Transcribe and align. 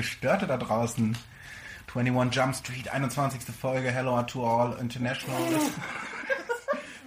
Gestörte 0.00 0.46
da 0.46 0.56
draußen. 0.56 1.14
21 1.94 2.34
Jump 2.34 2.54
Street, 2.54 2.88
21. 2.88 3.42
Folge. 3.52 3.90
Hello 3.90 4.22
to 4.22 4.42
all 4.42 4.74
international. 4.80 5.36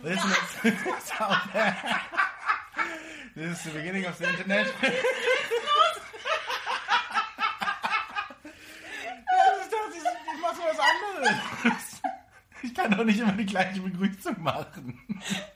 Listen, 0.03 0.31
it's, 0.63 1.11
out 1.19 1.51
there. 1.53 1.75
This 3.35 3.57
is 3.57 3.63
the 3.63 3.71
beginning 3.71 4.05
of 4.05 4.15
the 4.19 4.25
internet. 4.29 4.67
Ich 4.77 4.91
mach 10.39 10.53
so 10.53 10.61
was 10.61 10.77
anderes. 10.77 12.01
Ich 12.61 12.75
kann 12.75 12.91
doch 12.91 13.03
nicht 13.03 13.19
immer 13.19 13.31
die 13.31 13.47
gleiche 13.47 13.81
Begrüßung 13.81 14.39
machen. 14.39 15.01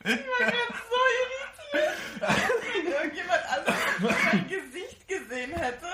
Ich 0.02 0.10
war 0.10 0.48
jetzt 0.48 0.82
so 0.90 1.00
irritiert, 1.70 1.96
wenn 2.74 2.92
irgendjemand 2.92 3.42
anderes 3.48 3.78
mein 4.32 4.48
Gesicht 4.48 5.06
gesehen 5.06 5.52
hätte. 5.52 5.86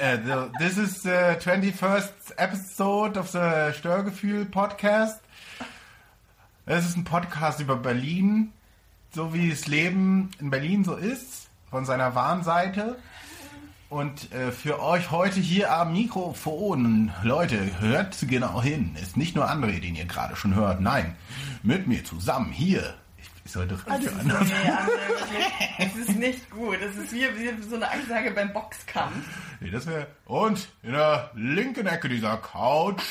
Uh, 0.00 0.48
this 0.60 0.78
is 0.78 1.02
the 1.02 1.36
21st 1.40 2.34
episode 2.36 3.18
of 3.18 3.28
the 3.32 3.72
Störgefühl 3.72 4.44
Podcast. 4.44 5.18
Es 6.66 6.86
ist 6.86 6.96
ein 6.96 7.02
Podcast 7.02 7.58
über 7.58 7.74
Berlin, 7.74 8.52
so 9.12 9.34
wie 9.34 9.50
das 9.50 9.66
Leben 9.66 10.30
in 10.38 10.50
Berlin 10.50 10.84
so 10.84 10.94
ist, 10.94 11.48
von 11.68 11.84
seiner 11.84 12.14
wahren 12.14 12.44
Seite. 12.44 12.96
Und 13.88 14.30
äh, 14.32 14.52
für 14.52 14.80
euch 14.80 15.10
heute 15.10 15.40
hier 15.40 15.72
am 15.72 15.94
Mikrofon, 15.94 17.10
Leute, 17.24 17.80
hört 17.80 18.18
genau 18.28 18.62
hin. 18.62 18.94
Ist 19.02 19.16
nicht 19.16 19.34
nur 19.34 19.50
André, 19.50 19.80
den 19.80 19.96
ihr 19.96 20.04
gerade 20.04 20.36
schon 20.36 20.54
hört. 20.54 20.80
Nein, 20.80 21.16
mit 21.64 21.88
mir 21.88 22.04
zusammen 22.04 22.52
hier. 22.52 22.94
Ich, 23.48 23.52
sollte 23.52 23.78
Radio 23.86 24.10
Nee, 24.24 24.32
André, 24.32 25.08
wirklich. 25.08 25.46
Es 25.78 25.96
ist 25.96 26.16
nicht 26.18 26.50
gut. 26.50 26.76
Es 26.82 26.94
ist 26.96 27.14
wie, 27.14 27.24
wie 27.34 27.62
so 27.62 27.76
eine 27.76 27.90
Ansage 27.90 28.30
beim 28.32 28.52
Boxkampf. 28.52 29.26
Nee, 29.60 29.70
das 29.70 29.86
wäre. 29.86 30.06
Und 30.26 30.68
in 30.82 30.92
der 30.92 31.30
linken 31.34 31.86
Ecke 31.86 32.10
dieser 32.10 32.36
Couch. 32.36 33.02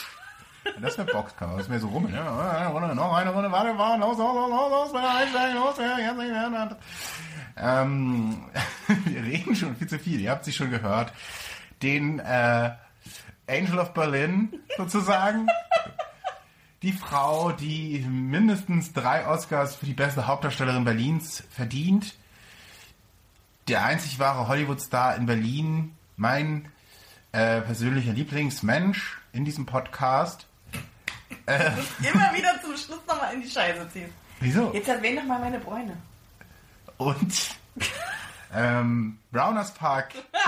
Das 0.79 0.95
wäre 0.95 1.11
Boxkampf. 1.11 1.57
Das 1.57 1.69
wäre 1.71 1.79
so 1.79 1.87
rum. 1.87 2.05
Eine 2.05 2.67
Runde, 2.67 2.93
noch 2.93 3.15
eine 3.15 3.31
Runde, 3.31 3.51
warte, 3.51 3.75
warte, 3.79 3.99
los, 3.99 4.15
los, 4.19 4.35
los, 4.35 4.49
los, 4.69 4.93
los, 4.93 5.03
einsteigen, 5.03 5.55
los, 5.55 5.75
jetzt 5.79 6.17
nicht 6.17 6.29
mehr. 6.29 6.77
Ähm, 7.57 8.45
wir 9.05 9.23
reden 9.23 9.55
schon 9.55 9.75
viel 9.75 9.87
zu 9.87 9.97
viel. 9.97 10.21
Ihr 10.21 10.29
habt 10.29 10.45
sie 10.45 10.53
schon 10.53 10.69
gehört. 10.69 11.13
Den 11.81 12.19
äh, 12.19 12.75
Angel 13.47 13.79
of 13.79 13.91
Berlin 13.95 14.53
sozusagen. 14.77 15.47
Die 16.83 16.93
Frau, 16.93 17.51
die 17.51 18.05
mindestens 18.07 18.93
drei 18.93 19.27
Oscars 19.27 19.75
für 19.75 19.87
die 19.87 19.95
beste 19.95 20.27
Hauptdarstellerin 20.27 20.85
Berlins 20.85 21.43
verdient. 21.49 22.13
Der 23.67 23.83
einzig 23.83 24.19
wahre 24.19 24.47
Hollywood-Star 24.47 25.15
in 25.15 25.25
Berlin. 25.25 25.95
Mein 26.17 26.71
äh, 27.31 27.61
persönlicher 27.61 28.13
Lieblingsmensch 28.13 29.17
in 29.33 29.43
diesem 29.43 29.65
Podcast. 29.65 30.45
Äh, 31.47 31.71
immer 31.99 32.31
wieder 32.35 32.61
zum 32.61 32.77
Schluss 32.77 33.01
nochmal 33.07 33.33
in 33.33 33.41
die 33.41 33.49
Scheiße 33.49 33.89
ziehen. 33.89 34.13
Wieso? 34.39 34.71
Jetzt 34.71 34.87
erwähne 34.87 35.21
doch 35.21 35.27
mal 35.27 35.39
meine 35.39 35.59
Bräune. 35.59 35.97
Und 36.97 37.55
ähm, 38.53 39.17
Browners 39.31 39.73
Park. 39.73 40.13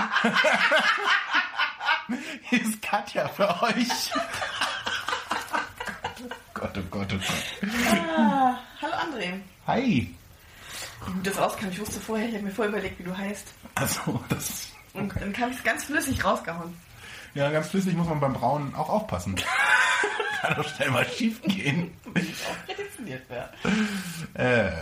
Hier 2.42 2.62
ist 2.62 2.80
Katja 2.82 3.28
für 3.28 3.62
euch. 3.62 4.12
Gott, 6.60 6.76
oh 6.76 6.82
Gott, 6.90 7.08
oh 7.14 7.16
Gott. 7.16 7.70
Ah, 8.18 8.58
hallo 8.82 8.92
André. 8.94 9.40
Hi. 9.66 10.14
Wie 11.06 11.12
gut 11.12 11.26
das 11.26 11.38
rauskam. 11.38 11.68
Ich 11.70 11.80
wusste 11.80 11.98
vorher, 12.00 12.28
ich 12.28 12.34
habe 12.34 12.44
mir 12.44 12.50
vorher 12.50 12.70
überlegt, 12.70 12.98
wie 12.98 13.04
du 13.04 13.16
heißt. 13.16 13.46
Also, 13.76 14.22
das. 14.28 14.68
Und 14.92 15.10
dann 15.18 15.32
kam 15.32 15.50
es 15.52 15.62
ganz 15.64 15.84
flüssig 15.84 16.22
rausgehauen. 16.22 16.76
Ja, 17.32 17.50
ganz 17.50 17.68
flüssig 17.68 17.94
muss 17.94 18.08
man 18.08 18.20
beim 18.20 18.34
Brauen 18.34 18.74
auch 18.74 18.90
aufpassen. 18.90 19.36
Kann 20.42 20.54
doch 20.56 20.68
schnell 20.68 20.90
mal 20.90 21.06
schief 21.06 21.40
gehen. 21.42 21.92
auch 22.06 22.66
prädestiniert 22.66 23.22
wäre. 23.30 23.48
Äh, 24.34 24.72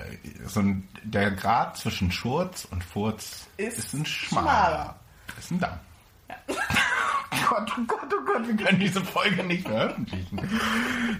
so 0.46 0.58
ein, 0.60 0.88
der 1.04 1.30
Grad 1.30 1.76
zwischen 1.76 2.10
Schurz 2.10 2.64
und 2.64 2.82
Furz 2.82 3.46
ist, 3.56 3.78
Ist 3.78 3.94
ein 3.94 4.04
schmaler. 4.04 4.48
schmaler. 4.50 5.00
Ist 5.38 5.50
ein 5.52 5.60
Damm. 5.60 5.78
Gott, 7.48 7.70
oh 7.78 7.82
Gott, 7.86 8.12
oh 8.14 8.24
Gott, 8.24 8.46
wir 8.48 8.56
können 8.56 8.80
diese 8.80 9.02
Folge 9.04 9.42
nicht 9.44 9.66
veröffentlichen. 9.66 10.38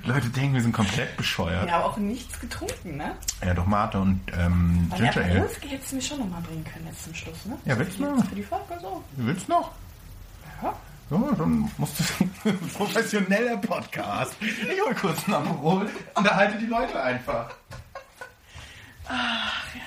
Leute 0.05 0.29
denken, 0.31 0.55
wir 0.55 0.63
sind 0.63 0.73
komplett 0.73 1.17
bescheuert. 1.17 1.67
Wir 1.67 1.73
haben 1.73 1.83
auch 1.85 1.97
nichts 1.97 2.39
getrunken, 2.41 2.97
ne? 2.97 3.15
Ja, 3.45 3.55
doch 3.55 3.67
Mate 3.67 3.99
und 4.01 4.21
ähm, 4.37 4.87
Weil 4.91 4.99
Ginger 5.11 5.25
Ale. 5.27 5.45
Whisky 5.49 5.69
hättest 5.69 5.93
du 5.93 5.97
mir 5.97 6.03
schon 6.03 6.19
nochmal 6.21 6.41
bringen 6.43 6.65
können 6.65 6.87
jetzt 6.87 7.05
zum 7.05 7.15
Schluss, 7.15 7.45
ne? 7.47 7.59
Ja, 7.65 7.79
willst 7.79 7.99
du 7.99 8.17
die- 8.17 8.29
Für 8.29 8.35
die 8.35 8.43
Folge 8.43 8.79
so. 8.81 9.05
Willst 9.17 9.49
du 9.49 9.53
noch? 9.53 9.71
Ja. 10.63 10.75
Ja, 11.11 11.19
dann 11.39 11.71
musst 11.79 12.01
du... 12.01 12.53
Professioneller 12.77 13.57
Podcast. 13.59 14.35
Ich 14.41 14.81
hol 14.85 14.95
kurz 14.95 15.25
einen 15.25 15.35
Aperol. 15.35 15.89
Unterhalte 16.15 16.59
die 16.59 16.67
Leute 16.67 17.03
einfach. 17.03 17.51
Ach 19.09 19.75
ja. 19.75 19.81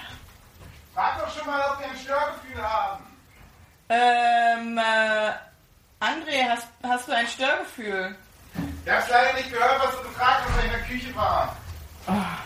Frag 0.96 1.20
doch 1.20 1.36
schon 1.38 1.46
mal, 1.48 1.62
ob 1.72 1.80
wir 1.80 1.86
ein 1.92 1.98
Störgefühl 1.98 2.62
haben. 2.64 3.04
Ähm, 3.90 4.78
äh, 4.80 5.32
André, 6.02 6.44
hast, 6.50 6.68
hast 6.82 7.08
du 7.08 7.16
ein 7.16 7.28
Störgefühl? 7.28 8.16
Ich 8.84 8.92
hab's 8.92 9.08
leider 9.08 9.38
nicht 9.38 9.52
gehört, 9.52 9.80
was 9.86 9.96
du 9.98 10.02
gefragt 10.02 10.42
hast, 10.48 10.56
als 10.56 10.58
ich 10.58 10.66
in 10.66 10.72
der 10.72 10.82
Küche 10.88 11.16
war. 11.16 11.56
Ah. 12.08 12.38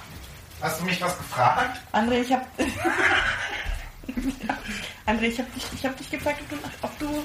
Hast 0.62 0.82
du 0.82 0.86
mich 0.86 1.02
was 1.02 1.18
gefragt? 1.18 1.80
André, 1.94 2.20
ich 2.22 2.34
hab. 2.34 2.46
André, 5.08 5.22
ich 5.24 5.40
hab 5.40 5.54
dich, 5.54 5.66
ich 5.74 5.86
hab 5.86 5.96
dich 5.96 6.12
gefragt, 6.12 6.42
ob 6.42 6.50
du, 6.50 6.58
ob 6.82 7.00
du 7.00 7.24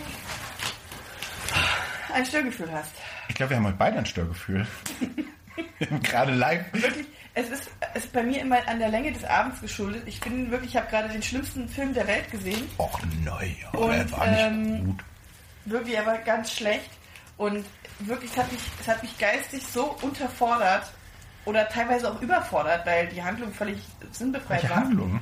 ein 2.14 2.24
Störgefühl 2.24 2.70
hast. 2.72 2.92
Ich 3.28 3.34
glaube, 3.34 3.50
wir 3.50 3.56
haben 3.56 3.66
heute 3.66 3.76
beide 3.76 3.98
ein 3.98 4.06
Störgefühl. 4.06 4.64
Wir 5.78 5.90
haben 5.90 6.02
Gerade 6.02 6.34
live. 6.34 6.64
Wirklich, 6.72 7.06
es 7.34 7.50
ist, 7.50 7.70
es 7.94 8.04
ist 8.04 8.12
bei 8.12 8.22
mir 8.22 8.40
immer 8.40 8.66
an 8.66 8.78
der 8.78 8.88
Länge 8.88 9.12
des 9.12 9.24
Abends 9.24 9.60
geschuldet. 9.60 10.02
Ich 10.06 10.20
bin 10.20 10.50
wirklich, 10.50 10.70
ich 10.70 10.76
habe 10.76 10.88
gerade 10.90 11.08
den 11.08 11.22
schlimmsten 11.22 11.68
Film 11.68 11.92
der 11.92 12.06
Welt 12.06 12.30
gesehen. 12.30 12.66
Och, 12.78 12.98
naja, 13.24 13.68
Und, 13.72 13.90
er 13.90 14.10
war 14.12 14.26
nicht 14.26 14.40
ähm, 14.40 14.86
gut. 14.86 15.04
Wirklich, 15.70 15.96
er 15.96 16.06
war 16.06 16.18
ganz 16.18 16.52
schlecht. 16.52 16.90
Und 17.36 17.64
wirklich, 18.00 18.30
es 18.32 18.36
hat 18.36 18.52
mich, 18.52 18.60
es 18.80 18.88
hat 18.88 19.02
mich 19.02 19.16
geistig 19.18 19.66
so 19.66 19.96
unterfordert 20.02 20.90
oder 21.44 21.68
teilweise 21.68 22.10
auch 22.12 22.20
überfordert, 22.20 22.84
weil 22.86 23.08
die 23.08 23.22
Handlung 23.22 23.52
völlig 23.52 23.78
sinnbefreit 24.12 24.62
Welche 24.62 24.70
war. 24.74 24.76
Handlung? 24.84 25.20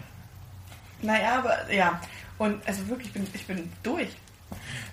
Naja, 1.03 1.38
aber 1.38 1.72
ja. 1.72 2.00
Und 2.38 2.66
also 2.66 2.88
wirklich, 2.88 3.08
ich 3.08 3.14
bin, 3.14 3.26
ich 3.32 3.47
bin 3.47 3.72
durch. 3.82 4.08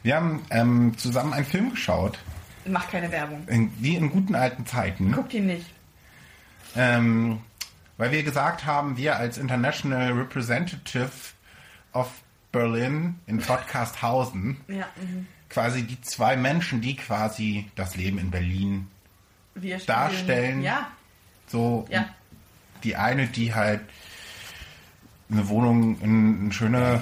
Wir 0.04 0.16
haben 0.16 0.46
ähm, 0.52 0.96
zusammen 0.98 1.34
einen 1.34 1.46
Film 1.46 1.72
geschaut, 1.72 2.20
Mach 2.66 2.90
keine 2.90 3.12
Werbung. 3.12 3.48
in, 3.48 3.72
wie 3.82 3.96
in 3.96 4.10
guten 4.12 4.36
alten 4.36 4.66
Zeiten. 4.66 5.12
Guck 5.12 5.34
ihn 5.34 5.48
nicht. 5.48 5.68
Ähm, 6.76 7.40
weil 7.98 8.12
wir 8.12 8.24
gesagt 8.24 8.66
haben, 8.66 8.98
wir 8.98 9.16
als 9.16 9.38
International 9.38 10.12
Representative 10.12 11.10
of 11.94 12.12
Berlin 12.52 13.20
in 13.28 13.40
Podcasthausen, 13.40 14.58
Ja, 14.68 14.86
mhm. 14.98 15.28
Quasi 15.56 15.84
die 15.84 16.02
zwei 16.02 16.36
Menschen, 16.36 16.82
die 16.82 16.98
quasi 16.98 17.72
das 17.76 17.96
Leben 17.96 18.18
in 18.20 18.30
Berlin 18.30 18.88
spielen- 19.56 19.82
Darstellen. 19.86 20.62
Ja, 20.62 20.92
so 21.48 21.88
ja. 21.90 22.10
die 22.84 22.98
eine, 22.98 23.28
die 23.28 23.54
halt 23.56 23.80
eine 25.32 25.48
Wohnung 25.48 25.98
in 26.02 26.48
ein 26.48 26.52
schöne 26.52 27.02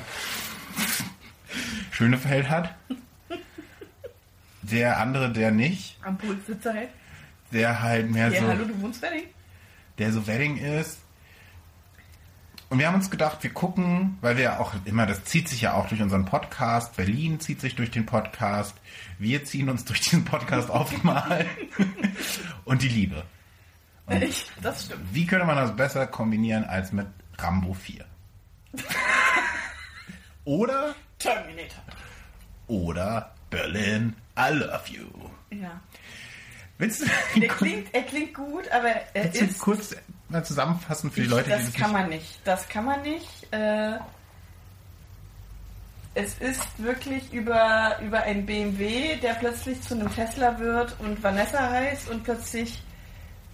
Schönefeld 1.91 2.47
hat. 2.51 2.75
Der 4.61 4.99
andere, 4.99 5.31
der 5.31 5.49
nicht, 5.49 5.97
Am 6.03 6.15
Pool 6.19 6.37
sitze 6.45 6.71
halt. 6.73 6.89
der 7.51 7.81
halt 7.81 8.11
mehr 8.11 8.29
Ja, 8.29 8.39
so, 8.41 8.47
hallo, 8.47 8.65
du 8.65 8.81
wohnst 8.81 9.01
Wedding? 9.01 9.23
der 9.97 10.11
so 10.13 10.27
Wedding 10.27 10.57
ist. 10.57 10.99
Und 12.73 12.79
wir 12.79 12.87
haben 12.87 12.95
uns 12.95 13.11
gedacht, 13.11 13.43
wir 13.43 13.53
gucken, 13.53 14.17
weil 14.21 14.35
wir 14.35 14.43
ja 14.45 14.57
auch 14.57 14.73
immer, 14.85 15.05
das 15.05 15.25
zieht 15.25 15.47
sich 15.47 15.61
ja 15.61 15.75
auch 15.75 15.89
durch 15.89 16.01
unseren 16.01 16.25
Podcast, 16.25 16.95
Berlin 16.95 17.39
zieht 17.39 17.61
sich 17.61 17.75
durch 17.75 17.91
den 17.91 18.07
Podcast, 18.07 18.75
wir 19.19 19.45
ziehen 19.45 19.69
uns 19.69 19.85
durch 19.85 20.01
diesen 20.01 20.25
Podcast 20.25 20.69
auch 20.71 20.91
mal. 21.03 21.45
Und 22.65 22.81
die 22.81 22.87
Liebe. 22.87 23.25
Ich, 24.09 24.47
das 24.59 24.85
stimmt. 24.85 25.01
Wie 25.13 25.27
könnte 25.27 25.45
man 25.45 25.55
das 25.55 25.75
besser 25.75 26.07
kombinieren 26.07 26.63
als 26.63 26.91
mit 26.91 27.05
Rambo 27.37 27.75
4? 27.75 28.05
oder, 30.43 30.95
Terminator. 31.19 31.83
oder 32.65 33.35
Berlin, 33.51 34.15
I 34.35 34.51
love 34.51 34.81
you. 34.89 35.05
Ja. 35.55 35.79
Willst 36.79 37.03
du, 37.03 37.39
Der 37.39 37.49
klingt, 37.49 37.93
er 37.93 38.01
klingt 38.01 38.33
gut, 38.33 38.67
aber 38.71 38.89
er 39.13 39.31
ist. 39.35 39.59
kurz 39.59 39.95
mal 40.33 40.43
zusammenfassen 40.43 41.11
für 41.11 41.21
die 41.21 41.25
Ich, 41.27 41.31
Leute, 41.31 41.45
die 41.45 41.65
das 41.65 41.73
kann 41.73 41.91
man 41.91 42.09
nicht. 42.09 42.39
Das 42.43 42.67
kann 42.67 42.85
man 42.85 43.01
nicht. 43.01 43.53
Äh, 43.53 43.93
es 46.15 46.35
ist 46.39 46.67
wirklich 46.77 47.31
über, 47.33 47.97
über 48.03 48.21
ein 48.23 48.45
BMW, 48.45 49.15
der 49.17 49.33
plötzlich 49.35 49.81
zu 49.81 49.95
einem 49.95 50.13
Tesla 50.13 50.59
wird 50.59 50.95
und 50.99 51.23
Vanessa 51.23 51.69
heißt 51.71 52.09
und 52.09 52.23
plötzlich 52.23 52.83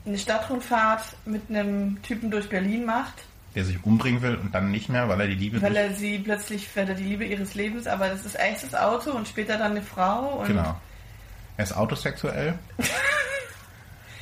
eine 0.05 0.17
Stadtrundfahrt 0.17 1.15
mit 1.25 1.49
einem 1.49 2.01
Typen 2.01 2.31
durch 2.31 2.49
Berlin 2.49 2.85
macht 2.85 3.13
der 3.55 3.65
sich 3.65 3.83
umbringen 3.83 4.21
will 4.21 4.35
und 4.35 4.53
dann 4.53 4.71
nicht 4.71 4.89
mehr, 4.89 5.09
weil 5.09 5.21
er 5.21 5.27
die 5.27 5.35
Liebe 5.35 5.61
Weil 5.61 5.71
nicht... 5.71 5.81
er 5.81 5.93
sie 5.95 6.19
plötzlich, 6.19 6.67
weil 6.75 6.87
er 6.87 6.95
die 6.95 7.03
Liebe 7.03 7.25
ihres 7.25 7.55
Lebens, 7.55 7.87
aber 7.87 8.09
das 8.09 8.25
ist 8.25 8.35
erst 8.35 8.63
das 8.63 8.75
Auto 8.75 9.11
und 9.11 9.27
später 9.27 9.57
dann 9.57 9.71
eine 9.71 9.81
Frau 9.81 10.39
und 10.39 10.47
Genau. 10.47 10.79
Er 11.57 11.63
ist 11.63 11.75
autosexuell. 11.75 12.57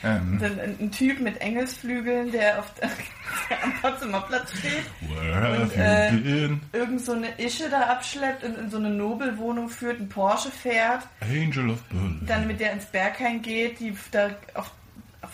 ähm, 0.03 0.37
dann 0.39 0.59
ein, 0.59 0.91
Typ 0.91 1.19
mit 1.19 1.41
Engelsflügeln, 1.41 2.31
der, 2.31 2.59
auf 2.59 2.73
der, 2.75 2.89
am 3.63 3.73
Potsdamer 3.81 4.21
Platz 4.21 4.57
steht, 4.57 4.83
where 5.01 5.61
Und, 5.61 5.75
äh, 5.75 6.77
irgend 6.77 7.01
so 7.01 7.13
eine 7.13 7.39
Ische 7.39 7.69
da 7.69 7.81
abschleppt 7.81 8.43
und 8.43 8.57
in 8.57 8.69
so 8.69 8.77
eine 8.77 8.89
Nobelwohnung 8.89 9.69
führt, 9.69 9.99
ein 9.99 10.09
Porsche 10.09 10.51
fährt, 10.51 11.03
Angel 11.21 11.71
of 11.71 11.81
Berlin. 11.83 12.21
dann 12.27 12.47
mit 12.47 12.59
der 12.59 12.73
ins 12.73 12.85
Berghain 12.85 13.41
geht, 13.41 13.79
die 13.79 13.95
da 14.11 14.29
auf, 14.53 14.71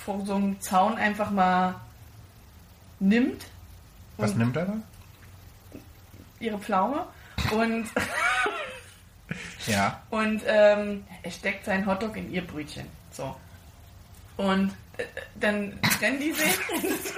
vor 0.06 0.26
so 0.26 0.36
einem 0.36 0.60
Zaun 0.62 0.98
einfach 0.98 1.30
mal 1.30 1.76
nimmt. 3.00 3.46
Was 4.18 4.36
nimmt 4.36 4.56
er 4.56 4.66
da? 4.66 4.74
ihre 6.44 6.60
Pflaume 6.60 7.06
und, 7.52 7.88
Ja. 9.66 10.02
und 10.10 10.42
ähm, 10.46 11.06
er 11.24 11.32
steckt 11.32 11.66
seinen 11.66 11.86
Hotdog 11.86 12.18
in 12.18 12.32
ihr 12.32 12.46
Brötchen. 12.46 12.86
So. 13.12 13.36
Und 14.38 14.72
äh, 14.98 15.04
dann 15.40 15.74
trennen 16.00 16.20
die 16.20 16.32
sich. 16.32 16.46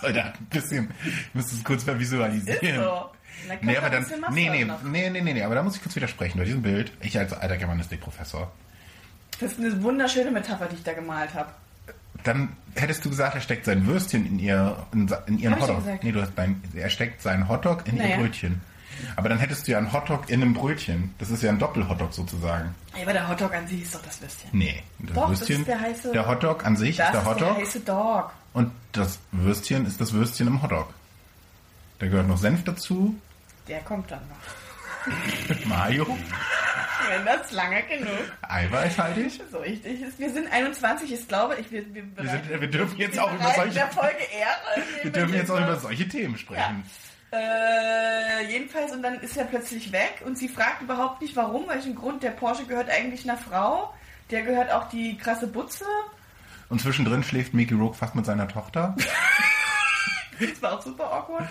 Da 0.00 0.06
ein 0.08 0.32
bisschen... 0.50 0.90
Ich 1.04 1.34
muss 1.34 1.50
das 1.50 1.64
kurz 1.64 1.84
mal 1.84 1.94
Ist 1.94 2.00
visualisieren. 2.00 2.82
so. 2.84 2.90
Und 2.92 3.48
dann 3.48 3.58
Nee, 3.62 3.76
aber 3.76 3.90
dann, 3.90 4.06
nee, 4.32 4.48
nee, 4.48 4.64
nee, 4.64 5.10
nee, 5.10 5.20
nee, 5.20 5.32
nee, 5.32 5.42
aber 5.42 5.56
da 5.56 5.62
muss 5.62 5.74
ich 5.76 5.82
kurz 5.82 5.96
widersprechen. 5.96 6.38
Bei 6.38 6.44
diesem 6.44 6.62
Bild, 6.62 6.92
ich 7.00 7.18
als 7.18 7.32
alter 7.32 7.56
Germanistikprofessor, 7.56 8.52
Das 9.40 9.52
ist 9.52 9.58
eine 9.58 9.82
wunderschöne 9.82 10.30
Metapher, 10.30 10.66
die 10.66 10.76
ich 10.76 10.82
da 10.84 10.92
gemalt 10.92 11.34
habe. 11.34 11.50
dann 12.22 12.50
hättest 12.76 13.04
du 13.04 13.10
gesagt, 13.10 13.34
er 13.34 13.40
steckt 13.40 13.64
sein 13.64 13.86
Würstchen 13.86 14.24
in, 14.26 14.38
ihr, 14.38 14.76
in, 14.92 15.08
in 15.26 15.38
ihren 15.38 15.54
Hab 15.54 15.62
Hotdog. 15.62 16.02
Nee, 16.04 16.12
du 16.12 16.20
hast 16.22 16.32
dein, 16.36 16.62
er 16.74 16.90
steckt 16.90 17.20
seinen 17.22 17.48
Hotdog 17.48 17.86
in 17.88 17.96
Naja. 17.96 18.10
ihr 18.10 18.16
Brötchen. 18.18 18.60
Aber 19.16 19.28
dann 19.28 19.38
hättest 19.38 19.66
du 19.66 19.72
ja 19.72 19.78
einen 19.78 19.92
Hotdog 19.92 20.28
in 20.28 20.42
einem 20.42 20.54
Brötchen. 20.54 21.14
Das 21.18 21.30
ist 21.30 21.42
ja 21.42 21.50
ein 21.50 21.58
Doppelhotdog 21.58 22.12
sozusagen. 22.12 22.74
Ja, 22.96 23.02
aber 23.02 23.12
der 23.12 23.28
Hotdog 23.28 23.54
an 23.54 23.66
sich 23.68 23.82
ist 23.82 23.94
doch 23.94 24.02
das 24.02 24.20
Würstchen. 24.20 24.50
Nee, 24.52 24.82
das 24.98 25.14
Doch, 25.14 25.30
das 25.30 25.40
Würstchen, 25.40 25.60
ist 25.60 25.68
der 25.68 25.80
heiße- 25.80 26.12
der 26.12 26.26
Hotdog 26.28 26.66
an 26.66 26.76
sich 26.76 26.96
Das 26.96 27.06
ist 27.08 27.12
der 27.14 27.20
ist 27.22 27.26
Hotdog 27.28 27.54
der 27.56 27.64
heiße 27.64 27.80
Dog. 27.80 28.32
und 28.54 28.72
das 28.92 29.18
Würstchen 29.32 29.86
ist 29.86 30.00
das 30.00 30.12
Würstchen 30.12 30.46
im 30.48 30.62
Hotdog. 30.62 30.92
Da 32.00 32.06
gehört 32.06 32.26
noch 32.28 32.38
Senf 32.38 32.64
dazu, 32.64 33.16
Der 33.68 33.80
kommt 33.80 34.10
dann 34.10 34.20
noch. 34.28 35.06
Mayo, 35.66 36.06
Wenn 37.08 37.24
das 37.24 37.50
lange 37.52 37.82
genug 37.84 38.08
eiweißhaltig. 38.42 39.40
so 39.50 39.58
richtig 39.58 40.02
ist. 40.02 40.18
Wir 40.18 40.30
sind 40.32 40.52
21, 40.52 41.12
ich 41.12 41.28
glaube, 41.28 41.56
ich, 41.56 41.70
wir, 41.70 41.82
wir, 41.94 42.04
Wir, 42.16 42.30
sind, 42.30 42.60
wir 42.60 42.68
dürfen 42.70 42.98
jetzt 42.98 43.18
auch 43.18 43.32
über 43.32 43.50
solche, 43.54 43.74
der 43.74 43.88
Folge 43.88 44.16
Ehre. 44.32 44.84
wir 45.04 45.10
dürfen 45.12 45.34
jetzt 45.34 45.50
auch 45.50 45.60
über 45.60 45.76
solche 45.76 46.08
Themen 46.08 46.36
sprechen. 46.36 46.82
Äh, 47.30 48.50
jedenfalls, 48.50 48.92
und 48.92 49.02
dann 49.02 49.20
ist 49.20 49.36
er 49.36 49.44
plötzlich 49.44 49.92
weg 49.92 50.22
und 50.24 50.38
sie 50.38 50.48
fragt 50.48 50.82
überhaupt 50.82 51.20
nicht, 51.20 51.36
warum, 51.36 51.68
welchen 51.68 51.94
Grund. 51.94 52.22
Der 52.22 52.30
Porsche 52.30 52.64
gehört 52.64 52.88
eigentlich 52.90 53.28
einer 53.28 53.38
Frau. 53.38 53.92
Der 54.30 54.42
gehört 54.42 54.70
auch 54.72 54.88
die 54.88 55.16
krasse 55.16 55.46
Butze. 55.46 55.84
Und 56.68 56.80
zwischendrin 56.80 57.22
schläft 57.22 57.54
Mickey 57.54 57.74
Rourke 57.74 57.96
fast 57.96 58.14
mit 58.14 58.26
seiner 58.26 58.48
Tochter. 58.48 58.94
Das 60.40 60.62
war 60.62 60.78
auch 60.78 60.82
super 60.82 61.12
awkward. 61.12 61.48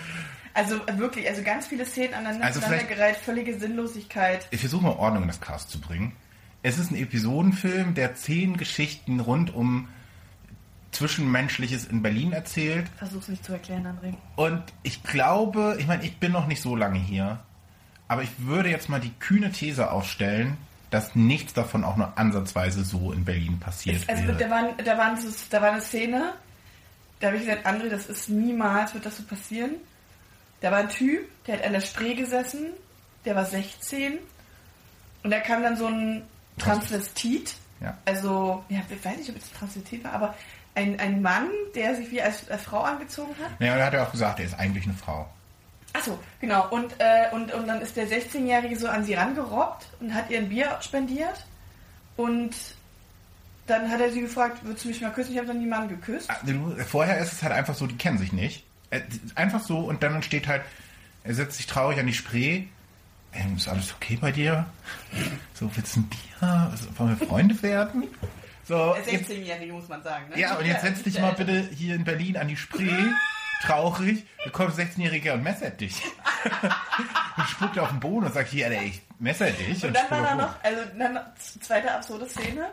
Also 0.54 0.80
wirklich, 0.96 1.28
also 1.28 1.42
ganz 1.42 1.66
viele 1.66 1.84
Szenen 1.84 2.14
aneinander 2.14 2.46
Also 2.46 2.60
aneinandergereiht, 2.60 3.16
völlige 3.16 3.58
Sinnlosigkeit. 3.58 4.48
Ich 4.50 4.60
versuche 4.60 4.84
mal 4.84 4.96
Ordnung 4.96 5.24
in 5.24 5.28
das 5.28 5.42
Cast 5.42 5.70
zu 5.70 5.78
bringen. 5.78 6.16
Es 6.62 6.78
ist 6.78 6.90
ein 6.90 6.96
Episodenfilm, 6.96 7.94
der 7.94 8.14
zehn 8.14 8.56
Geschichten 8.56 9.20
rund 9.20 9.54
um 9.54 9.88
Zwischenmenschliches 10.92 11.84
in 11.86 12.02
Berlin 12.02 12.32
erzählt. 12.32 12.86
Versuch's 12.96 13.28
nicht 13.28 13.44
zu 13.44 13.52
erklären, 13.52 13.86
André. 13.86 14.14
Und 14.36 14.62
ich 14.82 15.02
glaube, 15.02 15.76
ich 15.78 15.86
meine, 15.86 16.04
ich 16.04 16.16
bin 16.18 16.32
noch 16.32 16.46
nicht 16.46 16.62
so 16.62 16.74
lange 16.76 16.98
hier, 16.98 17.38
aber 18.08 18.22
ich 18.22 18.30
würde 18.38 18.70
jetzt 18.70 18.88
mal 18.88 19.00
die 19.00 19.12
kühne 19.20 19.52
These 19.52 19.90
aufstellen, 19.90 20.56
dass 20.90 21.14
nichts 21.14 21.52
davon 21.52 21.84
auch 21.84 21.96
nur 21.96 22.16
ansatzweise 22.16 22.82
so 22.82 23.12
in 23.12 23.24
Berlin 23.24 23.60
passiert 23.60 24.08
Also 24.08 24.22
wäre. 24.26 24.36
da, 24.38 24.48
waren, 24.50 24.68
da, 24.82 24.96
waren 24.96 25.20
so, 25.20 25.28
da 25.50 25.60
war 25.60 25.72
eine 25.72 25.82
Szene, 25.82 26.32
da 27.20 27.26
habe 27.26 27.36
ich 27.36 27.44
gesagt, 27.44 27.66
André, 27.66 27.88
das 27.90 28.06
ist 28.06 28.30
niemals, 28.30 28.94
wird 28.94 29.04
das 29.04 29.18
so 29.18 29.22
passieren. 29.24 29.72
Da 30.60 30.70
war 30.70 30.78
ein 30.78 30.88
Typ, 30.88 31.20
der 31.46 31.58
hat 31.58 31.64
an 31.66 31.72
der 31.74 31.80
Spree 31.82 32.14
gesessen, 32.14 32.68
der 33.26 33.36
war 33.36 33.44
16 33.44 34.14
und 35.22 35.30
da 35.30 35.40
kam 35.40 35.62
dann 35.62 35.76
so 35.76 35.86
ein 35.86 36.22
Transvestit, 36.58 37.54
Ja. 37.80 37.96
also, 38.06 38.64
ja, 38.68 38.80
ich 38.88 39.04
weiß 39.04 39.18
nicht, 39.18 39.30
ob 39.30 39.36
es 39.36 39.52
Transvestit 39.52 40.02
war, 40.04 40.12
aber 40.14 40.34
ein, 40.78 41.00
ein 41.00 41.20
Mann, 41.22 41.48
der 41.74 41.96
sich 41.96 42.10
wie 42.10 42.22
als, 42.22 42.48
als 42.50 42.62
Frau 42.62 42.82
angezogen 42.82 43.34
hat. 43.42 43.50
Ja, 43.60 43.74
er 43.76 43.86
hat 43.86 43.92
ja 43.94 44.06
auch 44.06 44.12
gesagt, 44.12 44.38
er 44.38 44.46
ist 44.46 44.58
eigentlich 44.58 44.84
eine 44.84 44.94
Frau. 44.94 45.28
Achso, 45.92 46.18
genau. 46.40 46.68
Und, 46.70 46.94
äh, 46.98 47.26
und, 47.32 47.52
und 47.52 47.66
dann 47.66 47.80
ist 47.80 47.96
der 47.96 48.06
16-Jährige 48.08 48.78
so 48.78 48.88
an 48.88 49.04
sie 49.04 49.14
rangerobbt 49.14 49.86
und 50.00 50.14
hat 50.14 50.30
ihr 50.30 50.38
ein 50.38 50.48
Bier 50.48 50.76
spendiert. 50.80 51.44
Und 52.16 52.54
dann 53.66 53.90
hat 53.90 54.00
er 54.00 54.12
sie 54.12 54.20
gefragt, 54.20 54.64
würdest 54.64 54.84
du 54.84 54.88
mich 54.88 55.00
mal 55.00 55.10
küssen? 55.12 55.32
Ich 55.32 55.38
habe 55.38 55.48
noch 55.48 55.54
niemanden 55.54 55.88
geküsst. 55.88 56.30
Ah, 56.30 56.36
Vorher 56.86 57.18
ist 57.18 57.32
es 57.32 57.42
halt 57.42 57.52
einfach 57.52 57.74
so, 57.74 57.86
die 57.86 57.96
kennen 57.96 58.18
sich 58.18 58.32
nicht. 58.32 58.64
Äh, 58.90 59.00
Einfach 59.34 59.60
so 59.60 59.78
und 59.80 60.02
dann 60.02 60.14
entsteht 60.14 60.46
halt, 60.46 60.62
er 61.24 61.34
setzt 61.34 61.56
sich 61.56 61.66
traurig 61.66 61.98
an 61.98 62.06
die 62.06 62.14
Spree. 62.14 62.64
Ähm, 63.34 63.56
ist 63.56 63.68
alles 63.68 63.92
okay 63.94 64.16
bei 64.20 64.32
dir? 64.32 64.66
So, 65.54 65.70
willst 65.74 65.96
du 65.96 66.00
ein 66.00 66.04
Bier? 66.08 66.68
Also, 66.70 66.86
Wollen 66.98 67.18
wir 67.18 67.26
Freunde 67.26 67.62
werden? 67.62 68.04
So, 68.68 68.94
Der 68.94 69.14
jetzt, 69.14 69.30
16-Jährige 69.30 69.72
muss 69.72 69.88
man 69.88 70.02
sagen. 70.02 70.28
Ne? 70.28 70.38
ja, 70.38 70.56
und 70.56 70.66
jetzt 70.66 70.82
setz 70.82 71.02
dich 71.02 71.18
mal 71.18 71.32
bitte 71.32 71.66
hier 71.74 71.94
in 71.94 72.04
Berlin 72.04 72.36
an 72.36 72.48
die 72.48 72.56
Spree, 72.56 72.92
traurig, 73.62 74.26
da 74.44 74.50
kommt 74.50 74.78
ein 74.78 74.86
16-Jähriger 74.86 75.32
und 75.32 75.42
messert 75.42 75.80
dich. 75.80 76.02
und 77.38 77.48
spuckt 77.48 77.78
auf 77.78 77.88
den 77.88 78.00
Boden 78.00 78.26
und 78.26 78.34
sagt, 78.34 78.50
hier, 78.50 78.66
Alter, 78.66 78.82
ich 78.82 79.00
messer 79.18 79.50
dich. 79.50 79.82
Und 79.82 79.96
dann 79.96 80.04
spuckt 80.04 80.10
war 80.10 80.22
da 80.22 80.34
noch, 80.34 80.62
also 80.62 80.82
dann 80.98 81.18
zweite 81.60 81.94
absurde 81.94 82.28
Szene. 82.28 82.66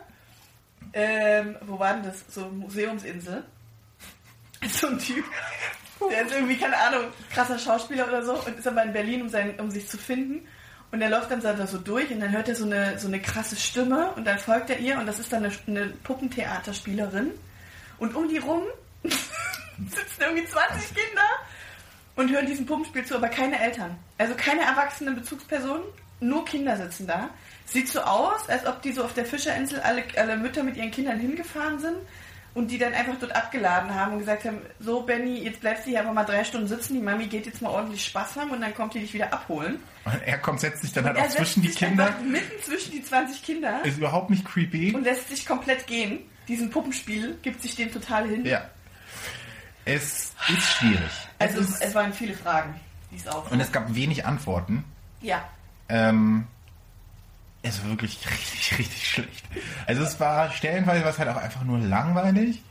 Ähm, 0.92 1.56
wo 1.62 1.78
war 1.78 1.94
denn 1.94 2.02
das? 2.02 2.24
So 2.28 2.46
Museumsinsel. 2.48 3.44
So 4.68 4.88
ein 4.88 4.98
Typ, 4.98 5.24
der 6.10 6.22
ist 6.22 6.32
irgendwie, 6.32 6.56
keine 6.56 6.76
Ahnung, 6.76 7.04
krasser 7.30 7.58
Schauspieler 7.58 8.08
oder 8.08 8.24
so 8.24 8.32
und 8.32 8.58
ist 8.58 8.66
aber 8.66 8.82
in 8.82 8.92
Berlin, 8.92 9.22
um, 9.22 9.28
sein, 9.28 9.60
um 9.60 9.70
sich 9.70 9.86
zu 9.86 9.98
finden. 9.98 10.48
Und 10.92 11.02
er 11.02 11.10
läuft 11.10 11.30
dann 11.30 11.66
so 11.66 11.78
durch 11.78 12.10
und 12.10 12.20
dann 12.20 12.30
hört 12.30 12.48
er 12.48 12.54
so 12.54 12.64
eine, 12.64 12.98
so 12.98 13.08
eine 13.08 13.20
krasse 13.20 13.56
Stimme 13.56 14.12
und 14.12 14.24
dann 14.24 14.38
folgt 14.38 14.70
er 14.70 14.78
ihr 14.78 14.98
und 14.98 15.06
das 15.06 15.18
ist 15.18 15.32
dann 15.32 15.44
eine, 15.44 15.54
eine 15.66 15.86
Puppentheaterspielerin. 16.04 17.32
Und 17.98 18.14
um 18.14 18.28
die 18.28 18.38
rum 18.38 18.62
sitzen 19.02 20.20
irgendwie 20.20 20.46
20 20.46 20.94
Kinder 20.94 21.28
und 22.14 22.30
hören 22.30 22.46
diesem 22.46 22.66
Puppenspiel 22.66 23.04
zu, 23.04 23.16
aber 23.16 23.28
keine 23.28 23.60
Eltern. 23.60 23.96
Also 24.16 24.34
keine 24.36 24.62
erwachsenen 24.62 25.16
Bezugspersonen, 25.16 25.84
nur 26.20 26.44
Kinder 26.44 26.76
sitzen 26.76 27.06
da. 27.06 27.30
Sieht 27.66 27.88
so 27.88 28.00
aus, 28.00 28.48
als 28.48 28.64
ob 28.64 28.80
die 28.82 28.92
so 28.92 29.04
auf 29.04 29.12
der 29.12 29.26
Fischerinsel 29.26 29.80
alle, 29.80 30.04
alle 30.16 30.36
Mütter 30.36 30.62
mit 30.62 30.76
ihren 30.76 30.92
Kindern 30.92 31.18
hingefahren 31.18 31.78
sind 31.78 31.96
und 32.56 32.70
die 32.70 32.78
dann 32.78 32.94
einfach 32.94 33.16
dort 33.20 33.36
abgeladen 33.36 33.94
haben 33.94 34.14
und 34.14 34.20
gesagt 34.20 34.46
haben, 34.46 34.62
so 34.80 35.02
Benny, 35.02 35.40
jetzt 35.40 35.60
bleibst 35.60 35.84
du 35.84 35.90
hier 35.90 36.00
einfach 36.00 36.14
mal 36.14 36.24
drei 36.24 36.42
Stunden 36.42 36.66
sitzen, 36.66 36.94
die 36.94 37.00
Mami 37.00 37.26
geht 37.26 37.44
jetzt 37.44 37.60
mal 37.60 37.68
ordentlich 37.68 38.02
Spaß 38.06 38.36
haben 38.36 38.50
und 38.50 38.62
dann 38.62 38.74
kommt 38.74 38.94
die 38.94 39.00
dich 39.00 39.12
wieder 39.12 39.30
abholen. 39.30 39.78
Und 40.06 40.22
er 40.24 40.38
kommt, 40.38 40.60
setzt 40.60 40.80
sich 40.80 40.90
dann 40.90 41.04
halt 41.04 41.18
auch 41.18 41.28
zwischen 41.28 41.60
die 41.62 41.68
Kinder, 41.68 42.14
mitten 42.24 42.62
zwischen 42.62 42.92
die 42.92 43.02
20 43.02 43.42
Kinder 43.42 43.84
ist 43.84 43.98
überhaupt 43.98 44.30
nicht 44.30 44.42
creepy. 44.46 44.94
und 44.94 45.04
lässt 45.04 45.28
sich 45.28 45.44
komplett 45.44 45.86
gehen. 45.86 46.20
Diesen 46.48 46.70
Puppenspiel 46.70 47.36
gibt 47.42 47.60
sich 47.60 47.76
dem 47.76 47.92
total 47.92 48.26
hin. 48.26 48.46
Ja. 48.46 48.70
Es 49.84 50.32
ist 50.48 50.62
schwierig. 50.62 51.10
Also 51.38 51.60
es 51.60 51.68
es, 51.68 51.74
ist, 51.74 51.82
es 51.82 51.94
waren 51.94 52.14
viele 52.14 52.32
Fragen, 52.32 52.80
die 53.10 53.16
es 53.16 53.26
auf. 53.28 53.52
und 53.52 53.60
es 53.60 53.70
gab 53.70 53.94
wenig 53.94 54.24
Antworten. 54.24 54.82
ja. 55.20 55.46
Ähm, 55.88 56.46
es 57.68 57.82
war 57.82 57.90
wirklich 57.90 58.18
richtig, 58.30 58.78
richtig 58.78 59.08
schlecht. 59.08 59.44
Also 59.86 60.02
es 60.02 60.18
war 60.20 60.50
stellenweise 60.50 61.02
war 61.04 61.10
es 61.10 61.18
halt 61.18 61.28
auch 61.28 61.36
einfach 61.36 61.64
nur 61.64 61.78
langweilig 61.78 62.62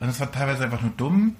und 0.00 0.08
es 0.08 0.18
war 0.20 0.30
teilweise 0.32 0.64
einfach 0.64 0.80
nur 0.82 0.92
dumm. 0.96 1.36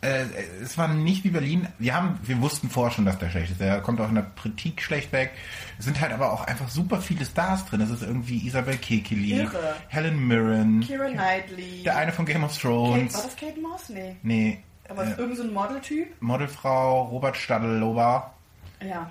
Äh, 0.00 0.26
es 0.62 0.78
war 0.78 0.86
nicht 0.86 1.24
wie 1.24 1.30
Berlin. 1.30 1.66
Wir 1.80 1.92
haben, 1.94 2.20
wir 2.22 2.40
wussten 2.40 2.70
vorher 2.70 2.92
schon, 2.94 3.04
dass 3.04 3.18
der 3.18 3.30
schlecht 3.30 3.50
ist. 3.50 3.60
Der 3.60 3.80
kommt 3.80 4.00
auch 4.00 4.08
in 4.08 4.14
der 4.14 4.26
Kritik 4.40 4.80
schlecht 4.80 5.10
weg. 5.12 5.32
Es 5.76 5.86
sind 5.86 6.00
halt 6.00 6.12
aber 6.12 6.32
auch 6.32 6.44
einfach 6.46 6.68
super 6.68 7.00
viele 7.00 7.24
Stars 7.24 7.66
drin. 7.66 7.80
Es 7.80 7.90
ist 7.90 8.02
irgendwie 8.02 8.46
Isabel 8.46 8.76
Kekili, 8.76 9.40
Irre. 9.40 9.74
Helen 9.88 10.24
Mirren, 10.28 10.80
Kira 10.80 11.06
Knightley. 11.10 11.82
der 11.82 11.96
eine 11.96 12.12
von 12.12 12.26
Game 12.26 12.44
of 12.44 12.52
Kate, 12.52 12.60
Thrones. 12.62 13.14
war 13.14 13.22
das 13.24 13.34
Kate 13.36 13.60
Moss? 13.60 13.88
Nee. 13.88 14.16
Nee, 14.22 14.58
Aber 14.88 15.04
äh, 15.04 15.10
ist 15.10 15.18
irgend 15.18 15.36
so 15.36 15.42
ein 15.42 15.52
Modeltyp? 15.52 16.22
Modelfrau 16.22 17.02
Robert 17.06 17.36
Stadelober. 17.36 18.32
Ja. 18.80 19.10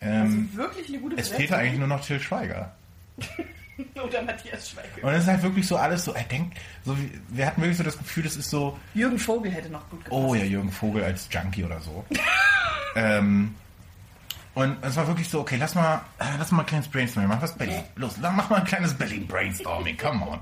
Ähm, 0.00 0.48
Also 0.52 0.62
wirklich 0.64 0.88
eine 0.88 0.98
gute 0.98 1.16
es 1.16 1.28
fehlte 1.28 1.56
eigentlich 1.56 1.78
nur 1.78 1.88
noch 1.88 2.04
Till 2.04 2.20
Schweiger. 2.20 2.74
Oder 4.02 4.22
Matthias 4.22 4.70
Schweiger. 4.70 5.02
Und 5.06 5.12
es 5.12 5.22
ist 5.24 5.28
halt 5.28 5.42
wirklich 5.42 5.66
so 5.66 5.76
alles 5.76 6.04
so, 6.04 6.12
er 6.12 6.24
denkt, 6.24 6.56
so 6.84 6.96
wie, 6.98 7.10
wir 7.28 7.46
hatten 7.46 7.60
wirklich 7.60 7.76
so 7.76 7.82
das 7.82 7.98
Gefühl, 7.98 8.22
das 8.22 8.36
ist 8.36 8.48
so, 8.48 8.78
Jürgen 8.94 9.18
Vogel 9.18 9.52
hätte 9.52 9.68
noch 9.68 9.88
gut 9.90 10.04
gepasst. 10.04 10.22
oh 10.22 10.34
ja, 10.34 10.44
Jürgen 10.44 10.72
Vogel 10.72 11.04
als 11.04 11.28
Junkie 11.30 11.64
oder 11.64 11.80
so. 11.80 12.04
ähm, 12.96 13.54
und 14.54 14.82
es 14.82 14.96
war 14.96 15.06
wirklich 15.06 15.28
so, 15.28 15.40
okay, 15.40 15.56
lass 15.58 15.74
mal, 15.74 16.00
lass 16.38 16.50
mal 16.50 16.62
ein 16.62 16.66
kleines 16.66 16.88
Brainstorming, 16.88 17.28
mach 17.28 17.42
was 17.42 17.54
Berlin. 17.54 17.82
Los, 17.96 18.16
mach 18.18 18.48
mal 18.48 18.60
ein 18.60 18.64
kleines 18.64 18.94
Berlin-Brainstorming, 18.94 19.98
come 19.98 20.26
on. 20.26 20.40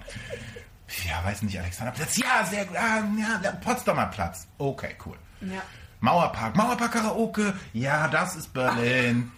Ja, 1.04 1.24
weiß 1.24 1.42
nicht, 1.42 1.58
Alexanderplatz. 1.58 2.16
Ja, 2.18 2.44
sehr 2.44 2.64
gut. 2.66 2.76
Ah, 2.76 3.02
ja, 3.18 3.38
der 3.42 3.50
Potsdamer 3.52 4.06
Platz. 4.06 4.46
Okay, 4.58 4.94
cool. 5.04 5.16
Ja. 5.40 5.62
Mauerpark, 6.04 6.54
Mauerpark 6.54 6.92
Karaoke, 6.92 7.54
ja, 7.72 8.08
das 8.08 8.36
ist 8.36 8.52
Berlin. 8.52 9.32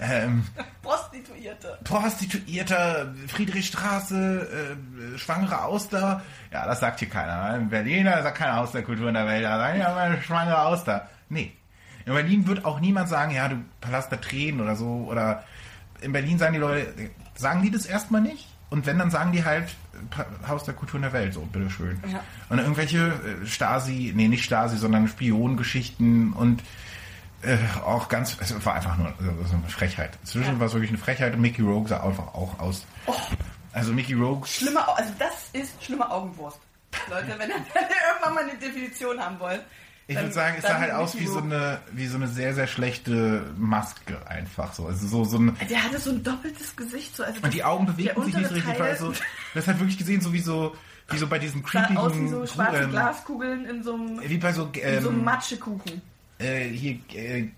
Ähm, 0.00 0.44
Prostituierte. 0.82 1.78
Prostituierter, 1.84 3.14
Friedrichstraße, 3.28 4.74
äh, 5.14 5.18
schwangere 5.18 5.62
Auster. 5.62 6.22
Ja, 6.52 6.66
das 6.66 6.80
sagt 6.80 6.98
hier 6.98 7.08
keiner. 7.08 7.52
ne? 7.52 7.58
In 7.58 7.68
Berlin 7.68 8.06
da 8.06 8.20
sagt 8.22 8.38
keiner 8.38 8.58
Austerkultur 8.60 9.08
in 9.08 9.14
der 9.14 9.26
Welt. 9.26 9.44
Da 9.44 9.58
sagen 9.58 9.78
ja 9.78 9.94
mal 9.94 10.20
schwangere 10.20 10.62
Auster. 10.62 11.08
Nee. 11.28 11.52
In 12.04 12.14
Berlin 12.14 12.46
wird 12.48 12.64
auch 12.64 12.80
niemand 12.80 13.08
sagen, 13.08 13.32
ja, 13.32 13.48
du 13.48 13.56
Palast 13.80 14.10
der 14.10 14.20
Tränen 14.20 14.60
oder 14.60 14.74
so. 14.74 15.06
Oder 15.08 15.44
in 16.00 16.10
Berlin 16.12 16.38
sagen 16.38 16.54
die 16.54 16.60
Leute, 16.60 17.10
sagen 17.36 17.62
die 17.62 17.70
das 17.70 17.86
erstmal 17.86 18.22
nicht? 18.22 18.48
Und 18.70 18.86
wenn, 18.86 18.98
dann 18.98 19.10
sagen 19.10 19.30
die 19.30 19.44
halt 19.44 19.68
Haus 20.46 20.64
der 20.64 20.74
Kultur 20.74 20.96
in 20.96 21.02
der 21.02 21.12
Welt, 21.12 21.34
so, 21.34 21.40
bitteschön. 21.42 22.00
Ja. 22.10 22.20
Und 22.48 22.58
irgendwelche 22.58 22.98
äh, 23.42 23.46
Stasi, 23.46 24.12
nee, 24.14 24.28
nicht 24.28 24.44
Stasi, 24.44 24.76
sondern 24.76 25.08
Spionengeschichten 25.08 26.32
und 26.32 26.62
äh, 27.42 27.56
auch 27.84 28.08
ganz, 28.08 28.36
es 28.40 28.64
war 28.66 28.74
einfach 28.74 28.96
nur 28.96 29.12
so 29.48 29.54
eine 29.56 29.68
Frechheit. 29.68 30.18
Zwischen 30.24 30.54
Ja. 30.54 30.60
war 30.60 30.66
es 30.66 30.72
wirklich 30.72 30.90
eine 30.90 30.98
Frechheit 30.98 31.34
und 31.34 31.40
Mickey 31.40 31.62
Rogue 31.62 31.88
sah 31.88 32.02
einfach 32.02 32.34
auch 32.34 32.58
aus. 32.58 32.84
Also 33.72 33.92
Mickey 33.92 34.14
Rogue, 34.14 34.46
Schlimme, 34.46 34.86
Au- 34.88 34.92
also 34.94 35.12
das 35.18 35.48
ist 35.52 35.72
schlimme 35.84 36.10
Augenwurst. 36.10 36.58
Leute, 37.08 37.34
wenn 37.38 37.48
ihr 37.50 37.56
irgendwann 37.56 38.34
mal 38.34 38.42
eine 38.44 38.58
Definition 38.58 39.20
haben 39.20 39.38
wollt. 39.38 39.62
Ich 40.08 40.16
würde 40.16 40.32
sagen, 40.32 40.56
es 40.56 40.64
sah 40.64 40.78
halt 40.78 40.92
aus 40.92 41.18
wie 41.18 41.26
so 41.26 41.38
eine, 41.38 41.80
wie 41.92 42.06
so 42.06 42.16
eine 42.16 42.28
sehr, 42.28 42.54
sehr 42.54 42.66
schlechte 42.66 43.44
Maske 43.58 44.16
einfach 44.26 44.72
so. 44.72 44.86
Also 44.86 45.06
so, 45.06 45.24
so 45.24 45.36
ein, 45.36 45.54
Der 45.68 45.84
hatte 45.84 45.98
so 45.98 46.10
ein 46.10 46.24
doppeltes 46.24 46.74
Gesicht. 46.74 47.14
So, 47.14 47.24
also 47.24 47.38
und 47.42 47.52
die 47.52 47.62
Augen 47.62 47.84
bewegten 47.84 48.24
sich 48.24 48.34
nicht 48.34 48.44
untere 48.46 48.54
richtig, 48.56 48.78
Teil 48.78 48.80
weil 48.80 48.96
so, 48.96 49.12
das 49.52 49.68
hat 49.68 49.78
wirklich 49.78 49.98
gesehen, 49.98 50.22
so 50.22 50.32
wie 50.32 50.40
so, 50.40 50.74
wie 51.10 51.18
so 51.18 51.26
bei 51.26 51.38
diesen 51.38 51.62
sah 51.62 51.98
aus 51.98 52.12
wie 52.14 52.20
creepigen, 52.20 52.28
so 52.30 52.46
schwarze 52.46 52.82
ähm, 52.84 52.90
Glaskugeln 52.90 53.66
in 53.66 53.82
so 53.82 53.94
einem, 53.94 54.20
wie 54.22 54.38
bei 54.38 54.52
so, 54.54 54.70
in 54.72 55.02
so 55.02 55.10
einem 55.10 55.18
ähm, 55.18 55.24
Matschekuchen. 55.24 56.00
äh, 56.38 56.64
hier 56.64 56.98
äh, 57.14 57.50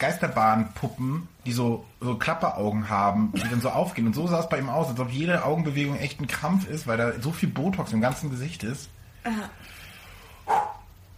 Geisterbahnpuppen, 0.00 1.28
die 1.46 1.52
so, 1.52 1.84
so 2.00 2.16
Klapperaugen 2.16 2.88
haben, 2.88 3.32
die 3.36 3.48
dann 3.48 3.60
so 3.60 3.70
aufgehen. 3.70 4.08
Und 4.08 4.14
so 4.14 4.26
sah 4.26 4.40
es 4.40 4.48
bei 4.48 4.58
ihm 4.58 4.68
aus, 4.68 4.88
als 4.88 4.98
ob 4.98 5.10
jede 5.10 5.44
Augenbewegung 5.44 5.96
echt 5.96 6.20
ein 6.20 6.26
Krampf 6.26 6.68
ist, 6.68 6.88
weil 6.88 6.98
da 6.98 7.12
so 7.20 7.30
viel 7.30 7.50
Botox 7.50 7.92
im 7.92 8.00
ganzen 8.00 8.30
Gesicht 8.30 8.64
ist. 8.64 8.88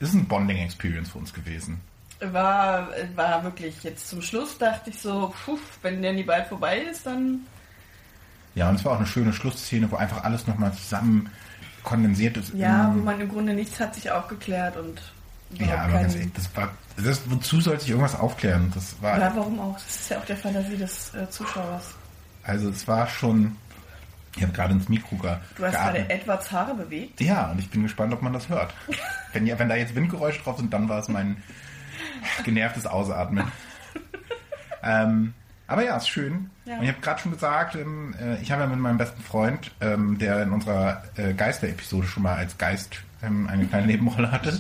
Ist 0.03 0.15
ein 0.15 0.27
Bonding-Experience 0.27 1.11
für 1.11 1.19
uns 1.19 1.33
gewesen. 1.33 1.81
War, 2.21 2.89
war 3.15 3.45
wirklich 3.45 3.83
jetzt 3.85 4.09
zum 4.09 4.21
Schluss, 4.21 4.59
dachte 4.59 4.91
ich 4.91 5.01
so, 5.01 5.33
puh, 5.45 5.59
wenn 5.83 6.03
der 6.03 6.13
nie 6.13 6.25
bald 6.25 6.47
vorbei 6.49 6.79
ist, 6.79 7.07
dann 7.07 7.41
Ja, 8.57 8.69
und 8.69 8.77
es 8.77 8.85
war 8.85 8.93
auch 8.93 8.97
eine 8.97 9.07
schöne 9.07 9.33
Schlussszene, 9.33 9.91
wo 9.91 9.97
einfach 9.97 10.25
alles 10.25 10.47
nochmal 10.49 10.73
zusammen 10.73 11.31
kondensiert 11.85 12.37
ist. 12.37 12.53
Ja, 12.55 12.93
wo 12.95 13.01
man 13.01 13.21
im 13.21 13.29
Grunde 13.29 13.55
nichts 13.55 13.79
hat 13.81 13.95
sich 13.95 14.11
aufgeklärt 14.11 14.77
und 14.77 15.01
ja, 15.59 15.83
aber 15.85 16.01
ganz 16.01 16.15
ehrlich, 16.15 16.33
das 16.33 16.49
war, 16.57 16.71
das, 16.97 17.21
wozu 17.31 17.61
sollte 17.61 17.83
sich 17.83 17.91
irgendwas 17.91 18.19
aufklären? 18.19 18.73
Das 18.75 18.95
war, 19.03 19.19
Ja, 19.21 19.33
warum 19.37 19.61
auch? 19.61 19.75
Das 19.75 19.97
ist 19.97 20.11
ja 20.11 20.19
auch 20.19 20.25
der 20.25 20.37
Fantasie 20.37 20.77
des 20.77 21.15
äh, 21.15 21.29
Zuschauers. 21.31 21.95
also 22.45 22.71
es 22.71 22.89
war 22.89 23.07
schon, 23.07 23.57
ich 24.37 24.43
habe 24.43 24.53
gerade 24.53 24.73
ins 24.73 24.89
Mikro 24.89 25.17
ge 25.17 25.37
Du 25.57 25.65
hast 25.65 25.73
geatmet. 25.73 26.09
gerade 26.09 26.11
Edwards 26.11 26.53
Haare 26.53 26.75
bewegt. 26.75 27.21
Ja, 27.21 27.51
und 27.51 27.59
ich 27.59 27.69
bin 27.71 27.83
gespannt, 27.83 28.13
ob 28.13 28.23
man 28.23 28.33
das 28.33 28.49
hört. 28.49 28.73
Wenn, 29.33 29.47
ja, 29.47 29.59
wenn 29.59 29.71
da 29.71 29.77
jetzt 29.77 29.95
Windgeräusche 29.95 30.43
drauf 30.43 30.59
sind, 30.59 30.73
dann 30.75 30.91
war 30.91 30.99
es 30.99 31.09
mein 31.09 31.43
genervtes 32.45 32.87
Ausatmen. 32.87 33.51
ähm, 34.83 35.33
aber 35.67 35.85
ja, 35.85 35.97
ist 35.97 36.09
schön. 36.09 36.51
Ja. 36.67 36.77
Und 36.77 36.83
ich 36.83 36.89
habe 36.91 37.01
gerade 37.01 37.21
schon 37.23 37.33
gesagt, 37.33 37.77
ähm, 37.77 38.15
äh, 38.21 38.43
ich 38.43 38.53
habe 38.53 38.61
ja 38.63 38.69
mit 38.69 38.79
meinem 38.79 38.99
besten 38.99 39.23
Freund, 39.23 39.71
ähm, 39.81 40.19
der 40.19 40.43
in 40.43 40.51
unserer 40.51 41.03
äh, 41.17 41.33
Geister-Episode 41.33 42.07
schon 42.07 42.25
mal 42.25 42.37
als 42.37 42.59
Geist 42.59 42.97
ähm, 43.23 43.49
eine 43.49 43.65
kleine 43.65 43.87
Nebenrolle 43.87 44.31
hatte, 44.31 44.53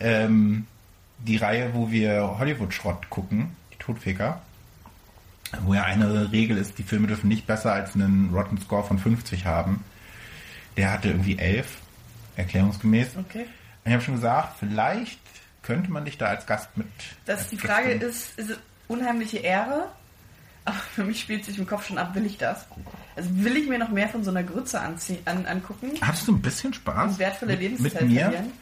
die 1.20 1.36
Reihe, 1.36 1.74
wo 1.74 1.90
wir 1.90 2.38
Hollywood-Schrott 2.38 3.10
gucken, 3.10 3.56
die 3.72 3.78
Todfeger, 3.78 4.40
wo 5.64 5.74
ja 5.74 5.84
eine 5.84 6.30
Regel 6.32 6.56
ist, 6.58 6.78
die 6.78 6.82
Filme 6.82 7.06
dürfen 7.06 7.28
nicht 7.28 7.46
besser 7.46 7.72
als 7.72 7.94
einen 7.94 8.30
Rotten 8.34 8.58
Score 8.60 8.84
von 8.84 8.98
50 8.98 9.46
haben. 9.46 9.84
Der 10.76 10.92
hatte 10.92 11.08
irgendwie 11.08 11.38
11, 11.38 11.66
erklärungsgemäß. 12.36 13.08
Okay. 13.18 13.42
Und 13.42 13.46
ich 13.86 13.92
habe 13.92 14.02
schon 14.02 14.14
gesagt, 14.14 14.56
vielleicht 14.58 15.18
könnte 15.62 15.90
man 15.90 16.04
dich 16.04 16.18
da 16.18 16.26
als 16.26 16.46
Gast 16.46 16.76
mit. 16.76 16.86
Das, 17.24 17.48
die 17.48 17.58
Frage 17.58 17.90
ist, 17.92 18.38
ist 18.38 18.50
es 18.50 18.58
unheimliche 18.88 19.38
Ehre? 19.38 19.86
Aber 20.64 20.76
für 20.94 21.04
mich 21.04 21.20
spielt 21.20 21.44
sich 21.46 21.58
im 21.58 21.66
Kopf 21.66 21.86
schon 21.86 21.96
ab, 21.98 22.14
will 22.14 22.26
ich 22.26 22.36
das? 22.36 22.66
Also 23.16 23.30
will 23.42 23.56
ich 23.56 23.68
mir 23.68 23.78
noch 23.78 23.88
mehr 23.88 24.08
von 24.08 24.22
so 24.22 24.30
einer 24.30 24.42
Grütze 24.42 24.78
anzie- 24.80 25.18
an, 25.24 25.46
angucken 25.46 25.92
Hattest 26.02 26.28
du 26.28 26.32
ein 26.32 26.42
bisschen 26.42 26.74
Spaß? 26.74 27.12
und 27.12 27.18
wertvolle 27.18 27.52
mit, 27.52 27.60
Lebenszeit 27.62 28.02
mit 28.02 28.10
mir? 28.10 28.20
verlieren? 28.24 28.52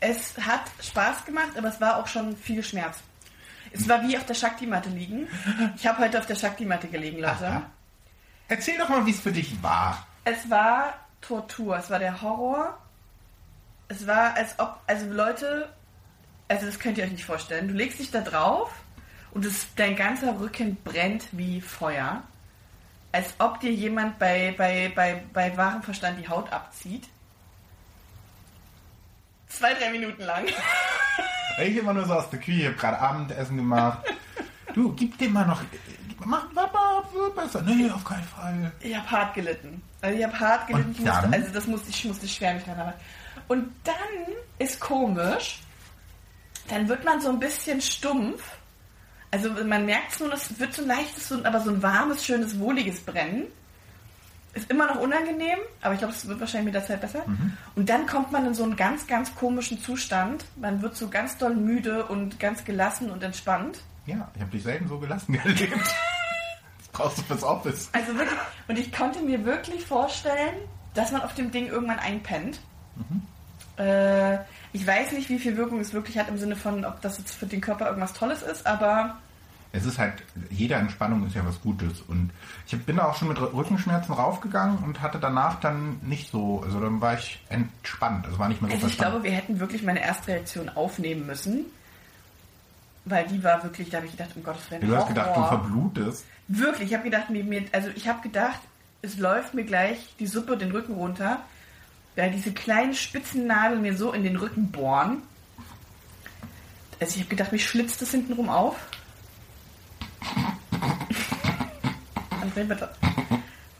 Es 0.00 0.34
hat 0.44 0.62
Spaß 0.82 1.24
gemacht, 1.24 1.50
aber 1.56 1.68
es 1.68 1.80
war 1.80 1.98
auch 1.98 2.08
schon 2.08 2.36
viel 2.36 2.64
Schmerz. 2.64 2.98
Es 3.72 3.88
war 3.88 4.02
wie 4.06 4.16
auf 4.16 4.26
der 4.26 4.34
Shakti-Matte 4.34 4.90
liegen. 4.90 5.28
Ich 5.76 5.86
habe 5.86 5.98
heute 5.98 6.18
auf 6.18 6.26
der 6.26 6.34
Shakti-Matte 6.34 6.88
gelegen, 6.88 7.18
Leute. 7.18 7.46
Aha. 7.46 7.62
Erzähl 8.48 8.76
doch 8.78 8.88
mal, 8.88 9.06
wie 9.06 9.10
es 9.10 9.20
für 9.20 9.32
dich 9.32 9.62
war. 9.62 10.06
Es 10.24 10.50
war 10.50 10.94
Tortur, 11.20 11.78
es 11.78 11.88
war 11.88 11.98
der 11.98 12.20
Horror. 12.20 12.78
Es 13.88 14.06
war, 14.06 14.34
als 14.34 14.58
ob, 14.58 14.78
also 14.86 15.06
Leute, 15.06 15.72
also 16.48 16.66
das 16.66 16.78
könnt 16.78 16.98
ihr 16.98 17.04
euch 17.04 17.12
nicht 17.12 17.24
vorstellen. 17.24 17.68
Du 17.68 17.74
legst 17.74 17.98
dich 17.98 18.10
da 18.10 18.20
drauf 18.20 18.70
und 19.32 19.44
es, 19.44 19.66
dein 19.76 19.96
ganzer 19.96 20.38
Rücken 20.38 20.76
brennt 20.84 21.26
wie 21.32 21.60
Feuer. 21.60 22.22
Als 23.10 23.34
ob 23.38 23.60
dir 23.60 23.72
jemand 23.72 24.18
bei, 24.18 24.54
bei, 24.56 24.92
bei, 24.94 25.22
bei 25.32 25.56
wahrem 25.56 25.82
Verstand 25.82 26.18
die 26.18 26.28
Haut 26.28 26.50
abzieht. 26.52 27.08
Zwei, 29.48 29.74
drei 29.74 29.90
Minuten 29.90 30.22
lang. 30.22 30.46
Ich 31.60 31.76
immer 31.76 31.92
nur 31.92 32.06
so 32.06 32.14
aus 32.14 32.30
der 32.30 32.38
Küche, 32.38 32.60
ich 32.60 32.66
habe 32.66 32.76
gerade 32.76 32.98
Abendessen 32.98 33.56
gemacht. 33.56 33.98
Du, 34.74 34.92
gib 34.94 35.18
dem 35.18 35.32
mal 35.34 35.46
noch. 35.46 35.60
Mach, 36.24 36.46
wird 37.12 37.34
besser. 37.34 37.62
Nee, 37.62 37.90
auf 37.90 38.04
keinen 38.04 38.24
Fall. 38.24 38.72
Ich 38.80 38.94
habe 38.96 39.10
hart 39.10 39.34
gelitten. 39.34 39.82
Also 40.00 40.18
ich 40.18 40.24
habe 40.24 40.40
hart 40.40 40.66
gelitten. 40.66 40.92
Ich 40.92 41.00
musste, 41.00 41.32
also 41.32 41.52
das 41.52 41.66
musste 41.66 41.90
ich, 41.90 42.04
musste 42.04 42.28
schwer 42.28 42.54
mich 42.54 42.64
dran 42.64 42.78
arbeiten. 42.78 43.00
Und 43.48 43.72
dann 43.84 43.94
ist 44.58 44.80
komisch, 44.80 45.60
dann 46.68 46.88
wird 46.88 47.04
man 47.04 47.20
so 47.20 47.30
ein 47.30 47.38
bisschen 47.38 47.80
stumpf. 47.80 48.42
Also 49.30 49.50
man 49.50 49.86
merkt 49.86 50.12
es 50.12 50.20
nur, 50.20 50.30
das 50.30 50.58
wird 50.58 50.74
so 50.74 50.82
ein 50.82 50.88
leichtes, 50.88 51.32
aber 51.44 51.60
so 51.60 51.70
ein 51.70 51.82
warmes, 51.82 52.24
schönes, 52.24 52.58
wohliges 52.58 53.00
Brennen. 53.00 53.46
Ist 54.54 54.70
immer 54.70 54.86
noch 54.86 55.00
unangenehm, 55.00 55.58
aber 55.80 55.94
ich 55.94 56.00
glaube, 56.00 56.12
es 56.12 56.28
wird 56.28 56.38
wahrscheinlich 56.38 56.66
mit 56.66 56.74
der 56.74 56.86
Zeit 56.86 57.00
besser. 57.00 57.22
Mhm. 57.26 57.56
Und 57.74 57.88
dann 57.88 58.06
kommt 58.06 58.32
man 58.32 58.46
in 58.46 58.54
so 58.54 58.64
einen 58.64 58.76
ganz, 58.76 59.06
ganz 59.06 59.34
komischen 59.34 59.80
Zustand. 59.80 60.44
Man 60.56 60.82
wird 60.82 60.94
so 60.94 61.08
ganz 61.08 61.38
doll 61.38 61.54
müde 61.54 62.04
und 62.04 62.38
ganz 62.38 62.64
gelassen 62.64 63.10
und 63.10 63.22
entspannt. 63.22 63.80
Ja, 64.04 64.30
ich 64.34 64.40
habe 64.42 64.50
dich 64.50 64.62
selten 64.62 64.88
so 64.88 64.98
gelassen 64.98 65.34
erlebt. 65.44 65.72
Das 65.72 66.88
brauchst 66.92 67.18
du 67.18 67.22
fürs 67.22 67.42
Office. 67.42 67.88
Also 67.92 68.14
wirklich, 68.14 68.38
und 68.68 68.78
ich 68.78 68.92
konnte 68.92 69.20
mir 69.20 69.44
wirklich 69.46 69.86
vorstellen, 69.86 70.54
dass 70.92 71.12
man 71.12 71.22
auf 71.22 71.34
dem 71.34 71.50
Ding 71.50 71.68
irgendwann 71.68 71.98
einpennt. 71.98 72.60
Äh, 73.78 74.38
ich 74.74 74.86
weiß 74.86 75.12
nicht, 75.12 75.28
wie 75.30 75.38
viel 75.38 75.56
Wirkung 75.56 75.80
es 75.80 75.94
wirklich 75.94 76.18
hat 76.18 76.28
im 76.28 76.38
Sinne 76.38 76.56
von, 76.56 76.84
ob 76.84 77.00
das 77.00 77.18
jetzt 77.18 77.34
für 77.34 77.46
den 77.46 77.60
Körper 77.60 77.86
irgendwas 77.86 78.12
Tolles 78.12 78.42
ist, 78.42 78.66
aber 78.66 79.16
Es 79.72 79.86
ist 79.86 79.98
halt, 79.98 80.22
jede 80.50 80.74
Entspannung 80.74 81.26
ist 81.26 81.34
ja 81.34 81.46
was 81.46 81.60
Gutes. 81.62 82.02
Und 82.02 82.30
ich 82.66 82.78
bin 82.84 82.96
da 82.96 83.06
auch 83.06 83.16
schon 83.16 83.28
mit 83.28 83.40
Rückenschmerzen 83.40 84.14
raufgegangen 84.14 84.78
und 84.78 85.00
hatte 85.00 85.18
danach 85.18 85.60
dann 85.60 85.98
nicht 86.02 86.30
so, 86.30 86.62
also 86.62 86.78
dann 86.78 87.00
war 87.00 87.14
ich 87.14 87.42
entspannt. 87.48 88.26
Es 88.30 88.38
war 88.38 88.48
nicht 88.48 88.60
mehr 88.60 88.70
so 88.70 88.76
also 88.76 88.86
ich 88.88 88.98
glaube, 88.98 89.22
wir 89.22 89.30
hätten 89.30 89.60
wirklich 89.60 89.82
meine 89.82 90.00
Erstreaktion 90.00 90.68
aufnehmen 90.68 91.26
müssen. 91.26 91.64
Weil 93.04 93.26
die 93.26 93.42
war 93.42 93.62
wirklich, 93.64 93.90
da 93.90 93.96
habe 93.96 94.06
ich 94.06 94.12
gedacht, 94.12 94.30
um 94.36 94.44
Gottes 94.44 94.70
Willen. 94.70 94.86
Du 94.86 94.96
hast 94.96 95.08
gedacht, 95.08 95.36
du 95.36 95.44
verblutest. 95.44 96.24
Wirklich, 96.46 96.88
ich 96.90 96.94
habe 96.94 97.04
gedacht, 97.04 97.30
mir, 97.30 97.42
mir, 97.42 97.64
also 97.72 97.88
ich 97.96 98.06
habe 98.06 98.22
gedacht, 98.22 98.60
es 99.00 99.18
läuft 99.18 99.54
mir 99.54 99.64
gleich 99.64 100.14
die 100.20 100.26
Suppe 100.26 100.56
den 100.56 100.70
Rücken 100.70 100.94
runter, 100.94 101.40
weil 102.14 102.30
diese 102.30 102.52
kleinen 102.52 102.94
spitzen 102.94 103.46
Nadeln 103.46 103.82
mir 103.82 103.96
so 103.96 104.12
in 104.12 104.22
den 104.22 104.36
Rücken 104.36 104.70
bohren. 104.70 105.22
Also 107.00 107.16
ich 107.16 107.22
habe 107.22 107.30
gedacht, 107.30 107.50
mich 107.50 107.66
schlitzt 107.68 108.00
das 108.00 108.12
hintenrum 108.12 108.48
auf. 108.48 108.76
André, 112.40 112.64
bitte. 112.64 112.90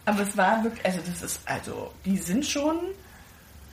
Aber 0.05 0.21
es 0.21 0.37
war 0.37 0.63
wirklich, 0.65 0.85
also 0.85 0.99
das 1.07 1.23
ist, 1.23 1.41
also 1.49 1.93
die 2.05 2.17
sind 2.17 2.45
schon, 2.45 2.77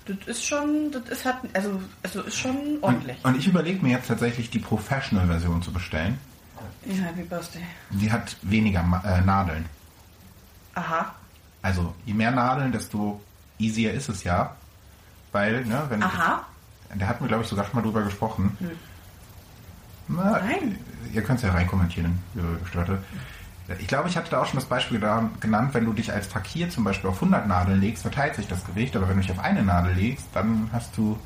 das 0.06 0.18
ist 0.28 0.46
schon, 0.46 0.92
das 0.92 1.04
ist 1.10 1.26
hat, 1.26 1.38
also, 1.54 1.82
also 2.04 2.22
ist 2.22 2.38
schon 2.38 2.78
ordentlich. 2.82 3.18
Und, 3.24 3.34
und 3.34 3.40
ich 3.40 3.48
überlege 3.48 3.84
mir 3.84 3.92
jetzt 3.92 4.08
tatsächlich 4.08 4.50
die 4.50 4.60
Professional-Version 4.60 5.62
zu 5.62 5.72
bestellen. 5.72 6.20
Ja, 6.86 7.04
Happy 7.06 7.24
Birthday. 7.24 7.64
Die 7.90 8.12
hat 8.12 8.36
weniger 8.42 8.82
äh, 9.04 9.22
Nadeln. 9.22 9.66
Aha. 10.76 11.14
Also 11.62 11.94
je 12.06 12.14
mehr 12.14 12.32
Nadeln, 12.32 12.72
desto 12.72 13.22
easier 13.58 13.94
ist 13.94 14.10
es 14.10 14.24
ja. 14.24 14.56
Weil, 15.32 15.66
ne, 15.66 15.84
wenn 15.90 16.02
Aha. 16.02 16.46
der 16.96 17.08
hat 17.08 17.22
mir, 17.22 17.28
glaube 17.28 17.44
ich, 17.44 17.50
sogar 17.50 17.66
schon 17.66 17.76
mal 17.76 17.82
drüber 17.82 18.04
gesprochen. 18.04 18.58
Na, 20.10 20.39
Nein. 20.39 20.78
Ihr 21.13 21.22
könnt 21.24 21.38
es 21.39 21.44
ja 21.46 21.51
reinkommentieren, 21.51 22.20
Gestörte. 22.63 23.01
Ich 23.80 23.88
glaube, 23.88 24.10
ich 24.10 24.18
hatte 24.18 24.32
da 24.32 24.42
auch 24.42 24.46
schon 24.46 24.56
das 24.60 24.66
Beispiel 24.66 25.00
genannt, 25.00 25.74
wenn 25.74 25.86
du 25.86 25.94
dich 25.94 26.12
als 26.12 26.25
Fakir 26.28 26.70
zum 26.72 26.84
Beispiel 26.84 27.10
auf 27.10 27.16
100 27.18 27.48
Nadeln 27.48 27.80
legst, 27.80 28.01
verteilt 28.01 28.36
sich 28.36 28.48
das 28.48 28.66
Gewicht, 28.66 28.96
aber 28.96 29.08
wenn 29.08 29.16
du 29.18 29.22
dich 29.22 29.32
auf 29.32 29.39
eine 29.39 29.62
Nadel 29.63 29.94
legst, 29.94 30.25
dann 30.34 30.70
hast 30.74 30.98
du, 30.98 31.18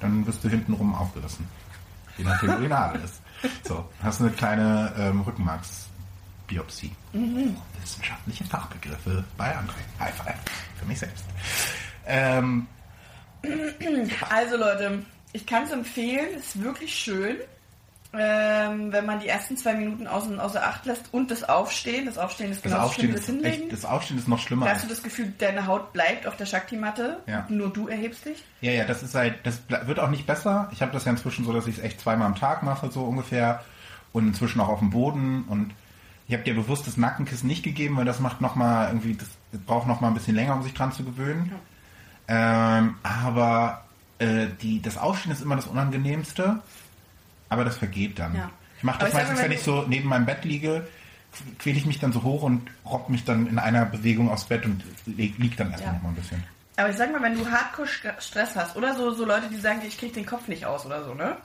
dann 0.00 0.24
wirst 0.26 0.42
du 0.44 0.48
hintenrum 0.48 0.94
aufgerissen. 0.94 1.46
je 2.16 2.24
nachdem, 2.24 2.54
wo 2.54 2.58
die 2.60 2.68
Nadel 2.68 3.02
ist. 3.02 3.20
So, 3.64 3.88
hast 4.02 4.20
eine 4.20 4.30
kleine 4.30 4.92
ähm, 4.96 5.20
Rückenmarksbiopsie. 5.22 6.92
Mhm. 7.12 7.56
Wissenschaftliche 7.80 8.44
Fachbegriffe 8.44 9.24
bei 9.36 9.56
André. 9.56 9.82
High 10.00 10.14
five. 10.14 10.34
Für 10.78 10.86
mich 10.86 10.98
selbst. 11.00 11.24
Ähm, 12.06 12.66
Also 14.30 14.56
Leute, 14.56 15.04
ich 15.32 15.46
kann 15.46 15.64
es 15.64 15.70
empfehlen, 15.72 16.36
ist 16.36 16.60
wirklich 16.62 16.94
schön, 16.94 17.36
ähm, 18.14 18.90
wenn 18.90 19.04
man 19.04 19.20
die 19.20 19.28
ersten 19.28 19.56
zwei 19.56 19.74
Minuten 19.74 20.06
außen, 20.06 20.40
außer 20.40 20.64
Acht 20.66 20.86
lässt 20.86 21.12
und 21.12 21.30
das 21.30 21.44
Aufstehen. 21.44 22.06
Das 22.06 22.16
Aufstehen 22.16 22.50
ist 22.50 22.64
Aufstehen 22.66 23.04
schlimm 23.10 23.14
das 23.16 23.26
Hinlegen. 23.26 23.62
echt, 23.64 23.72
das 23.72 23.84
Aufstehen 23.84 24.18
ist 24.18 24.28
noch 24.28 24.38
schlimmer. 24.38 24.66
Da 24.66 24.72
hast 24.72 24.84
du 24.84 24.88
das 24.88 25.02
Gefühl, 25.02 25.32
deine 25.38 25.66
Haut 25.66 25.92
bleibt 25.92 26.26
auf 26.26 26.36
der 26.36 26.46
Shakti-Matte, 26.46 27.18
Ja. 27.26 27.44
nur 27.50 27.70
du 27.70 27.88
erhebst 27.88 28.24
dich. 28.24 28.42
Ja, 28.62 28.72
ja, 28.72 28.84
das 28.84 29.02
ist 29.02 29.14
halt, 29.14 29.34
das 29.44 29.60
wird 29.68 30.00
auch 30.00 30.08
nicht 30.10 30.26
besser. 30.26 30.68
Ich 30.72 30.80
habe 30.80 30.92
das 30.92 31.04
ja 31.04 31.10
inzwischen 31.10 31.44
so, 31.44 31.52
dass 31.52 31.66
ich 31.66 31.76
es 31.78 31.84
echt 31.84 32.00
zweimal 32.00 32.26
am 32.26 32.34
Tag 32.34 32.62
mache, 32.62 32.90
so 32.90 33.02
ungefähr. 33.02 33.62
Und 34.10 34.26
inzwischen 34.26 34.58
auch 34.60 34.68
auf 34.68 34.78
dem 34.78 34.88
Boden. 34.88 35.44
Und 35.48 35.74
ich 36.26 36.34
habe 36.34 36.42
dir 36.44 36.54
bewusst 36.54 36.86
das 36.86 36.96
Nackenkissen 36.96 37.46
nicht 37.46 37.62
gegeben, 37.62 37.98
weil 37.98 38.06
das 38.06 38.20
macht 38.20 38.40
nochmal 38.40 38.86
irgendwie, 38.88 39.14
das 39.14 39.28
braucht 39.66 39.86
nochmal 39.86 40.10
ein 40.10 40.14
bisschen 40.14 40.34
länger, 40.34 40.54
um 40.54 40.62
sich 40.62 40.72
dran 40.72 40.92
zu 40.92 41.04
gewöhnen. 41.04 41.52
Ähm, 42.26 42.94
aber 43.02 43.84
äh, 44.18 44.46
die, 44.62 44.80
das 44.82 44.96
Aufstehen 44.96 45.32
ist 45.32 45.42
immer 45.42 45.56
das 45.56 45.66
Unangenehmste. 45.66 46.60
Aber 47.48 47.64
das 47.64 47.76
vergeht 47.76 48.18
dann. 48.18 48.34
Ja. 48.34 48.50
Ich 48.76 48.84
mache 48.84 48.96
Aber 48.96 49.04
das 49.06 49.12
sag 49.14 49.22
meistens, 49.22 49.42
wenn 49.42 49.52
ich 49.52 49.62
so 49.62 49.84
neben 49.88 50.08
meinem 50.08 50.26
Bett 50.26 50.44
liege, 50.44 50.86
quäle 51.58 51.76
ich 51.78 51.86
mich 51.86 51.98
dann 51.98 52.12
so 52.12 52.22
hoch 52.22 52.42
und 52.42 52.70
robb 52.84 53.08
mich 53.08 53.24
dann 53.24 53.46
in 53.46 53.58
einer 53.58 53.84
Bewegung 53.84 54.30
aufs 54.30 54.44
Bett 54.44 54.64
und 54.64 54.82
lieg, 55.06 55.56
dann 55.56 55.70
erstmal 55.70 55.92
Ja. 55.94 55.96
noch 55.98 56.02
mal 56.04 56.08
ein 56.10 56.14
bisschen. 56.14 56.42
Aber 56.76 56.90
ich 56.90 56.96
sag 56.96 57.10
mal, 57.10 57.20
wenn 57.22 57.36
du 57.36 57.50
hardcore 57.50 57.88
St- 57.88 58.20
Stress 58.20 58.54
hast 58.54 58.76
oder 58.76 58.94
so, 58.94 59.10
so 59.12 59.24
Leute, 59.24 59.48
die 59.48 59.56
sagen, 59.56 59.80
ich 59.86 59.98
krieg 59.98 60.12
den 60.14 60.24
Kopf 60.26 60.46
nicht 60.46 60.64
aus 60.64 60.86
oder 60.86 61.04
so, 61.04 61.12
ne? 61.14 61.36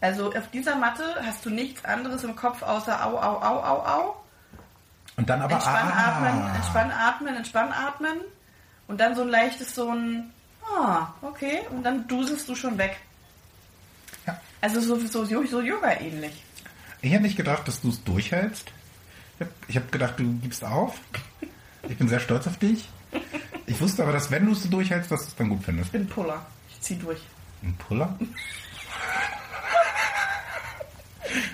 Also 0.00 0.28
auf 0.32 0.48
dieser 0.50 0.76
Matte 0.76 1.04
hast 1.22 1.44
du 1.44 1.50
nichts 1.50 1.84
anderes 1.84 2.24
im 2.24 2.34
Kopf 2.34 2.62
außer 2.62 3.04
au, 3.06 3.18
au, 3.18 3.36
au, 3.42 3.62
au, 3.62 3.86
au. 3.86 4.16
Und 5.16 5.28
dann 5.28 5.42
aber 5.42 5.52
Entspann 5.52 5.92
ah, 5.92 6.06
atmen, 6.08 6.54
entspann 6.56 6.90
atmen, 6.90 7.36
entspann 7.36 7.72
atmen. 7.72 8.16
Und 8.88 8.98
dann 9.00 9.14
so 9.14 9.20
ein 9.22 9.28
leichtes 9.28 9.74
so 9.74 9.90
ein, 9.90 10.30
ah, 10.78 11.08
okay. 11.20 11.60
Und 11.70 11.82
dann 11.82 12.08
duselst 12.08 12.48
du 12.48 12.54
schon 12.54 12.78
weg. 12.78 12.96
Ja. 14.62 14.68
Also 14.68 14.80
so, 14.80 14.98
so, 15.06 15.24
so 15.44 15.60
Yoga 15.60 15.92
ähnlich. 16.00 16.42
Ich 17.02 17.12
hätte 17.12 17.22
nicht 17.22 17.36
gedacht, 17.36 17.66
dass 17.66 17.80
du 17.80 17.88
es 17.88 18.02
durchhältst. 18.04 18.70
Ich 19.68 19.76
habe 19.76 19.86
hab 19.86 19.92
gedacht, 19.92 20.14
du 20.18 20.38
gibst 20.42 20.64
auf. 20.64 20.98
Ich 21.88 21.96
bin 21.96 22.08
sehr 22.08 22.20
stolz 22.20 22.46
auf 22.46 22.58
dich. 22.58 22.88
Ich 23.66 23.80
wusste 23.80 24.02
aber, 24.02 24.12
dass 24.12 24.30
wenn 24.30 24.44
du 24.46 24.52
es 24.52 24.68
durchhältst, 24.68 25.10
dass 25.10 25.22
du 25.22 25.28
es 25.28 25.36
dann 25.36 25.48
gut 25.48 25.62
findest. 25.64 25.86
Ich 25.86 25.92
bin 25.92 26.06
Puller. 26.06 26.44
Ich 26.68 26.80
zieh 26.80 26.96
durch. 26.96 27.20
Ein 27.62 27.74
Puller? 27.76 28.18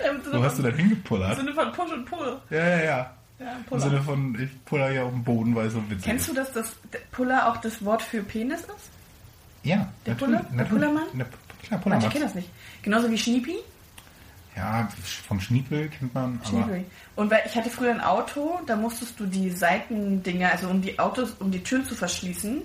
Im 0.09 0.33
Wo 0.33 0.43
hast 0.43 0.59
du 0.59 0.63
denn 0.63 0.73
Im 0.73 0.79
hingepullert? 0.79 1.37
Sinne 1.37 1.53
von 1.53 1.73
Push 1.73 1.93
und 1.93 2.05
Pull. 2.07 2.41
Ja, 2.51 2.59
ja, 2.69 2.83
ja. 2.85 3.11
Ja, 3.39 3.57
Im. 3.71 3.79
Sinne 3.81 4.03
von, 4.03 4.41
ich 4.41 4.65
puller 4.65 4.89
hier 4.91 5.05
auf 5.05 5.11
dem 5.13 5.23
Boden, 5.23 5.55
weil 5.55 5.67
es 5.67 5.75
so 5.75 5.91
witzig 5.91 6.05
Kennst 6.05 6.29
du, 6.29 6.33
ist. 6.33 6.39
dass 6.39 6.53
das 6.53 6.77
Puller 7.13 7.49
auch 7.49 7.59
das 7.59 7.85
Wort 7.85 8.01
für 8.03 8.23
Penis 8.23 8.61
ist? 8.61 8.71
Ja, 9.63 9.93
Der 10.07 10.15
Puller? 10.15 10.45
Der. 10.57 10.65
Pullermann? 10.65 11.05
Klar, 11.67 11.81
Manche 11.81 11.83
Pullermann. 11.83 12.11
kennen 12.11 12.25
das 12.25 12.35
nicht. 12.35 12.49
Genauso 12.83 13.11
wie 13.11 13.19
Schniepi. 13.19 13.57
Ja, 14.57 14.89
vom 15.29 15.39
Schniepel 15.41 15.89
kennt 15.89 16.15
man, 16.15 16.41
aber... 16.43 16.49
Schniepi. 16.49 16.85
Und 17.15 17.31
weil 17.31 17.43
ich 17.45 17.55
hatte 17.55 17.69
früher 17.69 17.91
ein 17.91 18.01
Auto, 18.01 18.61
da 18.67 18.75
musstest 18.75 19.21
du 19.21 19.27
die 19.27 19.51
Seitendinger, 19.51 20.51
also 20.53 20.69
um 20.69 20.81
die 20.81 20.99
Autos, 20.99 21.33
um 21.41 21.51
die 21.51 21.63
Türen 21.63 21.85
zu 21.85 21.95
verschließen, 21.95 22.63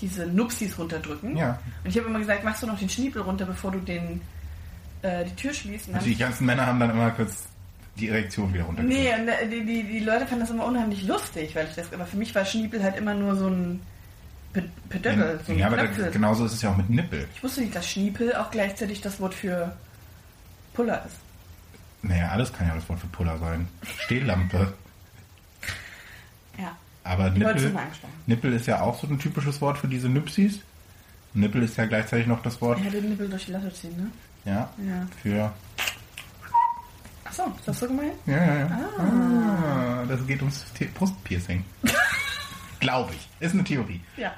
diese 0.00 0.26
Nupsis 0.26 0.76
runterdrücken. 0.78 1.36
Ja. 1.36 1.60
Und 1.84 1.90
ich 1.90 1.96
habe 1.96 2.08
immer 2.08 2.18
gesagt, 2.18 2.42
machst 2.44 2.62
du 2.62 2.66
noch 2.66 2.78
den 2.78 2.88
Schniepel 2.88 3.22
runter, 3.22 3.46
bevor 3.46 3.70
du 3.70 3.78
den 3.78 4.20
äh, 5.02 5.24
die 5.24 5.34
Tür 5.36 5.54
schließt. 5.54 5.94
Also 5.94 6.06
die 6.06 6.16
ganzen 6.16 6.46
Männer 6.46 6.66
haben 6.66 6.80
dann 6.80 6.90
immer 6.90 7.10
kurz 7.10 7.46
die 7.96 8.08
Erektion 8.08 8.52
wieder 8.52 8.64
runtergekriegt. 8.64 9.02
Nee, 9.02 9.14
und 9.14 9.28
äh, 9.28 9.48
die, 9.48 9.64
die, 9.64 9.82
die 9.84 10.00
Leute 10.00 10.26
fanden 10.26 10.40
das 10.40 10.50
immer 10.50 10.66
unheimlich 10.66 11.06
lustig, 11.06 11.54
weil 11.54 11.66
ich 11.66 11.74
das, 11.74 11.92
aber 11.92 12.04
für 12.04 12.16
mich 12.16 12.34
war 12.34 12.44
Schniepel 12.44 12.82
halt 12.82 12.96
immer 12.96 13.14
nur 13.14 13.36
so 13.36 13.48
ein 13.48 13.80
Pe- 14.52 14.68
Pedöttel, 14.88 15.40
so 15.46 15.52
ja, 15.52 15.66
aber 15.66 15.76
da, 15.76 15.84
genauso 16.10 16.46
ist 16.46 16.52
es 16.54 16.62
ja 16.62 16.70
auch 16.70 16.76
mit 16.76 16.88
Nippel. 16.90 17.28
Ich 17.34 17.42
wusste 17.42 17.60
nicht, 17.60 17.74
dass 17.74 17.88
Schniepel 17.90 18.34
auch 18.36 18.50
gleichzeitig 18.50 19.00
das 19.00 19.20
Wort 19.20 19.34
für 19.34 19.76
Puller 20.72 21.04
ist. 21.06 21.16
Naja, 22.02 22.28
alles 22.30 22.52
kann 22.52 22.68
ja 22.68 22.74
das 22.74 22.88
Wort 22.88 23.00
für 23.00 23.06
Puller 23.08 23.36
sein. 23.38 23.68
Stehlampe. 23.98 24.72
Ja. 26.58 26.76
Aber 27.04 27.30
Nippel. 27.30 27.74
Nippel 28.26 28.52
ist 28.54 28.66
ja 28.66 28.80
auch 28.80 28.98
so 29.00 29.06
ein 29.06 29.18
typisches 29.18 29.60
Wort 29.60 29.78
für 29.78 29.88
diese 29.88 30.08
Nüpsis. 30.08 30.60
Nippel 31.34 31.62
ist 31.64 31.76
ja 31.76 31.84
gleichzeitig 31.86 32.26
noch 32.26 32.42
das 32.42 32.60
Wort, 32.62 32.78
Er 32.84 32.90
den 32.90 33.10
Nippel 33.10 33.28
durch 33.28 33.44
die 33.46 33.52
Latte 33.52 33.72
ziehen, 33.74 33.94
ne? 33.96 34.10
ja, 34.50 34.70
Ja. 34.86 35.06
für, 35.22 35.52
Achso, 37.24 37.42
ist 37.58 37.66
das 37.68 37.78
so 37.80 37.86
gemeint? 37.88 38.12
ja, 38.24 38.36
ja, 38.36 38.54
ja. 38.60 38.80
Ah, 38.98 40.04
das 40.08 40.26
geht 40.26 40.40
ums 40.40 40.64
Brustpiercing. 40.94 41.62
Glaube 42.80 43.12
ich. 43.14 43.28
Ist 43.40 43.54
eine 43.54 43.64
Theorie. 43.64 44.00
Ja. 44.16 44.32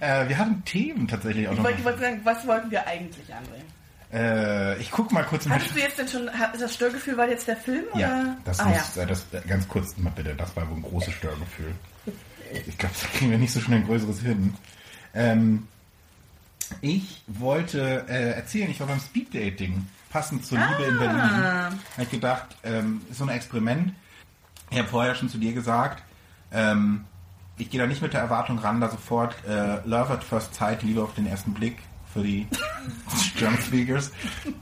Äh, 0.00 0.28
wir 0.28 0.38
hatten 0.38 0.64
Themen 0.64 1.08
tatsächlich 1.08 1.48
auch 1.48 1.52
Ich 1.52 1.58
noch. 1.58 1.64
wollte, 1.64 1.78
ich 1.78 1.84
wollte 1.84 2.00
sagen, 2.00 2.20
was 2.24 2.46
wollten 2.46 2.70
wir 2.70 2.86
eigentlich 2.86 3.34
andrehen? 3.34 3.64
Äh, 4.12 4.78
ich 4.78 4.90
guck 4.90 5.12
mal 5.12 5.24
kurz 5.24 5.46
Hattest 5.48 5.74
du 5.74 5.80
jetzt 5.80 5.98
denn 5.98 6.08
schon, 6.08 6.30
das 6.58 6.74
Störgefühl 6.74 7.16
war 7.16 7.28
jetzt 7.28 7.46
der 7.46 7.56
Film? 7.56 7.84
Ja, 7.94 8.20
oder? 8.20 8.36
das 8.44 8.58
ah, 8.60 8.64
muss, 8.66 8.94
ja. 8.96 9.02
äh, 9.02 9.06
das, 9.06 9.26
äh, 9.32 9.40
ganz 9.46 9.68
kurz 9.68 9.96
mal 9.98 10.10
bitte, 10.10 10.34
das 10.34 10.56
war 10.56 10.68
wohl 10.70 10.76
ein 10.76 10.82
großes 10.82 11.12
Störgefühl. 11.12 11.74
Ich 12.66 12.78
glaube, 12.78 12.94
da 13.02 13.08
kriegen 13.18 13.30
wir 13.30 13.38
nicht 13.38 13.52
so 13.52 13.60
schnell 13.60 13.80
ein 13.80 13.86
größeres 13.86 14.20
hin. 14.20 14.54
Ähm, 15.12 15.68
ich 16.80 17.22
wollte 17.26 18.06
äh, 18.08 18.30
erzählen, 18.32 18.70
ich 18.70 18.80
war 18.80 18.86
beim 18.86 19.00
Speeddating, 19.00 19.86
passend 20.10 20.46
zur 20.46 20.58
Liebe 20.58 20.84
in 20.84 20.98
Berlin. 20.98 21.20
Ah. 21.20 21.64
Habe 21.64 22.02
ich 22.02 22.10
gedacht, 22.10 22.56
ähm, 22.62 23.02
so 23.12 23.24
ein 23.24 23.30
Experiment. 23.30 23.92
Ich 24.70 24.78
habe 24.78 24.88
vorher 24.88 25.14
schon 25.14 25.28
zu 25.28 25.38
dir 25.38 25.52
gesagt, 25.52 26.02
ähm, 26.52 27.04
ich 27.58 27.70
gehe 27.70 27.80
da 27.80 27.86
nicht 27.86 28.02
mit 28.02 28.12
der 28.12 28.20
Erwartung 28.20 28.58
ran, 28.58 28.80
da 28.80 28.88
sofort 28.90 29.34
äh, 29.46 29.78
Love 29.84 30.14
at 30.14 30.24
First 30.24 30.54
Sight, 30.54 30.82
Liebe 30.82 31.02
auf 31.02 31.14
den 31.14 31.26
ersten 31.26 31.52
Blick 31.54 31.76
für 32.12 32.22
die 32.22 32.46
German 33.36 33.60
Speakers. 33.60 34.12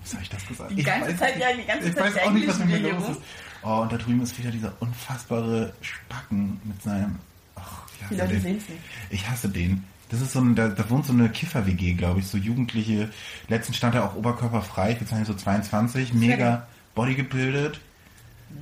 Was 0.02 0.14
habe 0.14 0.22
ich 0.22 0.28
das 0.30 0.46
gesagt? 0.46 0.70
Die 0.72 0.80
ich 0.80 0.86
ganze 0.86 1.10
weiß, 1.10 1.18
Zeit, 1.18 1.38
ja, 1.38 1.46
die 1.56 1.66
ganze 1.66 1.88
ich 1.88 1.94
Zeit 1.94 2.04
weiß 2.16 2.22
auch 2.26 2.30
nicht, 2.32 2.48
was 2.48 2.58
mit 2.58 2.68
mir 2.68 2.92
los 2.92 3.08
ist. 3.10 3.20
Oh, 3.62 3.80
und 3.80 3.92
da 3.92 3.96
drüben 3.96 4.22
ist 4.22 4.38
wieder 4.38 4.50
dieser 4.50 4.72
unfassbare 4.80 5.72
Spacken 5.80 6.60
mit 6.64 6.82
seinem. 6.82 7.16
Ach, 7.56 7.82
ich 7.94 8.02
hasse 8.04 8.14
Die 8.14 8.20
Leute 8.20 8.32
den. 8.34 8.42
sehen's 8.42 8.68
nicht. 8.68 8.80
Ich 9.10 9.28
hasse 9.28 9.48
den. 9.48 9.84
Das 10.08 10.20
ist 10.20 10.32
so 10.32 10.40
ein, 10.40 10.54
da, 10.54 10.68
da 10.68 10.88
wohnt 10.88 11.04
so 11.04 11.12
eine 11.12 11.28
Kiffer-WG, 11.28 11.94
glaube 11.94 12.20
ich, 12.20 12.28
so 12.28 12.38
Jugendliche. 12.38 13.10
Letztens 13.48 13.76
stand 13.76 13.96
er 13.96 14.04
auch 14.04 14.14
oberkörperfrei, 14.14 14.92
ich 14.92 15.00
würde 15.00 15.10
sagen 15.10 15.24
so 15.24 15.34
22, 15.34 16.14
mega 16.14 16.66
bodygebildet. 16.94 17.80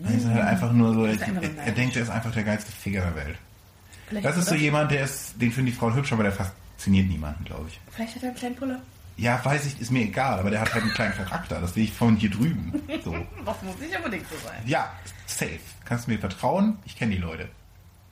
Er 0.05 0.15
ist 0.15 0.27
halt 0.27 0.43
einfach 0.43 0.73
nur 0.73 0.95
so, 0.95 1.05
er, 1.05 1.19
er, 1.67 1.73
denkt, 1.73 1.97
er 1.97 2.03
ist 2.03 2.09
einfach 2.11 2.33
der 2.33 2.45
geilste 2.45 2.73
Ficker 2.73 3.03
der 3.03 3.15
Welt. 3.15 3.37
Vielleicht 4.09 4.27
Das 4.27 4.37
ist 4.37 4.49
so 4.49 4.55
jemand, 4.55 4.91
der 4.91 5.05
ist, 5.05 5.41
den 5.41 5.53
finden 5.53 5.71
die 5.71 5.77
Frauen 5.77 5.95
hübsch, 5.95 6.13
aber 6.13 6.23
der 6.23 6.33
fasziniert 6.33 7.09
niemanden, 7.09 7.45
glaube 7.45 7.67
ich. 7.69 7.81
Vielleicht 7.91 8.17
hat 8.17 8.23
er 8.23 8.29
einen 8.31 8.39
kleinen 8.39 8.57
Puller. 8.57 8.81
Ja, 9.17 9.43
weiß 9.45 9.67
ich, 9.67 9.81
ist 9.81 9.93
mir 9.93 10.03
egal, 10.03 10.41
aber 10.41 10.51
der 10.51 10.61
hat 10.61 10.75
halt 10.75 10.83
einen 10.83 10.93
kleinen 10.93 11.15
Charakter, 11.15 11.61
das 11.61 11.75
sehe 11.75 11.85
ich 11.85 11.93
von 11.93 12.17
hier 12.17 12.31
drüben. 12.31 12.73
So. 13.05 13.13
Das 13.45 13.63
muss 13.63 13.79
nicht 13.79 13.97
unbedingt 13.97 14.27
so 14.29 14.37
sein. 14.45 14.61
Ja, 14.67 14.93
safe. 15.27 15.61
Kannst 15.85 16.07
du 16.07 16.13
mir 16.13 16.19
vertrauen? 16.19 16.79
Ich 16.85 16.97
kenne 16.97 17.15
die 17.15 17.21
Leute. 17.21 17.49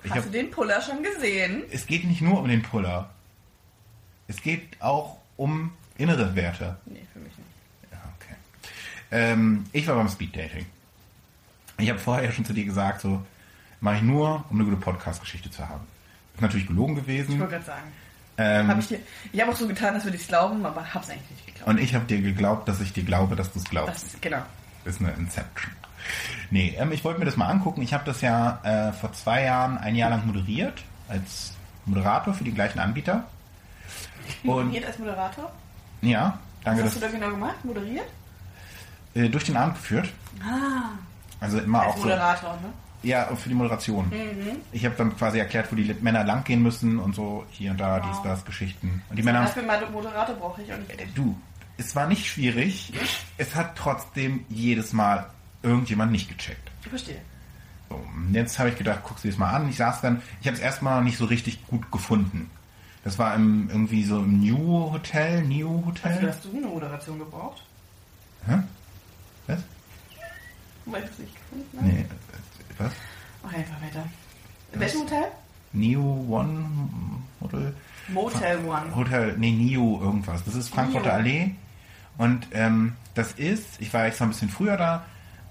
Ich 0.05 0.11
Hast 0.11 0.19
hab, 0.19 0.25
du 0.27 0.31
den 0.31 0.51
Puller 0.51 0.81
schon 0.81 1.03
gesehen? 1.03 1.63
es 1.71 1.87
geht 1.87 2.05
nicht 2.05 2.21
nur 2.21 2.39
um 2.41 2.49
den 2.49 2.63
Puller. 2.63 3.11
Es 4.29 4.41
geht 4.43 4.81
auch 4.81 5.19
um 5.37 5.73
innere 5.99 6.35
Werte. 6.37 6.77
Nee, 6.87 7.03
für 7.13 7.19
mich 7.19 7.37
nicht. 7.37 7.49
Ja, 7.91 7.99
okay. 8.21 8.35
Ähm, 9.11 9.65
ich 9.73 9.87
war 9.87 9.97
beim 9.97 10.09
Speeddating. 10.09 10.67
Ich 11.79 11.89
habe 11.89 11.99
vorher 11.99 12.31
schon 12.33 12.45
zu 12.45 12.53
dir 12.53 12.65
gesagt, 12.65 13.01
so 13.01 13.25
mache 13.83 13.97
ich 13.97 14.03
nur, 14.03 14.45
um 14.49 14.57
eine 14.57 14.65
gute 14.65 14.77
Podcast-Geschichte 14.79 15.51
zu 15.51 15.69
haben. 15.69 15.87
Ist 16.35 16.41
natürlich 16.41 16.67
gelogen 16.67 16.97
Ich 16.97 17.03
gewesen. 17.03 17.39
wollte 17.39 17.53
gerade 17.53 17.65
sagen. 17.67 17.93
Ähm, 18.39 18.69
Hab 18.69 18.79
ich 18.79 18.89
dir, 18.89 18.99
ich 19.33 19.41
habe 19.43 19.53
auch 19.53 19.57
so 19.57 19.69
getan, 19.69 19.93
dass 19.93 20.05
wir 20.07 20.11
dies 20.13 20.27
glauben, 20.27 20.65
aber 20.65 20.83
hab's 20.95 21.11
eigentlich 21.11 21.31
nicht 21.31 21.47
geglaubt. 21.47 21.69
und 21.69 21.79
ich 21.79 21.95
habe 21.95 22.07
dir 22.07 22.23
geglaubt, 22.23 22.67
dass 22.67 22.81
ich 22.81 22.95
dir 22.95 23.05
glaube, 23.05 23.37
dass 23.37 23.53
du 23.53 23.59
es 23.59 23.65
glaubst. 23.67 23.95
Das 23.95 24.03
ist, 24.05 24.23
genau. 24.23 24.43
ist 24.87 25.01
eine 25.01 25.11
Inception. 25.13 25.71
Nee, 26.51 26.75
ähm, 26.79 26.93
ich 26.93 27.05
wollte 27.05 27.19
mir 27.21 27.27
das 27.27 27.37
mal 27.37 27.49
angucken. 27.49 27.83
Ich 27.83 27.93
habe 27.93 28.05
das 28.07 28.23
ja 28.23 28.61
äh, 28.65 28.93
vor 28.95 29.13
zwei 29.13 29.43
Jahren 29.45 29.77
ein 29.79 29.95
Jahr 29.95 30.09
lang 30.11 30.27
moderiert, 30.27 30.83
als 31.09 31.53
Moderator 31.85 32.33
für 32.33 32.45
die 32.45 32.53
gleichen 32.55 32.79
Anbieter. 32.79 33.25
Und 34.45 34.49
Moderiert 34.67 34.87
als 34.87 34.99
Moderator? 34.99 35.53
ja, 36.01 36.39
danke, 36.65 36.81
Was 36.85 36.87
hast 36.91 36.97
du 36.97 37.01
da 37.01 37.09
genau 37.09 37.29
gemacht? 37.31 37.63
Moderiert? 37.65 38.07
äh, 39.15 39.29
durch 39.29 39.45
den 39.45 39.57
Abend 39.59 39.75
geführt. 39.75 40.09
Ah, 40.43 40.91
Also 41.39 41.59
immer 41.59 41.83
als 41.83 41.91
auch 41.93 41.97
so. 41.99 42.03
Moderator, 42.05 42.53
ne? 42.63 42.73
Ja, 43.03 43.35
für 43.35 43.49
die 43.49 43.55
Moderation. 43.55 44.09
Mhm. 44.11 44.57
Ich 44.71 44.85
habe 44.85 44.95
dann 44.97 45.17
quasi 45.17 45.39
erklärt, 45.39 45.71
wo 45.73 45.77
die 45.77 45.93
Männer 46.01 46.23
langgehen 46.25 46.63
müssen 46.63 46.99
und 46.99 47.15
so 47.15 47.45
hier 47.51 47.73
und 47.73 47.79
da, 47.81 48.01
Wow. 48.01 48.11
dies, 48.11 48.23
das, 48.23 48.45
Geschichten. 48.45 49.03
Und 49.11 49.17
die 49.19 49.23
Männer 49.23 49.43
Dafür 49.43 49.63
mal 49.65 49.85
Moderator 49.91 50.35
brauche 50.37 50.63
ich 50.63 50.73
auch 50.73 50.79
nicht. 50.79 50.91
Du, 51.17 51.37
es 51.79 51.97
war 51.97 52.07
nicht 52.07 52.27
schwierig. 52.27 52.93
Es 53.39 53.55
hat 53.57 53.77
trotzdem 53.77 54.45
jedes 54.49 54.93
Mal 54.93 55.27
irgendjemand 55.63 56.13
nicht 56.13 56.29
gecheckt. 56.29 56.71
Ich 56.83 56.89
verstehe. 56.89 57.21
So, 57.89 57.97
und 57.97 58.35
jetzt 58.35 58.59
habe 58.59 58.69
ich 58.69 58.79
gedacht, 58.79 59.01
guckst 59.03 59.25
du 59.25 59.29
dir 59.29 59.33
das 59.33 59.39
mal 59.39 59.51
an. 59.51 59.69
Ich 59.69 59.77
saß 59.77 60.01
dann, 60.01 60.23
ich 60.41 60.47
habe 60.47 60.57
es 60.57 60.63
erstmal 60.63 61.03
nicht 61.03 61.19
so 61.19 61.25
richtig 61.25 61.67
gut 61.67 61.91
gefunden. 61.91 62.51
Das 63.05 63.19
war 63.19 63.35
im, 63.35 63.69
irgendwie 63.69 64.05
so 64.05 64.21
im 64.21 64.39
New 64.41 64.93
Hotel, 64.93 65.43
New 65.43 65.77
Also 65.79 65.87
Hotel. 65.87 66.29
hast 66.29 66.45
du 66.45 66.57
eine 66.57 66.67
Moderation 66.69 67.19
gebraucht? 67.19 67.65
Hä? 68.47 68.59
Weil 70.85 71.01
du 71.03 71.09
es 71.09 71.19
nicht 71.19 71.35
gefunden 71.37 71.69
hast? 71.77 71.85
Nee, 71.85 72.01
äh, 72.01 72.05
was? 72.85 72.93
Mach 73.43 73.53
einfach 73.53 73.81
weiter. 73.83 74.05
In 74.73 74.81
welchem 74.81 75.01
Hotel? 75.03 75.25
Neo 75.73 76.27
One 76.29 76.65
Hotel? 77.41 77.75
Motel 78.09 78.59
One. 78.65 78.95
Hotel, 78.95 79.35
nee, 79.39 79.53
Neo 79.53 80.01
irgendwas. 80.03 80.45
Das 80.45 80.55
ist 80.55 80.69
Frankfurter 80.69 81.11
Neo. 81.11 81.19
Allee. 81.19 81.55
Und 82.19 82.47
ähm, 82.53 82.95
das 83.15 83.33
ist, 83.33 83.81
ich 83.81 83.93
war 83.93 84.07
extra 84.07 84.25
ein 84.25 84.31
bisschen 84.31 84.49
früher 84.49 84.77
da, 84.77 85.05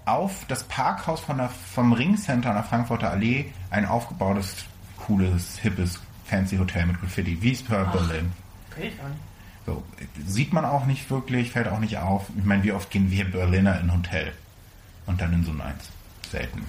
auf 0.04 0.44
das 0.48 0.64
Parkhaus 0.64 1.20
von 1.20 1.38
der, 1.38 1.48
vom 1.48 1.92
Ringcenter 1.92 2.50
an 2.50 2.56
der 2.56 2.64
Frankfurter 2.64 3.10
Allee 3.10 3.46
ein 3.70 3.86
aufgebautes, 3.86 4.64
cooles, 4.96 5.58
hippes, 5.58 6.00
fancy 6.24 6.56
Hotel 6.56 6.86
mit 6.86 7.00
Graffiti, 7.00 7.40
wie 7.40 7.52
es 7.52 7.62
per 7.62 7.84
Berlin. 7.86 8.32
So, 9.66 9.82
sieht 10.26 10.52
man 10.52 10.64
auch 10.64 10.86
nicht 10.86 11.08
wirklich, 11.10 11.52
fällt 11.52 11.68
auch 11.68 11.78
nicht 11.78 11.98
auf. 11.98 12.26
Ich 12.36 12.44
meine, 12.44 12.64
wie 12.64 12.72
oft 12.72 12.90
gehen 12.90 13.10
wir 13.10 13.30
Berliner 13.30 13.78
in 13.78 13.90
ein 13.90 13.96
Hotel? 13.96 14.32
Und 15.06 15.20
dann 15.20 15.32
in 15.32 15.44
so 15.44 15.52
eins. 15.52 15.90
Selten. 16.30 16.64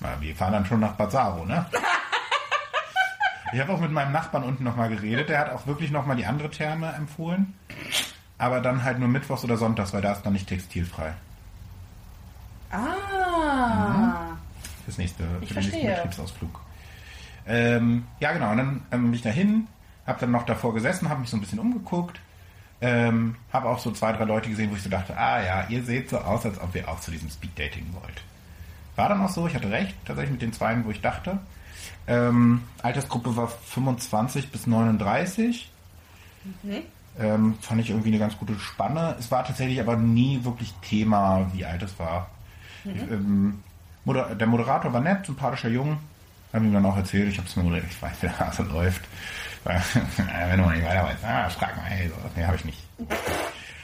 Na, 0.00 0.20
wir 0.20 0.34
fahren 0.34 0.52
dann 0.52 0.66
schon 0.66 0.80
nach 0.80 0.92
Bazaro, 0.92 1.44
ne? 1.44 1.66
ich 3.52 3.60
habe 3.60 3.72
auch 3.72 3.80
mit 3.80 3.92
meinem 3.92 4.12
Nachbarn 4.12 4.44
unten 4.44 4.64
nochmal 4.64 4.88
geredet. 4.88 5.28
Der 5.28 5.38
hat 5.38 5.50
auch 5.50 5.66
wirklich 5.66 5.90
nochmal 5.90 6.16
die 6.16 6.26
andere 6.26 6.50
Therme 6.50 6.92
empfohlen. 6.92 7.54
Aber 8.38 8.60
dann 8.60 8.82
halt 8.82 8.98
nur 8.98 9.08
mittwochs 9.08 9.44
oder 9.44 9.58
sonntags, 9.58 9.92
weil 9.92 10.00
da 10.00 10.12
ist 10.12 10.22
dann 10.22 10.32
nicht 10.32 10.48
textilfrei. 10.48 11.12
Ah. 12.70 14.36
Fürs 14.84 14.96
nächste, 14.98 15.24
Ich 15.42 15.48
für 15.48 15.60
den 15.60 15.64
nächsten. 15.64 15.86
Betriebsausflug. 15.86 16.60
Ähm, 17.46 18.06
ja, 18.20 18.32
genau. 18.32 18.52
Und 18.52 18.56
dann 18.56 18.82
ähm, 18.92 19.04
bin 19.04 19.14
ich 19.14 19.22
dahin, 19.22 19.66
habe 20.06 20.20
dann 20.20 20.30
noch 20.30 20.46
davor 20.46 20.72
gesessen, 20.72 21.08
habe 21.10 21.20
mich 21.20 21.30
so 21.30 21.36
ein 21.36 21.40
bisschen 21.40 21.58
umgeguckt. 21.58 22.20
Ähm, 22.80 23.36
habe 23.52 23.68
auch 23.68 23.78
so 23.78 23.90
zwei, 23.90 24.12
drei 24.12 24.24
Leute 24.24 24.48
gesehen, 24.48 24.70
wo 24.70 24.76
ich 24.76 24.82
so 24.82 24.88
dachte, 24.88 25.14
ah 25.16 25.42
ja, 25.42 25.66
ihr 25.68 25.82
seht 25.84 26.08
so 26.08 26.18
aus, 26.18 26.46
als 26.46 26.58
ob 26.58 26.74
ihr 26.74 26.88
auch 26.88 26.98
zu 27.00 27.10
diesem 27.10 27.28
Speeddating 27.28 27.86
wollt. 27.92 28.22
War 29.00 29.08
dann 29.08 29.22
auch 29.22 29.30
so, 29.30 29.46
ich 29.46 29.54
hatte 29.54 29.70
recht, 29.70 29.96
tatsächlich 30.04 30.32
mit 30.32 30.42
den 30.42 30.52
zwei, 30.52 30.76
wo 30.84 30.90
ich 30.90 31.00
dachte. 31.00 31.38
Ähm, 32.06 32.64
Altersgruppe 32.82 33.34
war 33.34 33.48
25 33.48 34.52
bis 34.52 34.66
39. 34.66 35.70
Ähm, 37.18 37.54
fand 37.62 37.80
ich 37.80 37.88
irgendwie 37.88 38.10
eine 38.10 38.18
ganz 38.18 38.36
gute 38.36 38.58
Spanne. 38.58 39.16
Es 39.18 39.30
war 39.30 39.42
tatsächlich 39.42 39.80
aber 39.80 39.96
nie 39.96 40.44
wirklich 40.44 40.74
Thema, 40.82 41.50
wie 41.54 41.64
alt 41.64 41.82
es 41.82 41.98
war. 41.98 42.28
Ich, 42.84 43.00
ähm, 43.10 43.62
Moder 44.04 44.34
der 44.34 44.46
Moderator 44.46 44.92
war 44.92 45.00
nett, 45.00 45.24
sympathischer 45.24 45.70
Jung. 45.70 45.96
Haben 46.52 46.66
ihm 46.66 46.74
dann 46.74 46.84
auch 46.84 46.98
erzählt, 46.98 47.30
ich 47.30 47.38
habe 47.38 47.48
es 47.48 47.56
mir 47.56 47.62
moderiert, 47.62 47.86
ich 47.88 48.02
weiß, 48.02 48.20
wie 48.20 48.26
der 48.26 48.38
Hase 48.38 48.64
läuft. 48.64 49.00
Wenn 49.64 50.58
du 50.58 50.64
mal 50.66 50.76
nicht 50.76 50.86
weiter 50.86 51.04
weißt, 51.04 51.24
ah, 51.24 51.48
frag 51.48 51.74
mal, 51.74 51.84
hey, 51.84 52.06
so. 52.10 52.14
Nee, 52.36 52.44
habe 52.44 52.56
ich 52.56 52.66
nicht. 52.66 52.84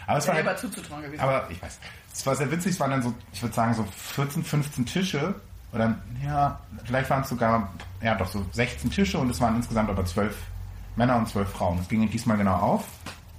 Aber 0.06 0.18
es 0.18 0.28
war 0.28 0.34
halt, 0.36 0.58
zuzutrauen 0.58 1.02
gewesen. 1.02 1.20
aber 1.20 1.50
ich 1.50 1.60
weiß. 1.60 1.78
Es 2.12 2.24
war 2.26 2.34
sehr 2.36 2.50
witzig, 2.50 2.72
es 2.72 2.80
waren 2.80 2.90
dann 2.92 3.02
so, 3.02 3.14
ich 3.32 3.42
würde 3.42 3.54
sagen, 3.54 3.74
so 3.74 3.84
14, 4.14 4.44
15 4.44 4.86
Tische. 4.86 5.34
Oder 5.72 5.96
ja, 6.24 6.60
vielleicht 6.84 7.10
waren 7.10 7.22
es 7.22 7.28
sogar, 7.28 7.72
ja 8.00 8.14
doch, 8.14 8.28
so 8.28 8.46
16 8.52 8.90
Tische 8.90 9.18
und 9.18 9.28
es 9.30 9.40
waren 9.40 9.56
insgesamt 9.56 9.90
aber 9.90 10.04
12 10.04 10.34
Männer 10.94 11.16
und 11.16 11.28
12 11.28 11.50
Frauen. 11.50 11.78
Das 11.78 11.88
ging 11.88 12.08
diesmal 12.10 12.36
genau 12.38 12.54
auf. 12.54 12.84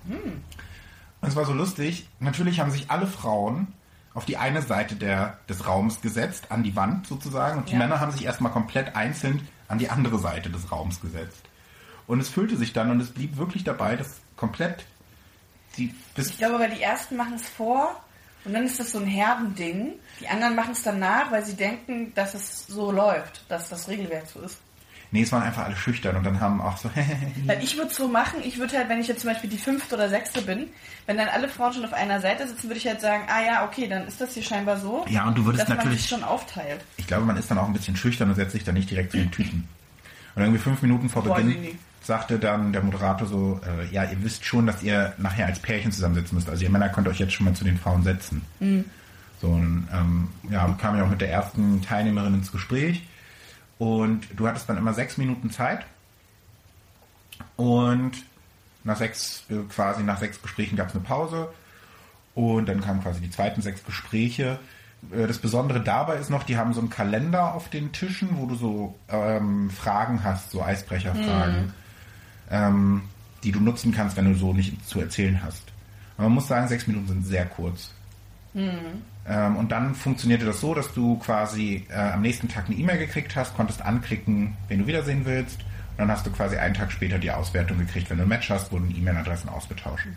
Und 0.08 1.27
es 1.27 1.36
war 1.36 1.45
so 1.45 1.53
lustig. 1.53 2.08
Natürlich 2.19 2.60
haben 2.60 2.69
sich 2.71 2.91
alle 2.91 3.08
Frauen 3.08 3.67
auf 4.13 4.25
die 4.25 4.38
eine 4.38 4.62
Seite 4.62 4.95
der, 4.95 5.38
des 5.49 5.65
Raums 5.67 6.01
gesetzt, 6.01 6.51
an 6.51 6.63
die 6.63 6.75
Wand 6.75 7.08
sozusagen. 7.08 7.60
Und 7.60 7.69
die 7.69 7.73
Ja. 7.73 7.80
Männer 7.80 7.99
haben 7.99 8.12
sich 8.12 8.25
erstmal 8.25 8.51
komplett 8.51 8.95
einzeln 8.95 9.47
an 9.67 9.77
die 9.80 9.89
andere 9.89 10.19
Seite 10.19 10.49
des 10.49 10.71
Raums 10.71 11.01
gesetzt. 11.01 11.43
Und 12.08 12.19
es 12.19 12.30
füllte 12.30 12.56
sich 12.58 12.73
dann 12.73 12.89
und 12.91 12.99
es 13.01 13.12
blieb 13.12 13.38
wirklich 13.38 13.63
dabei, 13.63 13.95
dass 13.95 14.19
komplett 14.36 14.86
die 15.78 15.94
bis 16.16 16.30
Ich 16.32 16.38
glaube 16.38 16.56
aber, 16.56 16.68
die 16.68 16.82
ersten 16.82 17.16
machen 17.16 17.36
es 17.36 17.48
vor 17.48 18.02
und 18.46 18.54
dann 18.54 18.66
ist 18.66 18.80
das 18.80 18.92
so 18.92 19.00
ein 19.00 19.06
Herdending. 19.08 19.94
Die 20.20 20.28
anderen 20.28 20.56
machen 20.56 20.72
es 20.72 20.84
danach, 20.84 21.32
weil 21.32 21.46
sie 21.46 21.56
denken, 21.56 22.12
dass 22.16 22.34
es 22.34 22.66
so 22.68 22.92
läuft, 22.92 23.44
dass 23.50 23.70
das 23.70 23.88
Regelwerk 23.88 24.26
so 24.28 24.42
ist. 24.42 24.58
Nee, 25.12 25.22
es 25.22 25.32
waren 25.32 25.44
einfach 25.44 25.63
alle 25.63 25.76
schüchtern 25.78 26.18
und 26.18 26.26
dann 26.26 26.42
haben 26.42 26.60
auch 26.60 26.76
so, 26.76 26.90
Weil 27.46 27.63
ich 27.63 27.78
würde 27.78 27.94
so 27.94 28.10
machen, 28.10 28.42
ich 28.44 28.58
würde 28.58 28.78
halt, 28.78 28.90
wenn 28.90 29.00
ich 29.00 29.08
jetzt 29.08 29.22
zum 29.22 29.30
Beispiel 29.32 29.50
die 29.50 29.58
fünfte 29.58 29.96
oder 29.96 30.10
sechste 30.10 30.42
bin, 30.42 30.68
wenn 31.06 31.16
dann 31.18 31.30
alle 31.30 31.48
Frauen 31.48 31.72
schon 31.72 31.86
auf 31.86 31.94
einer 31.94 32.20
Seite 32.20 32.46
sitzen, 32.46 32.63
würde 32.68 32.78
ich 32.78 32.88
halt 32.88 33.00
sagen, 33.00 33.24
ah 33.30 33.42
ja, 33.42 33.66
okay, 33.66 33.88
dann 33.88 34.06
ist 34.06 34.20
das 34.20 34.34
hier 34.34 34.44
scheinbar 34.44 34.78
so, 34.78 35.06
Ja, 35.08 35.26
und 35.26 35.38
du 35.38 35.46
würdest 35.46 35.62
dass 35.62 35.70
man 35.70 35.78
natürlich- 35.78 36.02
sich 36.02 36.10
schon 36.10 36.26
aufteilt. 36.26 36.82
ich 36.98 37.08
glaube, 37.08 37.24
man 37.26 37.38
ist 37.38 37.50
dann 37.50 37.58
auch 37.58 37.68
ein 37.68 37.74
bisschen 37.74 37.96
schüchtern 37.96 38.28
und 38.30 38.36
setzt 38.36 38.52
sich 38.52 38.66
dann 38.66 38.76
nicht 38.76 38.90
direkt 38.92 39.12
zu 39.12 39.18
den 39.18 39.32
Typen. 39.32 39.70
Und 40.36 40.42
irgendwie 40.42 40.60
fünf 40.62 40.82
Minuten 40.82 41.08
vor 41.10 41.24
Boah, 41.24 41.36
Beginn 41.36 41.50
nee, 41.62 41.70
nee. 41.72 41.76
Sagte 42.08 42.39
dann 42.39 42.74
der 42.74 42.82
Moderator 42.82 43.28
so, 43.28 43.62
äh, 43.65 43.93
ja, 43.93 44.04
ihr 44.06 44.24
wisst 44.24 44.46
schon, 44.46 44.65
dass 44.65 44.82
ihr 44.82 45.13
nachher 45.17 45.46
als 45.46 45.60
Pärchen 45.60 45.91
zusammensitzen 45.91 46.36
müsst. 46.36 46.50
Also 46.50 46.63
ihr 46.63 46.70
Männer 46.72 46.89
könnt 46.89 47.08
euch 47.08 47.20
jetzt 47.20 47.34
schon 47.34 47.46
mal 47.46 47.54
zu 47.54 47.63
den 47.63 47.78
Frauen 47.78 48.04
setzen. 48.04 48.41
So, 49.39 49.50
und, 49.50 49.88
ähm, 49.93 50.30
ja, 50.50 50.67
kam 50.82 50.98
ja 50.98 51.04
auch 51.04 51.10
mit 51.10 51.22
der 51.22 51.32
ersten 51.32 51.82
Teilnehmerin 51.84 52.34
ins 52.34 52.52
Gespräch. 52.52 53.04
Und 53.78 54.22
du 54.36 54.48
hattest 54.48 54.67
dann 54.67 54.78
immer 54.78 54.93
sechs 54.96 55.17
Minuten 55.17 55.52
Zeit. 55.52 55.86
Und 57.56 58.13
nach 58.84 58.98
sechs, 58.98 59.43
äh, 59.50 59.58
quasi 59.70 60.02
nach 60.04 60.17
sechs 60.17 60.41
Gesprächen 60.41 60.76
gab 60.76 60.88
es 60.88 60.96
eine 60.96 61.04
Pause. 61.04 61.50
Und 62.34 62.67
dann 62.67 62.82
kamen 62.82 63.02
quasi 63.04 63.20
die 63.22 63.30
zweiten 63.30 63.62
sechs 63.62 63.84
Gespräche. 63.84 64.60
Äh, 65.12 65.28
Das 65.28 65.38
Besondere 65.38 65.82
dabei 65.82 66.15
ist 66.15 66.30
noch, 66.32 66.43
die 66.43 66.58
haben 66.58 66.74
so 66.74 66.80
einen 66.80 66.89
Kalender 66.89 67.54
auf 67.54 67.70
den 67.70 67.91
Tischen, 67.91 68.38
wo 68.38 68.46
du 68.48 68.56
so 68.56 68.96
ähm, 69.10 69.70
Fragen 69.70 70.24
hast, 70.24 70.50
so 70.52 70.63
Eisbrecherfragen, 70.63 71.74
ähm, 72.49 73.03
die 73.43 73.51
du 73.51 73.60
nutzen 73.60 73.93
kannst, 73.93 74.17
wenn 74.17 74.25
du 74.25 74.38
so 74.38 74.53
nicht 74.53 74.88
zu 74.88 74.99
erzählen 74.99 75.41
hast. 75.43 75.63
Aber 76.17 76.27
man 76.27 76.36
muss 76.36 76.47
sagen, 76.47 76.67
sechs 76.67 76.88
Minuten 76.88 77.07
sind 77.07 77.25
sehr 77.25 77.45
kurz. 77.45 77.91
Ähm, 79.27 79.55
und 79.57 79.71
dann 79.71 79.93
funktionierte 79.93 80.45
das 80.45 80.62
so, 80.62 80.73
dass 80.73 80.93
du 80.93 81.17
quasi 81.19 81.86
äh, 81.89 81.95
am 81.95 82.21
nächsten 82.21 82.47
Tag 82.47 82.65
eine 82.67 82.75
E-Mail 82.75 82.97
gekriegt 82.97 83.36
hast, 83.36 83.55
konntest 83.55 83.81
anklicken, 83.81 84.55
wen 84.67 84.79
du 84.79 84.88
wiedersehen 84.88 85.25
willst. 85.25 85.62
Und 85.62 85.99
dann 85.99 86.12
hast 86.12 86.25
du 86.25 86.31
quasi 86.31 86.57
einen 86.57 86.73
Tag 86.73 86.91
später 86.91 87.19
die 87.19 87.31
Auswertung 87.31 87.77
gekriegt. 87.77 88.10
Wenn 88.10 88.17
du 88.17 88.23
ein 88.23 88.29
Match 88.29 88.49
hast, 88.49 88.71
wurden 88.71 88.95
E-Mail-Adressen 88.95 89.49
ausgetauscht. 89.49 90.07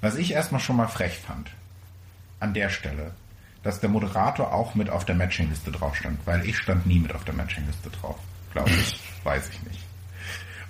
Was 0.00 0.16
ich 0.16 0.32
erstmal 0.32 0.60
schon 0.60 0.76
mal 0.76 0.88
frech 0.88 1.18
fand, 1.18 1.50
an 2.40 2.54
der 2.54 2.68
Stelle, 2.68 3.12
dass 3.62 3.80
der 3.80 3.88
Moderator 3.88 4.52
auch 4.52 4.74
mit 4.74 4.90
auf 4.90 5.04
der 5.04 5.14
Matchingliste 5.14 5.70
drauf 5.70 5.94
stand, 5.96 6.18
weil 6.26 6.44
ich 6.44 6.58
stand 6.58 6.86
nie 6.86 6.98
mit 6.98 7.14
auf 7.14 7.24
der 7.24 7.34
Matchingliste 7.34 7.90
drauf. 7.90 8.18
Glaube 8.52 8.70
ich. 8.70 9.00
Weiß 9.24 9.48
ich 9.48 9.62
nicht. 9.62 9.91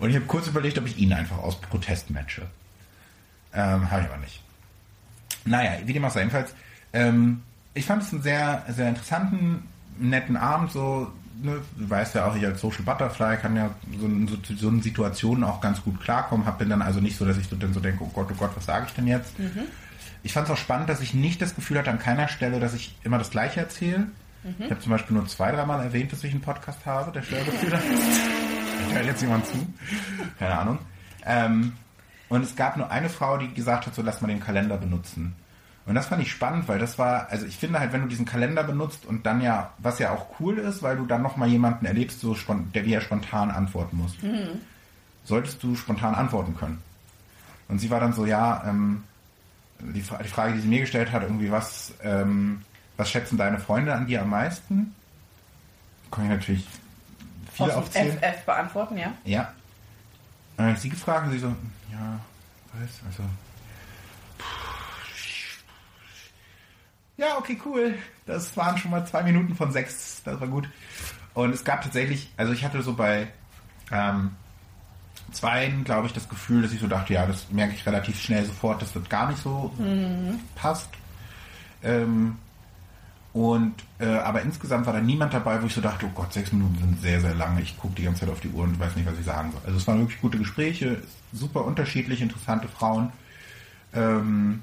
Und 0.02 0.10
ich 0.10 0.16
habe 0.16 0.26
kurz 0.26 0.48
überlegt, 0.48 0.76
ob 0.78 0.86
ich 0.86 0.98
ihn 0.98 1.12
einfach 1.12 1.38
aus 1.38 1.60
Protest 1.60 2.10
matche. 2.10 2.42
Ähm, 3.54 3.88
habe 3.88 4.02
ich 4.02 4.08
aber 4.08 4.16
nicht. 4.16 4.42
Naja, 5.44 5.74
wie 5.84 5.92
dem 5.92 6.04
auch 6.04 6.10
sei, 6.10 6.22
jedenfalls, 6.22 6.56
ähm, 6.92 7.42
ich 7.72 7.86
fand 7.86 8.02
es 8.02 8.12
einen 8.12 8.20
sehr, 8.20 8.64
sehr 8.68 8.88
interessanten, 8.88 9.62
netten 10.00 10.36
Abend, 10.36 10.72
so, 10.72 11.12
ne, 11.40 11.60
du 11.76 11.88
weißt 11.88 12.16
ja 12.16 12.26
auch, 12.26 12.34
ich 12.34 12.44
als 12.44 12.60
Social 12.60 12.82
Butterfly 12.82 13.36
kann 13.36 13.54
ja 13.54 13.76
so 13.96 14.08
so, 14.26 14.54
so 14.56 14.68
in 14.70 14.82
Situationen 14.82 15.44
auch 15.44 15.60
ganz 15.60 15.80
gut 15.84 16.00
klarkommen, 16.00 16.46
hab 16.46 16.58
bin 16.58 16.68
dann 16.68 16.82
also 16.82 16.98
nicht 16.98 17.16
so, 17.16 17.24
dass 17.24 17.38
ich 17.38 17.46
so, 17.46 17.54
dann 17.54 17.72
so 17.72 17.78
denke, 17.78 18.02
oh 18.02 18.10
Gott, 18.12 18.26
oh 18.28 18.36
Gott, 18.36 18.50
was 18.56 18.64
sage 18.64 18.86
ich 18.88 18.94
denn 18.94 19.06
jetzt? 19.06 19.38
Ich 20.24 20.32
fand 20.32 20.48
es 20.48 20.52
auch 20.52 20.58
spannend, 20.58 20.88
dass 20.88 21.00
ich 21.00 21.14
nicht 21.14 21.40
das 21.40 21.54
Gefühl 21.54 21.78
hatte 21.78 21.92
an 21.92 22.00
keiner 22.00 22.26
Stelle, 22.26 22.58
dass 22.58 22.74
ich 22.74 22.96
immer 23.04 23.18
das 23.18 23.30
Gleiche 23.30 23.60
erzähle. 23.60 24.08
Ich 24.58 24.70
habe 24.70 24.80
zum 24.80 24.90
Beispiel 24.90 25.16
nur 25.16 25.26
zwei, 25.28 25.52
dreimal 25.52 25.84
erwähnt, 25.84 26.12
dass 26.12 26.24
ich 26.24 26.32
einen 26.32 26.40
Podcast 26.40 26.84
habe, 26.84 27.12
der 27.12 27.22
Steuergefühler. 27.22 27.80
Hört 28.92 29.06
jetzt 29.06 29.22
jemand 29.22 29.46
zu? 29.46 29.54
Keine 30.38 30.58
Ahnung. 30.58 30.78
Ähm, 31.24 31.72
und 32.28 32.42
es 32.42 32.56
gab 32.56 32.76
nur 32.76 32.90
eine 32.90 33.08
Frau, 33.08 33.36
die 33.36 33.52
gesagt 33.52 33.86
hat, 33.86 33.94
so 33.94 34.02
lass 34.02 34.20
mal 34.20 34.28
den 34.28 34.40
Kalender 34.40 34.76
benutzen. 34.76 35.34
Und 35.84 35.94
das 35.94 36.06
fand 36.06 36.22
ich 36.22 36.30
spannend, 36.30 36.68
weil 36.68 36.78
das 36.78 36.98
war, 36.98 37.28
also 37.28 37.44
ich 37.44 37.56
finde 37.56 37.80
halt, 37.80 37.92
wenn 37.92 38.02
du 38.02 38.08
diesen 38.08 38.24
Kalender 38.24 38.62
benutzt 38.62 39.04
und 39.04 39.26
dann 39.26 39.40
ja, 39.40 39.72
was 39.78 39.98
ja 39.98 40.12
auch 40.12 40.26
cool 40.40 40.58
ist, 40.58 40.82
weil 40.82 40.96
du 40.96 41.06
dann 41.06 41.22
nochmal 41.22 41.48
jemanden 41.48 41.86
erlebst, 41.86 42.20
so 42.20 42.36
der 42.74 42.82
dir 42.82 42.94
ja 42.94 43.00
spontan 43.00 43.50
antworten 43.50 43.96
muss, 43.96 44.14
solltest 45.24 45.62
du 45.62 45.74
spontan 45.74 46.14
antworten 46.14 46.56
können. 46.56 46.80
Und 47.68 47.80
sie 47.80 47.90
war 47.90 48.00
dann 48.00 48.12
so, 48.12 48.26
ja, 48.26 48.64
ähm, 48.66 49.02
die, 49.80 50.02
die 50.02 50.28
Frage, 50.28 50.54
die 50.54 50.60
sie 50.60 50.68
mir 50.68 50.80
gestellt 50.80 51.10
hat, 51.10 51.22
irgendwie, 51.22 51.50
was, 51.50 51.92
ähm, 52.02 52.62
was 53.02 53.10
schätzen 53.10 53.36
deine 53.36 53.58
Freunde 53.58 53.92
an 53.92 54.06
dir 54.06 54.22
am 54.22 54.30
meisten? 54.30 54.94
Kann 56.12 56.24
ich 56.24 56.30
natürlich 56.30 56.66
viele 57.52 57.70
Aus 57.70 57.84
aufzählen. 57.84 58.16
FF 58.16 58.44
beantworten, 58.44 58.96
ja? 58.96 59.12
Ja. 59.24 59.52
Und 60.56 60.66
dann 60.66 60.74
ich 60.74 60.80
sie 60.80 60.88
gefragt 60.88 61.26
und 61.26 61.32
sie 61.32 61.40
so, 61.40 61.48
ja, 61.90 62.20
weiß, 62.74 63.00
also. 63.08 63.24
Ja, 67.16 67.38
okay, 67.38 67.60
cool. 67.64 67.98
Das 68.24 68.56
waren 68.56 68.78
schon 68.78 68.92
mal 68.92 69.04
zwei 69.04 69.24
Minuten 69.24 69.56
von 69.56 69.72
sechs. 69.72 70.22
Das 70.24 70.40
war 70.40 70.46
gut. 70.46 70.68
Und 71.34 71.52
es 71.52 71.64
gab 71.64 71.82
tatsächlich, 71.82 72.30
also 72.36 72.52
ich 72.52 72.64
hatte 72.64 72.82
so 72.82 72.94
bei 72.94 73.26
ähm, 73.90 74.30
zweien, 75.32 75.82
glaube 75.82 76.06
ich, 76.06 76.12
das 76.12 76.28
Gefühl, 76.28 76.62
dass 76.62 76.72
ich 76.72 76.78
so 76.78 76.86
dachte, 76.86 77.14
ja, 77.14 77.26
das 77.26 77.50
merke 77.50 77.74
ich 77.74 77.84
relativ 77.84 78.20
schnell 78.22 78.44
sofort, 78.44 78.80
dass 78.80 78.92
das 78.92 79.08
gar 79.08 79.28
nicht 79.28 79.42
so 79.42 79.72
passt. 80.54 80.90
Ähm, 81.82 82.38
und 83.32 83.74
äh, 83.98 84.06
aber 84.06 84.42
insgesamt 84.42 84.84
war 84.86 84.92
da 84.92 85.00
niemand 85.00 85.32
dabei, 85.32 85.62
wo 85.62 85.66
ich 85.66 85.72
so 85.74 85.80
dachte, 85.80 86.06
oh 86.06 86.10
Gott, 86.14 86.32
sechs 86.32 86.52
Minuten 86.52 86.76
sind 86.78 87.00
sehr, 87.00 87.20
sehr 87.20 87.34
lange. 87.34 87.62
Ich 87.62 87.78
gucke 87.78 87.94
die 87.94 88.02
ganze 88.02 88.20
Zeit 88.20 88.30
auf 88.30 88.40
die 88.40 88.50
Uhr 88.50 88.64
und 88.64 88.78
weiß 88.78 88.94
nicht, 88.96 89.06
was 89.06 89.18
ich 89.18 89.24
sagen 89.24 89.52
soll. 89.52 89.62
Also 89.64 89.78
es 89.78 89.86
waren 89.86 90.00
wirklich 90.00 90.20
gute 90.20 90.38
Gespräche, 90.38 91.02
super 91.32 91.64
unterschiedlich, 91.64 92.20
interessante 92.20 92.68
Frauen. 92.68 93.10
Ähm, 93.94 94.62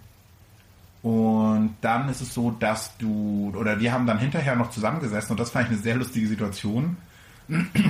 und 1.01 1.75
dann 1.81 2.09
ist 2.09 2.21
es 2.21 2.33
so, 2.33 2.51
dass 2.51 2.95
du, 2.97 3.53
oder 3.55 3.79
wir 3.79 3.91
haben 3.91 4.05
dann 4.05 4.19
hinterher 4.19 4.55
noch 4.55 4.69
zusammengesessen 4.69 5.31
und 5.31 5.39
das 5.39 5.49
fand 5.49 5.65
ich 5.65 5.71
eine 5.71 5.81
sehr 5.81 5.95
lustige 5.95 6.27
Situation. 6.27 6.97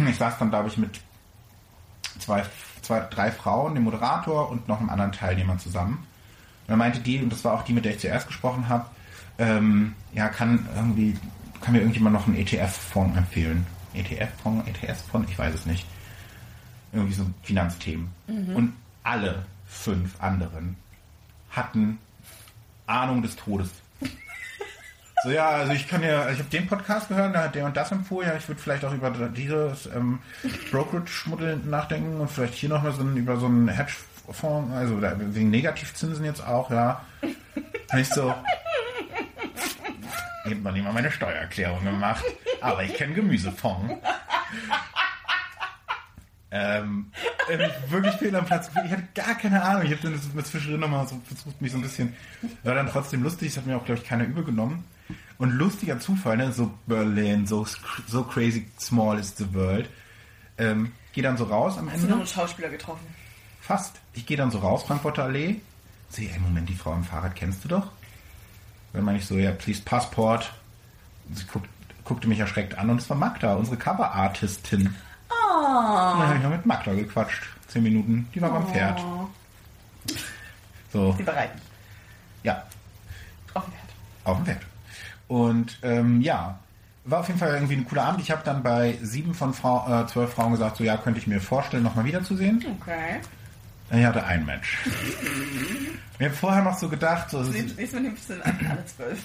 Ich 0.07 0.17
saß 0.17 0.37
dann, 0.37 0.51
glaube 0.51 0.69
ich, 0.69 0.77
mit 0.77 1.01
zwei, 2.19 2.45
zwei, 2.81 3.01
drei 3.01 3.31
Frauen, 3.31 3.73
dem 3.75 3.83
Moderator 3.83 4.49
und 4.49 4.67
noch 4.69 4.79
einem 4.79 4.89
anderen 4.89 5.11
Teilnehmer 5.11 5.57
zusammen. 5.57 5.97
Und 5.97 6.69
dann 6.69 6.79
meinte 6.79 6.99
die, 6.99 7.21
und 7.21 7.31
das 7.31 7.43
war 7.43 7.55
auch 7.55 7.63
die, 7.63 7.73
mit 7.73 7.83
der 7.83 7.93
ich 7.93 7.99
zuerst 7.99 8.27
gesprochen 8.27 8.69
habe, 8.69 8.85
ähm, 9.39 9.95
ja, 10.13 10.29
kann 10.29 10.67
irgendwie, 10.75 11.17
kann 11.61 11.73
mir 11.73 11.79
irgendjemand 11.79 12.13
noch 12.13 12.27
einen 12.27 12.37
ETF-Fonds 12.37 13.17
empfehlen? 13.17 13.65
ETF-Fonds, 13.93 14.67
ETS-Fonds, 14.67 15.31
ich 15.31 15.39
weiß 15.39 15.55
es 15.55 15.65
nicht. 15.65 15.85
Irgendwie 16.91 17.13
so 17.13 17.25
Finanzthemen. 17.43 18.09
Und 18.27 18.73
alle 19.03 19.45
fünf 19.65 20.21
anderen 20.21 20.75
hatten 21.49 21.99
Ahnung 22.85 23.21
des 23.21 23.35
Todes. 23.35 23.69
So, 25.21 25.31
ja, 25.31 25.49
also 25.49 25.73
ich 25.73 25.85
kann 25.85 26.01
ja, 26.01 26.29
ich 26.29 26.39
habe 26.39 26.47
den 26.49 26.65
Podcast 26.65 27.09
gehört, 27.09 27.35
da 27.35 27.43
hat 27.43 27.53
der 27.53 27.65
und 27.65 27.75
das 27.75 27.91
empfohlen, 27.91 28.29
ja, 28.29 28.37
ich 28.37 28.47
würde 28.47 28.61
vielleicht 28.61 28.85
auch 28.85 28.93
über 28.93 29.09
dieses 29.09 29.85
ähm, 29.87 30.19
Brokerage-Modell 30.71 31.57
nachdenken 31.57 32.21
und 32.21 32.31
vielleicht 32.31 32.53
hier 32.53 32.69
nochmal 32.69 32.93
so 32.93 33.01
ein, 33.01 33.17
über 33.17 33.35
so 33.35 33.47
einen 33.47 33.67
Hedgefonds, 33.67 34.73
also 34.73 35.01
wegen 35.01 35.49
Negativzinsen 35.49 36.23
jetzt 36.23 36.39
auch, 36.39 36.71
ja. 36.71 37.01
Und 37.21 37.99
ich 37.99 38.07
so, 38.07 38.33
ich 40.45 40.51
habe 40.51 40.61
noch 40.61 40.71
nicht 40.71 40.83
mal 40.83 40.93
meine 40.93 41.11
Steuererklärung 41.11 41.83
gemacht, 41.83 42.23
aber 42.61 42.83
ich 42.83 42.93
kenne 42.95 43.13
Gemüsefonds. 43.13 43.95
Ähm, 46.51 47.11
äh, 47.47 47.69
wirklich 47.89 48.15
fehl 48.15 48.35
am 48.35 48.45
Platz. 48.45 48.71
Ich 48.83 48.91
hatte 48.91 49.07
gar 49.13 49.35
keine 49.35 49.61
Ahnung. 49.61 49.83
Ich 49.83 49.91
habe 49.91 50.01
dann 50.01 50.19
mit 50.33 50.47
zwischendrin 50.47 50.79
nochmal 50.79 51.07
so 51.07 51.21
versucht, 51.27 51.61
mich 51.61 51.71
so 51.71 51.77
ein 51.77 51.83
bisschen. 51.83 52.15
War 52.63 52.73
dann 52.73 52.87
trotzdem 52.89 53.21
lustig. 53.21 53.49
Das 53.49 53.57
hat 53.57 53.65
mir 53.67 53.77
auch, 53.77 53.85
glaube 53.85 54.01
ich, 54.01 54.07
keiner 54.07 54.23
übel 54.25 54.43
genommen. 54.43 54.83
Und 55.37 55.51
lustiger 55.51 55.99
Zufall, 55.99 56.37
ne? 56.37 56.51
So 56.51 56.73
Berlin, 56.87 57.45
so, 57.45 57.67
so 58.07 58.23
crazy 58.23 58.67
small 58.79 59.19
is 59.19 59.35
the 59.37 59.53
world. 59.53 59.89
Ähm, 60.57 60.91
geh 61.13 61.21
dann 61.21 61.37
so 61.37 61.43
raus 61.45 61.77
am 61.77 61.87
Hast 61.91 61.97
du 61.97 62.07
noch 62.07 62.13
Ende. 62.13 62.15
einen 62.15 62.27
Schauspieler 62.27 62.69
getroffen? 62.69 63.05
Fast. 63.61 63.99
Ich 64.13 64.25
gehe 64.25 64.35
dann 64.35 64.49
so 64.49 64.57
raus, 64.57 64.83
Frankfurter 64.83 65.25
Allee. 65.25 65.61
Sehe, 66.09 66.31
ey, 66.31 66.39
Moment, 66.39 66.67
die 66.67 66.73
Frau 66.73 66.93
im 66.95 67.03
Fahrrad 67.03 67.35
kennst 67.35 67.63
du 67.63 67.67
doch? 67.67 67.91
Dann 68.93 69.03
meine 69.03 69.17
ich 69.19 69.25
so, 69.25 69.35
ja, 69.37 69.51
please 69.51 69.81
Passport. 69.83 70.51
Sie 71.33 71.45
guckt, 71.45 71.69
guckte 72.03 72.27
mich 72.27 72.39
erschreckt 72.39 72.77
an 72.77 72.89
und 72.89 72.99
es 73.01 73.09
war 73.09 73.17
Magda, 73.17 73.53
unsere 73.55 73.77
Cover-Artistin. 73.77 74.95
Oh. 75.29 75.33
Dann 75.63 76.27
habe 76.27 76.35
ich 76.37 76.43
noch 76.43 76.49
mit 76.49 76.65
Magda 76.65 76.93
gequatscht. 76.93 77.43
Zehn 77.67 77.83
Minuten. 77.83 78.27
Die 78.33 78.41
war 78.41 78.49
beim 78.51 78.67
Pferd. 78.67 78.99
So, 80.91 81.13
Sie 81.17 81.23
bereiten. 81.23 81.59
ja, 82.43 82.63
Auf 83.53 83.65
dem 83.65 83.73
Pferd. 83.73 83.83
auf 84.23 84.37
dem 84.37 84.45
Pferd. 84.45 84.61
Und 85.27 85.77
ähm, 85.83 86.21
ja, 86.21 86.57
war 87.05 87.19
auf 87.19 87.27
jeden 87.27 87.39
Fall 87.39 87.53
irgendwie 87.53 87.75
ein 87.75 87.85
cooler 87.87 88.05
Abend. 88.05 88.21
Ich 88.21 88.31
habe 88.31 88.41
dann 88.43 88.63
bei 88.63 88.97
sieben 89.03 89.35
von 89.35 89.53
Frau, 89.53 89.85
äh, 90.01 90.07
zwölf 90.07 90.33
Frauen 90.33 90.51
gesagt, 90.53 90.77
so 90.77 90.83
ja, 90.83 90.97
könnte 90.97 91.19
ich 91.19 91.27
mir 91.27 91.39
vorstellen, 91.39 91.83
nochmal 91.83 92.05
wiederzusehen. 92.05 92.65
Okay. 92.81 93.19
Ich 93.91 94.05
hatte 94.05 94.23
ein 94.23 94.45
Match. 94.45 94.77
Ich 96.19 96.25
habe 96.25 96.35
vorher 96.35 96.63
noch 96.63 96.77
so 96.77 96.89
gedacht, 96.89 97.29
so, 97.29 97.39
Mal 97.39 97.51
nimmst 97.53 98.29
du 98.29 98.33
an 98.33 98.41
alle 98.69 98.85
zwölf. 98.85 99.19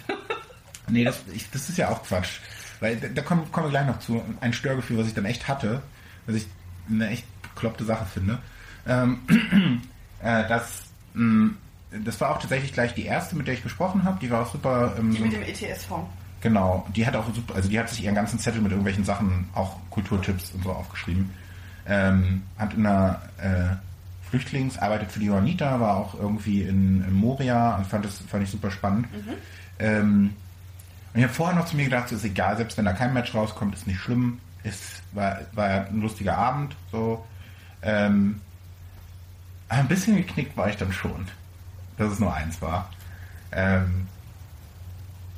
nee, 0.89 1.05
das, 1.05 1.21
ich, 1.33 1.51
das 1.51 1.69
ist 1.69 1.79
ja 1.79 1.89
auch 1.91 2.03
Quatsch. 2.03 2.39
Weil 2.81 2.97
da, 2.97 3.23
kommen, 3.23 3.51
kommen 3.53 3.67
wir 3.67 3.71
gleich 3.71 3.87
noch 3.87 3.99
zu. 3.99 4.23
Ein 4.41 4.53
Störgefühl, 4.53 4.99
was 4.99 5.07
ich 5.07 5.15
dann 5.15 5.25
echt 5.25 5.49
hatte, 5.49 5.83
was 6.27 6.37
ich 6.37 6.47
eine 6.89 7.09
echt 7.09 7.25
bekloppte 7.43 7.85
Sache 7.85 8.07
finde. 8.07 8.39
Ähm, 8.87 9.21
äh, 10.23 10.47
das, 10.49 10.85
mh, 11.15 11.55
das 12.05 12.21
war 12.21 12.31
auch 12.31 12.41
tatsächlich 12.41 12.73
gleich 12.73 12.95
die 12.95 13.05
erste, 13.05 13.37
mit 13.37 13.47
der 13.47 13.55
ich 13.55 13.63
gesprochen 13.63 14.05
habe. 14.05 14.19
Die 14.21 14.31
war 14.31 14.43
auch 14.43 14.53
super. 14.53 14.95
Ähm, 14.99 15.11
Die 15.13 15.21
mit 15.21 15.33
dem 15.33 15.43
ETS-Fonds. 15.43 16.09
Genau, 16.41 16.87
die 16.95 17.07
hat 17.07 17.17
auch 17.17 17.25
super, 17.35 17.55
also 17.55 17.71
die 17.71 17.79
hat 17.79 17.89
sich 17.89 18.05
ihren 18.05 18.15
ganzen 18.15 18.39
Zettel 18.39 18.61
mit 18.61 18.71
irgendwelchen 18.71 19.03
Sachen, 19.03 19.49
auch 19.55 19.79
Kulturtipps 19.89 20.51
und 20.53 20.63
so 20.63 20.73
aufgeschrieben. 20.73 21.31
Ähm, 21.87 22.43
hat 22.59 22.75
in 22.75 22.85
einer 22.85 23.23
äh, 23.39 23.77
Flüchtlings, 24.31 24.79
arbeitet 24.79 25.13
für 25.13 25.21
die 25.21 25.27
Johanniter, 25.27 25.81
war 25.81 25.97
auch 25.97 26.15
irgendwie 26.15 26.63
in, 26.63 27.05
in 27.05 27.13
Moria 27.13 27.77
und 27.77 27.87
fand 27.87 28.05
das 28.05 28.19
fand 28.19 28.43
ich 28.45 28.51
super 28.51 28.71
spannend. 28.71 29.07
Ähm, 29.79 30.35
und 31.13 31.21
ich 31.21 31.25
habe 31.25 31.33
vorher 31.35 31.57
noch 31.57 31.67
zu 31.67 31.77
mir 31.77 31.85
gedacht, 31.85 32.09
so 32.09 32.17
ist 32.17 32.25
egal, 32.25 32.57
selbst 32.57 32.77
wenn 32.77 32.85
da 32.85 32.93
kein 32.93 33.13
Match 33.13 33.35
rauskommt, 33.35 33.75
ist 33.75 33.87
nicht 33.87 34.01
schlimm. 34.01 34.41
Ist, 34.65 35.03
war, 35.13 35.41
war 35.53 35.87
ein 35.87 36.01
lustiger 36.01 36.37
Abend, 36.39 36.75
so. 36.91 37.25
Ähm, 37.83 38.41
ein 39.69 39.89
bisschen 39.89 40.17
geknickt 40.17 40.57
war 40.57 40.69
ich 40.69 40.77
dann 40.77 40.93
schon, 40.93 41.27
dass 41.99 42.13
es 42.13 42.19
nur 42.19 42.33
eins 42.35 42.61
war. 42.63 42.91
Ähm, 43.53 44.07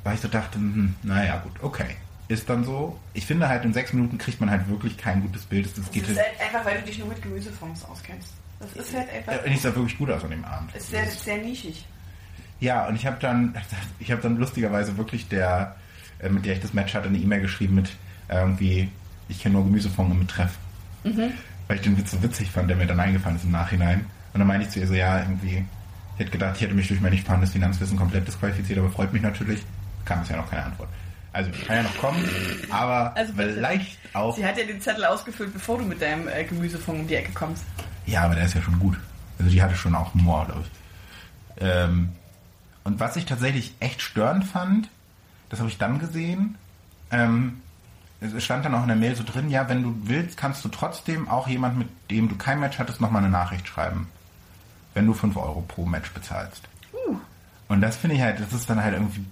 weil 0.03 0.15
ich 0.15 0.21
so 0.21 0.27
dachte, 0.27 0.57
hm, 0.57 0.95
naja, 1.03 1.37
gut, 1.43 1.53
okay. 1.61 1.97
Ist 2.29 2.49
dann 2.49 2.63
so. 2.63 2.97
Ich 3.13 3.25
finde 3.25 3.47
halt, 3.47 3.63
in 3.63 3.73
sechs 3.73 3.93
Minuten 3.93 4.17
kriegt 4.17 4.39
man 4.41 4.49
halt 4.49 4.67
wirklich 4.69 4.97
kein 4.97 5.21
gutes 5.21 5.45
Bild. 5.45 5.65
Das 5.65 5.73
Das 5.75 5.91
geht 5.91 6.07
ist 6.07 6.17
halt, 6.17 6.27
halt 6.39 6.41
einfach, 6.41 6.65
weil 6.65 6.79
du 6.79 6.85
dich 6.85 6.97
nur 6.99 7.07
mit 7.07 7.21
Gemüsefonds 7.21 7.85
auskennst. 7.85 8.33
Das 8.59 8.73
ist 8.73 8.95
halt 8.95 9.09
einfach. 9.13 9.45
äh, 9.45 9.49
nicht 9.49 9.61
so 9.61 9.73
wirklich 9.75 9.97
gut 9.97 10.09
aus 10.09 10.23
an 10.23 10.31
dem 10.31 10.45
Abend. 10.45 10.73
ist 10.75 10.89
sehr, 10.89 11.05
sehr 11.07 11.37
nischig. 11.37 11.85
Ja, 12.59 12.87
und 12.87 12.95
ich 12.95 13.05
habe 13.05 13.17
dann, 13.19 13.55
ich 13.99 14.11
habe 14.11 14.21
dann 14.21 14.37
lustigerweise 14.37 14.97
wirklich 14.97 15.27
der, 15.27 15.75
äh, 16.19 16.29
mit 16.29 16.45
der 16.45 16.53
ich 16.55 16.61
das 16.61 16.73
Match 16.73 16.93
hatte, 16.93 17.07
eine 17.07 17.17
E-Mail 17.17 17.41
geschrieben 17.41 17.75
mit 17.75 17.89
äh, 18.29 18.39
irgendwie, 18.39 18.89
ich 19.29 19.41
kenne 19.41 19.53
nur 19.53 19.63
Gemüsefond 19.65 20.11
im 20.11 20.19
Betreff. 20.19 20.51
Weil 21.03 21.77
ich 21.77 21.81
den 21.83 21.97
Witz 21.97 22.11
so 22.11 22.21
witzig 22.23 22.49
fand, 22.51 22.69
der 22.69 22.75
mir 22.77 22.85
dann 22.87 22.99
eingefallen 22.99 23.37
ist 23.37 23.43
im 23.45 23.51
Nachhinein. 23.51 24.05
Und 24.33 24.39
dann 24.39 24.47
meinte 24.47 24.65
ich 24.67 24.73
zu 24.73 24.79
ihr 24.79 24.87
so, 24.87 24.93
ja, 24.93 25.19
irgendwie, 25.19 25.65
ich 26.15 26.19
hätte 26.19 26.31
gedacht, 26.31 26.55
ich 26.57 26.61
hätte 26.63 26.73
mich 26.73 26.87
durch 26.87 26.99
mein 26.99 27.11
nicht 27.11 27.23
vorhandenes 27.25 27.53
Finanzwissen 27.53 27.97
komplett 27.97 28.27
disqualifiziert, 28.27 28.79
aber 28.79 28.89
freut 28.89 29.13
mich 29.13 29.21
natürlich. 29.21 29.61
Kam 30.03 30.21
bisher 30.21 30.37
noch 30.37 30.49
keine 30.49 30.65
Antwort. 30.65 30.89
Also, 31.33 31.51
kann 31.67 31.75
ja 31.77 31.83
noch 31.83 31.97
kommen, 31.97 32.23
aber 32.71 33.15
Also 33.15 33.33
vielleicht 33.35 33.99
auch. 34.13 34.35
Sie 34.35 34.43
hat 34.45 34.57
ja 34.57 34.65
den 34.65 34.81
Zettel 34.81 35.05
ausgefüllt, 35.05 35.53
bevor 35.53 35.77
du 35.77 35.85
mit 35.85 36.01
deinem 36.01 36.27
äh, 36.27 36.43
Gemüsefonds 36.43 37.01
um 37.01 37.07
die 37.07 37.15
Ecke 37.15 37.31
kommst. 37.33 37.63
Ja, 38.07 38.23
aber 38.23 38.35
der 38.35 38.45
ist 38.45 38.55
ja 38.55 38.61
schon 38.61 38.79
gut. 38.79 38.97
Also 39.37 39.51
die 39.51 39.61
hatte 39.61 39.75
schon 39.75 39.93
auch 39.93 40.13
Humor, 40.13 40.45
glaube 40.45 40.61
ich. 40.61 41.63
Ähm, 41.63 42.09
und 42.83 42.99
was 42.99 43.15
ich 43.15 43.25
tatsächlich 43.25 43.75
echt 43.79 44.01
störend 44.01 44.45
fand, 44.45 44.89
das 45.49 45.59
habe 45.59 45.69
ich 45.69 45.77
dann 45.77 45.99
gesehen, 45.99 46.55
ähm, 47.11 47.61
es 48.19 48.43
stand 48.43 48.65
dann 48.65 48.73
auch 48.73 48.81
in 48.81 48.87
der 48.87 48.97
Mail 48.97 49.15
so 49.15 49.23
drin, 49.23 49.49
ja, 49.49 49.69
wenn 49.69 49.83
du 49.83 49.95
willst, 50.03 50.37
kannst 50.37 50.65
du 50.65 50.69
trotzdem 50.69 51.29
auch 51.29 51.47
jemand, 51.47 51.77
mit 51.77 51.87
dem 52.09 52.29
du 52.29 52.35
kein 52.35 52.59
Match 52.59 52.79
hattest, 52.79 52.99
nochmal 52.99 53.21
eine 53.21 53.31
Nachricht 53.31 53.67
schreiben. 53.67 54.07
Wenn 54.93 55.05
du 55.05 55.13
5 55.13 55.37
Euro 55.37 55.61
pro 55.67 55.85
Match 55.85 56.11
bezahlst. 56.11 56.63
Uh. 56.93 57.17
Und 57.67 57.81
das 57.81 57.97
finde 57.97 58.15
ich 58.15 58.21
halt, 58.21 58.39
das 58.39 58.53
ist 58.53 58.69
dann 58.69 58.81
halt 58.81 58.93
irgendwie 58.95 59.23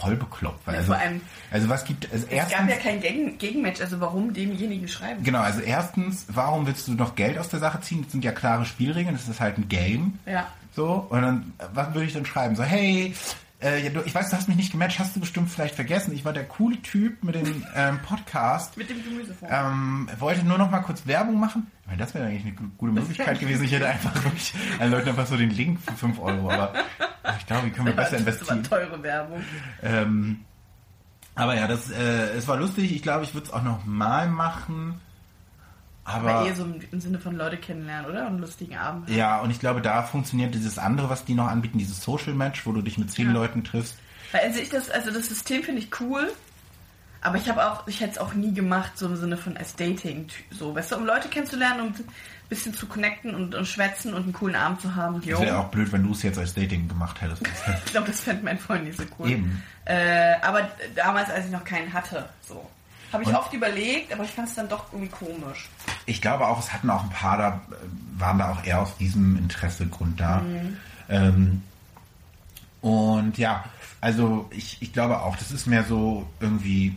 voll 0.00 0.16
bekloppt. 0.16 0.66
Weil 0.66 0.74
Ja, 0.74 0.80
also, 0.80 0.92
vor 0.92 1.00
allem- 1.00 1.20
also 1.50 1.68
was 1.68 1.84
gibt 1.84 2.04
es 2.06 2.22
Es 2.22 2.24
erstens... 2.24 2.58
gab 2.58 2.68
ja 2.70 2.76
kein 2.76 3.00
Gegen 3.00 3.38
Gegenmatch, 3.38 3.80
also 3.80 4.00
warum 4.00 4.32
demjenigen 4.32 4.88
schreiben? 4.88 5.22
Genau, 5.22 5.40
also 5.40 5.60
erstens, 5.60 6.26
warum 6.28 6.66
willst 6.66 6.86
du 6.88 6.92
noch 6.92 7.14
Geld 7.14 7.38
aus 7.38 7.48
der 7.48 7.60
Sache 7.60 7.80
ziehen? 7.80 8.02
Das 8.02 8.12
sind 8.12 8.24
ja 8.24 8.32
klare 8.32 8.64
Spielregeln, 8.64 9.14
das 9.16 9.28
ist 9.28 9.40
halt 9.40 9.58
ein 9.58 9.68
Game. 9.68 10.18
Ja. 10.26 10.46
So, 10.74 11.06
und 11.10 11.22
dann, 11.22 11.52
was 11.74 11.92
würde 11.94 12.06
ich 12.06 12.12
dann 12.12 12.24
schreiben? 12.26 12.54
So, 12.54 12.62
hey, 12.62 13.14
äh, 13.62 13.86
ich 13.86 14.14
weiß, 14.14 14.30
du 14.30 14.36
hast 14.36 14.48
mich 14.48 14.56
nicht 14.56 14.70
gematcht, 14.72 14.98
hast 14.98 15.16
du 15.16 15.20
bestimmt 15.20 15.50
vielleicht 15.50 15.74
vergessen. 15.74 16.12
Ich 16.14 16.24
war 16.24 16.32
der 16.32 16.44
coole 16.46 16.80
Typ 16.82 17.24
mit 17.24 17.34
dem 17.34 17.64
ähm, 17.74 17.98
Podcast. 18.02 18.76
Mit 18.76 18.88
dem 18.90 19.02
Gemüsefonds. 19.02 19.52
Ähm, 19.54 20.08
wollte 20.18 20.44
nur 20.44 20.58
noch 20.58 20.70
mal 20.70 20.80
kurz 20.80 21.06
Werbung 21.06 21.40
machen. 21.40 21.66
Ich 21.82 21.86
meine, 21.88 21.98
das 21.98 22.14
wäre 22.14 22.26
eigentlich 22.26 22.42
eine 22.44 22.52
gu- 22.54 22.68
gute 22.76 22.92
Möglichkeit 22.92 23.40
gewesen. 23.40 23.64
Ich 23.64 23.72
hätte 23.72 23.88
einfach 23.88 24.14
wirklich 24.24 24.54
an 24.78 24.90
Leuten 24.90 25.08
einfach 25.08 25.26
so 25.26 25.36
den 25.36 25.50
Link 25.50 25.80
für 25.80 25.92
5 25.92 26.18
Euro. 26.20 26.50
Aber 26.50 26.72
ich 27.38 27.46
glaube, 27.46 27.66
wie 27.66 27.70
können 27.70 27.86
wir 27.86 27.96
besser 27.96 28.18
das 28.18 28.26
war 28.26 28.28
investieren? 28.56 28.62
teure 28.64 29.02
Werbung. 29.02 29.44
Ähm, 29.82 30.40
aber 31.34 31.54
ja, 31.54 31.66
das, 31.68 31.90
äh, 31.90 32.30
es 32.36 32.46
war 32.48 32.56
lustig. 32.56 32.92
Ich 32.94 33.02
glaube, 33.02 33.24
ich 33.24 33.32
würde 33.34 33.46
es 33.46 33.52
auch 33.52 33.62
noch 33.62 33.84
mal 33.84 34.28
machen. 34.28 35.00
Aber 36.08 36.30
Aber 36.30 36.46
eher 36.46 36.54
so 36.54 36.64
im, 36.64 36.80
im 36.90 37.00
Sinne 37.00 37.18
von 37.18 37.36
Leute 37.36 37.56
kennenlernen, 37.58 38.10
oder? 38.10 38.22
Und 38.22 38.26
einen 38.28 38.38
lustigen 38.40 38.76
Abend. 38.76 39.08
ja, 39.10 39.40
und 39.40 39.50
ich 39.50 39.60
glaube, 39.60 39.82
da 39.82 40.02
funktioniert 40.02 40.54
dieses 40.54 40.78
andere, 40.78 41.10
was 41.10 41.24
die 41.24 41.34
noch 41.34 41.48
anbieten, 41.48 41.78
dieses 41.78 42.02
Social 42.02 42.34
Match, 42.34 42.64
wo 42.66 42.72
du 42.72 42.80
dich 42.82 42.96
mit 42.98 43.10
zehn 43.10 43.26
Ja. 43.26 43.32
Leuten 43.32 43.62
triffst. 43.64 43.96
Weil 44.32 44.42
also 44.42 44.58
ich 44.60 44.70
das, 44.70 44.90
also 44.90 45.10
das 45.10 45.28
System 45.28 45.62
finde 45.62 45.80
ich 45.82 46.00
cool, 46.00 46.30
aber 47.20 47.36
ich 47.36 47.48
habe 47.48 47.68
auch, 47.70 47.86
ich 47.86 48.00
hätte 48.00 48.12
es 48.12 48.18
auch 48.18 48.34
nie 48.34 48.52
gemacht, 48.54 48.92
so 48.96 49.06
im 49.06 49.16
Sinne 49.16 49.36
von 49.36 49.56
als 49.56 49.74
Dating, 49.74 50.28
so, 50.50 50.74
weißt 50.74 50.92
du, 50.92 50.96
um 50.96 51.04
Leute 51.06 51.28
kennenzulernen 51.28 51.80
und 51.80 51.98
ein 51.98 52.04
bisschen 52.48 52.72
zu 52.74 52.86
connecten 52.86 53.34
und, 53.34 53.54
und 53.54 53.66
schwätzen 53.66 54.14
und 54.14 54.22
einen 54.22 54.32
coolen 54.32 54.54
Abend 54.54 54.80
zu 54.80 54.94
haben. 54.94 55.20
Das 55.26 55.40
wäre 55.40 55.58
auch 55.58 55.68
blöd, 55.70 55.90
wenn 55.92 56.04
du 56.04 56.12
es 56.12 56.22
jetzt 56.22 56.38
als 56.38 56.54
Dating 56.54 56.88
gemacht 56.88 57.20
hättest. 57.20 57.42
Ich 57.86 57.92
glaube, 57.92 58.06
das 58.06 58.20
fände 58.20 58.44
mein 58.44 58.58
Freund 58.58 58.84
nicht 58.84 58.98
so 58.98 59.04
cool. 59.18 59.30
Eben. 59.30 59.62
Äh, 59.84 60.34
aber 60.42 60.70
damals, 60.94 61.28
als 61.30 61.46
ich 61.46 61.52
noch 61.52 61.64
keinen 61.64 61.92
hatte, 61.92 62.28
so. 62.46 62.66
Habe 63.12 63.22
ich 63.22 63.28
Und- 63.28 63.36
oft 63.36 63.52
überlegt, 63.54 64.12
aber 64.12 64.24
ich 64.24 64.30
fand 64.30 64.48
es 64.48 64.54
dann 64.54 64.68
doch 64.68 64.92
irgendwie 64.92 65.10
komisch. 65.10 65.68
Ich 66.06 66.20
glaube 66.20 66.46
auch, 66.46 66.58
es 66.58 66.72
hatten 66.72 66.90
auch 66.90 67.02
ein 67.04 67.10
paar 67.10 67.38
da, 67.38 67.48
äh, 67.70 68.20
waren 68.20 68.38
da 68.38 68.50
auch 68.52 68.64
eher 68.64 68.80
aus 68.82 68.96
diesem 68.98 69.36
Interessegrund 69.36 70.20
da. 70.20 70.40
Mhm. 70.40 70.76
Ähm, 71.08 71.62
und 72.80 73.38
ja, 73.38 73.64
also 74.00 74.46
ich, 74.50 74.78
ich 74.80 74.92
glaube 74.92 75.20
auch, 75.22 75.36
das 75.36 75.50
ist 75.50 75.66
mehr 75.66 75.84
so 75.84 76.28
irgendwie, 76.40 76.96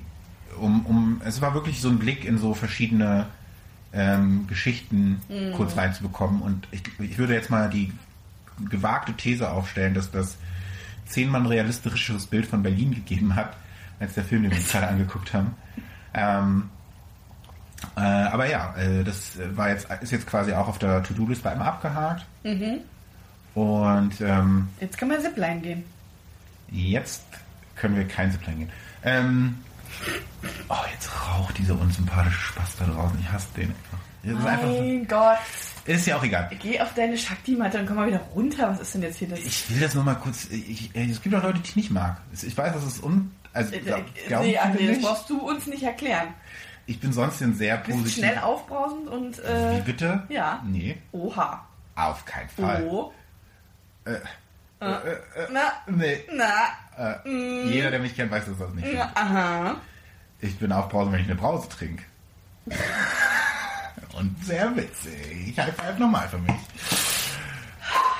um, 0.59 0.85
um, 0.85 1.21
es 1.25 1.41
war 1.41 1.53
wirklich 1.53 1.81
so 1.81 1.89
ein 1.89 1.97
Blick 1.99 2.25
in 2.25 2.37
so 2.37 2.53
verschiedene 2.53 3.27
ähm, 3.93 4.47
Geschichten 4.47 5.21
Mhm. 5.27 5.53
kurz 5.53 5.75
reinzubekommen. 5.75 6.41
Und 6.41 6.67
ich, 6.71 6.81
ich 6.99 7.17
würde 7.17 7.33
jetzt 7.33 7.49
mal 7.49 7.69
die 7.69 7.91
gewagte 8.69 9.13
These 9.13 9.49
aufstellen, 9.51 9.93
dass 9.93 10.11
das 10.11 10.37
zehnmal 11.07 11.45
realistischeres 11.47 12.27
Bild 12.27 12.45
von 12.45 12.63
Berlin 12.63 12.93
gegeben 12.93 13.35
hat, 13.35 13.55
als 13.99 14.13
der 14.13 14.23
Film, 14.23 14.43
den 14.43 14.51
wir 14.51 14.59
uns 14.59 14.69
gerade 14.71 14.87
angeguckt 14.87 15.33
haben. 15.33 15.55
Ähm, 16.13 16.69
äh, 17.95 17.99
aber 18.01 18.49
ja, 18.49 18.75
äh, 18.77 19.03
das 19.03 19.33
war 19.55 19.69
jetzt, 19.69 19.87
ist 20.01 20.11
jetzt 20.11 20.27
quasi 20.27 20.53
auch 20.53 20.67
auf 20.67 20.77
der 20.79 21.01
To-Do-List 21.03 21.43
bei 21.43 21.51
einmal 21.51 21.67
abgehakt. 21.69 22.25
Und 23.53 24.21
ähm, 24.21 24.69
Jetzt 24.79 24.97
kann 24.97 25.09
man 25.09 25.19
Zipline 25.21 25.59
gehen. 25.61 25.83
jetzt 26.71 27.23
können 27.75 27.95
wir 27.95 28.07
kein 28.07 28.31
Zipline 28.31 28.57
gehen. 28.57 28.69
Ähm, 29.03 29.57
oh, 30.69 30.75
jetzt 30.93 31.09
raucht 31.27 31.57
dieser 31.57 31.77
unsympathische 31.79 32.39
Spaß 32.39 32.77
da 32.79 32.85
draußen. 32.85 33.19
Ich 33.19 33.31
hasse 33.31 33.47
den 33.57 33.69
einfach. 33.69 34.63
Mein 34.67 35.07
Gott. 35.07 35.37
ist 35.85 36.05
ja 36.05 36.15
auch 36.17 36.23
egal. 36.23 36.49
Geh 36.59 36.79
auf 36.79 36.93
deine 36.93 37.17
Shakti-Matte 37.17 37.79
und 37.79 37.87
komm 37.87 37.95
mal 37.95 38.07
wieder 38.07 38.19
runter. 38.35 38.69
Was 38.69 38.79
ist 38.79 38.93
denn 38.93 39.01
jetzt 39.01 39.17
hier 39.17 39.27
das? 39.29 39.39
Ich 39.39 39.69
will 39.69 39.79
das 39.79 39.95
nur 39.95 40.03
mal 40.03 40.15
kurz. 40.15 40.45
Ich, 40.51 40.95
äh, 40.95 41.09
es 41.09 41.21
gibt 41.21 41.33
auch 41.35 41.43
Leute, 41.43 41.59
die 41.59 41.67
ich 41.69 41.75
nicht 41.75 41.91
mag. 41.91 42.17
Ich 42.31 42.55
weiß, 42.55 42.73
das 42.73 42.85
ist 42.85 43.03
un. 43.03 43.31
Also, 43.53 43.73
Äh, 43.75 43.79
glaub, 43.79 43.99
äh, 43.99 44.27
glauben 44.27 44.45
nee, 44.47 44.57
André, 44.59 44.87
das 44.93 45.01
brauchst 45.01 45.29
du 45.29 45.39
uns 45.47 45.65
nicht 45.67 45.83
erklären. 45.83 46.33
Ich 46.85 46.99
bin 46.99 47.13
sonst 47.13 47.41
ein 47.41 47.53
sehr 47.53 47.77
Du 47.77 47.83
bist 47.87 47.97
positiv. 47.99 48.17
schnell 48.23 48.37
aufbrausend 48.39 49.07
und 49.07 49.37
Wie 49.37 49.77
äh, 49.77 49.81
bitte? 49.85 50.23
ja. 50.29 50.61
Nee, 50.65 50.97
Oha. 51.11 51.65
auf 51.95 52.25
keinen 52.25 52.49
Fall. 52.49 52.83
Oh. 52.89 53.11
Äh, 54.05 54.19
Na, 55.51 55.73
nee. 55.87 56.23
na, 56.33 56.69
Äh, 57.23 57.69
Jeder, 57.69 57.91
der 57.91 57.99
mich 57.99 58.15
kennt, 58.15 58.31
weiß, 58.31 58.45
dass 58.45 58.57
das 58.57 58.73
nicht 58.73 58.87
stimmt. 58.87 59.01
aha. 59.15 59.75
Ich 60.39 60.57
bin 60.57 60.71
aufbrausend, 60.71 61.13
wenn 61.13 61.21
ich 61.21 61.27
eine 61.27 61.35
Brause 61.39 61.69
trinke. 61.69 62.03
Und 64.13 64.43
sehr 64.43 64.75
witzig. 64.75 65.49
Ich 65.49 65.59
high 65.59 65.73
five 65.75 65.97
nochmal 65.99 66.27
für 66.27 66.37
mich. 66.39 66.55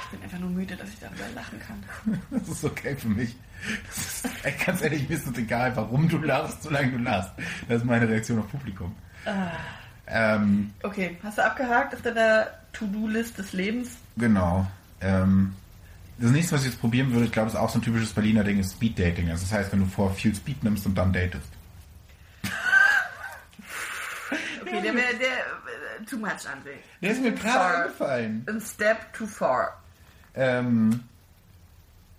Ich 0.04 0.10
bin 0.12 0.24
einfach 0.24 0.40
nur 0.40 0.50
müde, 0.50 0.76
dass 0.76 0.90
ich 0.90 1.00
darüber 1.00 1.28
lachen 1.36 1.60
kann. 1.60 2.22
Das 2.32 2.48
ist 2.48 2.64
okay 2.64 2.96
für 2.96 3.08
mich. 3.10 3.36
Ist, 3.90 4.28
ganz 4.66 4.82
ehrlich, 4.82 5.08
mir 5.08 5.16
ist 5.16 5.28
es 5.28 5.38
egal, 5.38 5.76
warum 5.76 6.08
du 6.10 6.18
lachst, 6.18 6.64
solange 6.64 6.92
du 6.92 6.98
lachst. 6.98 7.32
Das 7.68 7.78
ist 7.78 7.86
meine 7.86 8.08
Reaktion 8.08 8.40
auf 8.40 8.50
Publikum. 8.50 8.96
Ähm, 10.08 10.74
Okay, 10.84 11.18
hast 11.24 11.38
du 11.38 11.44
abgehakt 11.46 11.94
auf 11.94 12.02
deiner 12.02 12.48
To-Do-List 12.74 13.38
des 13.38 13.54
Lebens? 13.54 13.90
genau. 14.18 14.66
Ähm, 15.02 15.54
das 16.20 16.30
nächste, 16.30 16.54
was 16.54 16.62
ich 16.62 16.68
jetzt 16.72 16.80
probieren 16.80 17.12
würde, 17.12 17.26
ich 17.26 17.32
glaube, 17.32 17.50
ist 17.50 17.56
auch 17.56 17.70
so 17.72 17.80
ein 17.80 17.82
typisches 17.82 18.14
Berliner 18.14 18.44
Ding, 18.44 18.60
ist 18.60 18.74
Speed 18.74 19.00
Dating. 19.00 19.32
Also 19.32 19.44
das 19.44 19.52
heißt, 19.54 19.72
wenn 19.72 19.80
du 19.80 19.88
vor 19.88 20.14
viel 20.14 20.36
Speed 20.36 20.64
nimmst 20.64 20.86
und 20.86 20.96
dann 20.96 21.12
datest. 21.12 21.48
Okay, 24.62 24.82
der 24.82 24.96
wäre 24.96 25.14
der 25.16 26.06
too 26.10 26.18
much, 26.18 26.30
André. 26.48 26.78
Der 27.02 27.12
ist 27.12 27.22
mir 27.22 27.32
gerade 27.34 27.84
eingefallen. 27.84 28.46
A 28.48 28.60
step 28.62 29.12
too 29.12 29.26
far. 29.28 29.82
Ähm, 30.34 31.02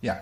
ja. 0.03 0.21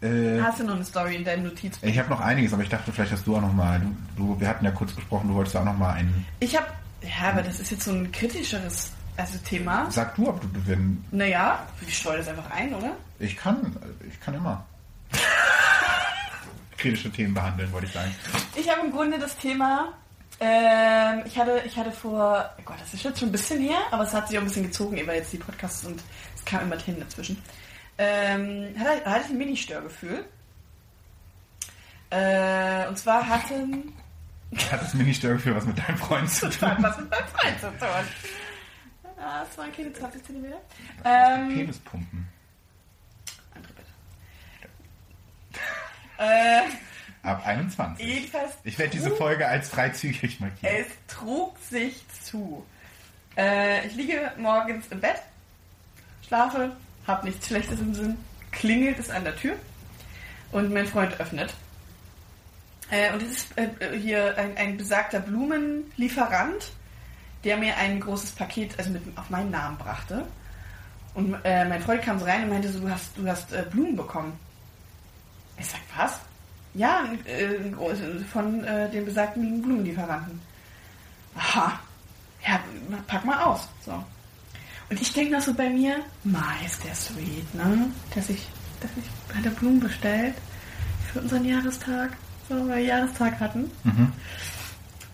Äh, 0.00 0.40
Hast 0.40 0.60
du 0.60 0.64
noch 0.64 0.76
eine 0.76 0.84
Story 0.84 1.16
in 1.16 1.24
deinem 1.24 1.44
Notizbuch? 1.44 1.86
ich 1.88 1.98
habe 1.98 2.08
noch 2.08 2.20
einiges, 2.20 2.52
aber 2.52 2.62
ich 2.62 2.68
dachte, 2.68 2.92
vielleicht 2.92 3.12
hast 3.12 3.26
du 3.26 3.36
auch 3.36 3.40
noch 3.40 3.52
mal. 3.52 3.80
Du, 3.80 4.34
du, 4.34 4.40
wir 4.40 4.48
hatten 4.48 4.64
ja 4.64 4.70
kurz 4.70 4.92
besprochen, 4.92 5.28
du 5.28 5.34
wolltest 5.34 5.56
auch 5.56 5.64
noch 5.64 5.76
mal 5.76 5.92
einen. 5.92 6.24
Ich 6.40 6.56
habe, 6.56 6.66
ja, 7.02 7.30
aber 7.30 7.42
das 7.42 7.58
ist 7.60 7.70
jetzt 7.70 7.84
so 7.84 7.90
ein 7.92 8.10
kritischeres 8.12 8.92
also 9.16 9.36
Thema. 9.38 9.90
Sag 9.90 10.14
du, 10.14 10.28
ob 10.28 10.40
du 10.40 10.48
wenn 10.66 11.04
Naja, 11.10 11.66
ich 11.86 11.98
streue 11.98 12.18
das 12.18 12.28
einfach 12.28 12.48
ein, 12.52 12.72
oder? 12.72 12.92
Ich 13.18 13.36
kann, 13.36 13.74
ich 14.08 14.20
kann 14.20 14.34
immer 14.34 14.64
kritische 16.76 17.10
Themen 17.10 17.34
behandeln, 17.34 17.70
wollte 17.72 17.88
ich 17.88 17.92
sagen. 17.92 18.14
Ich 18.54 18.70
habe 18.70 18.82
im 18.86 18.92
Grunde 18.92 19.18
das 19.18 19.36
Thema, 19.36 19.88
ähm, 20.38 21.22
ich 21.26 21.36
hatte, 21.36 21.60
ich 21.66 21.76
hatte 21.76 21.90
vor, 21.90 22.48
oh 22.58 22.62
Gott, 22.64 22.76
das 22.80 22.94
ist 22.94 23.02
jetzt 23.02 23.18
schon 23.18 23.30
ein 23.30 23.32
bisschen 23.32 23.60
her, 23.60 23.78
aber 23.90 24.04
es 24.04 24.14
hat 24.14 24.28
sich 24.28 24.38
auch 24.38 24.42
ein 24.42 24.46
bisschen 24.46 24.62
gezogen 24.62 24.96
über 24.96 25.12
jetzt 25.14 25.32
die 25.32 25.38
Podcasts 25.38 25.84
und 25.84 26.00
es 26.36 26.44
kam 26.44 26.62
immer 26.62 26.78
Themen 26.78 27.00
dazwischen. 27.00 27.42
Ähm, 27.98 28.74
hatte, 28.78 29.04
hatte 29.04 29.24
ich 29.24 29.30
ein 29.30 29.38
Mini-Störgefühl. 29.38 30.24
Äh, 32.10 32.86
und 32.88 32.96
zwar 32.98 33.28
hatten, 33.28 33.92
Hat 34.70 34.80
das 34.80 34.94
Mini-Störgefühl 34.94 35.54
was 35.54 35.66
mit 35.66 35.78
deinem 35.78 35.98
Freund 35.98 36.30
zu 36.30 36.46
das 36.46 36.60
hat 36.62 36.76
tun? 36.76 36.84
was 36.84 36.96
mit 36.98 37.10
meinem 37.10 37.26
Freund 37.28 37.60
zu 37.60 37.66
tun. 37.78 37.88
Ah, 39.20 39.42
es 39.50 39.58
waren 39.58 39.72
keine 39.72 39.92
20 39.92 40.24
cm. 40.24 40.44
Ähm, 41.04 41.48
Penispumpen. 41.54 42.28
andere 43.54 43.72
bitte. 43.74 43.88
Äh, 46.20 46.62
Ab 47.22 47.46
21. 47.46 48.04
jedenfalls 48.04 48.52
Ich 48.64 48.76
werde 48.78 48.90
diese 48.92 49.10
Folge 49.10 49.46
als 49.46 49.68
freizügig 49.68 50.40
markieren. 50.40 50.74
Es 50.76 50.86
trug 51.06 51.56
sich 51.58 52.04
zu. 52.24 52.64
Äh, 53.36 53.86
ich 53.86 53.94
liege 53.94 54.32
morgens 54.36 54.86
im 54.88 55.00
Bett, 55.00 55.20
schlafe, 56.26 56.74
habe 57.08 57.26
nichts 57.26 57.48
Schlechtes 57.48 57.80
im 57.80 57.94
Sinn, 57.94 58.16
klingelt 58.52 58.98
es 58.98 59.10
an 59.10 59.24
der 59.24 59.34
Tür 59.36 59.54
und 60.52 60.72
mein 60.72 60.86
Freund 60.86 61.18
öffnet. 61.20 61.54
Äh, 62.90 63.12
und 63.12 63.22
es 63.22 63.30
ist 63.30 63.58
äh, 63.58 63.98
hier 63.98 64.36
ein, 64.38 64.56
ein 64.56 64.76
besagter 64.76 65.20
Blumenlieferant, 65.20 66.70
der 67.44 67.56
mir 67.56 67.76
ein 67.76 68.00
großes 68.00 68.32
Paket, 68.32 68.78
also 68.78 68.90
mit 68.90 69.02
auf 69.16 69.30
meinen 69.30 69.50
Namen 69.50 69.76
brachte. 69.78 70.26
Und 71.14 71.36
äh, 71.44 71.64
mein 71.64 71.82
Freund 71.82 72.02
kam 72.02 72.18
so 72.18 72.24
rein 72.24 72.44
und 72.44 72.50
meinte 72.50 72.68
so, 72.70 72.80
du 72.80 72.90
hast, 72.90 73.16
du 73.16 73.26
hast 73.26 73.52
äh, 73.52 73.64
Blumen 73.70 73.96
bekommen. 73.96 74.38
Ich 75.58 75.66
sag, 75.66 75.80
was? 75.96 76.20
Ja, 76.74 77.04
äh, 77.24 77.72
von 78.32 78.64
äh, 78.64 78.90
dem 78.90 79.04
besagten 79.04 79.60
Blumenlieferanten. 79.62 80.40
Aha. 81.36 81.78
Ja, 82.46 82.60
pack 83.06 83.24
mal 83.24 83.42
aus. 83.42 83.68
So. 83.84 84.02
Und 84.90 85.00
ich 85.00 85.12
denke 85.12 85.32
noch 85.32 85.42
so 85.42 85.52
bei 85.52 85.68
mir, 85.68 85.96
Ma, 86.24 86.54
ist 86.64 86.82
der 86.84 86.94
sweet, 86.94 87.54
ne? 87.54 87.86
Dass 88.14 88.30
ich, 88.30 88.48
dass 88.80 88.90
ich 88.96 89.36
hat 89.36 89.44
er 89.44 89.50
Blumen 89.52 89.80
bestellt 89.80 90.34
für 91.12 91.20
unseren 91.20 91.44
Jahrestag, 91.44 92.16
so, 92.48 92.54
weil 92.68 92.78
wir 92.78 92.78
Jahrestag 92.78 93.38
hatten. 93.38 93.70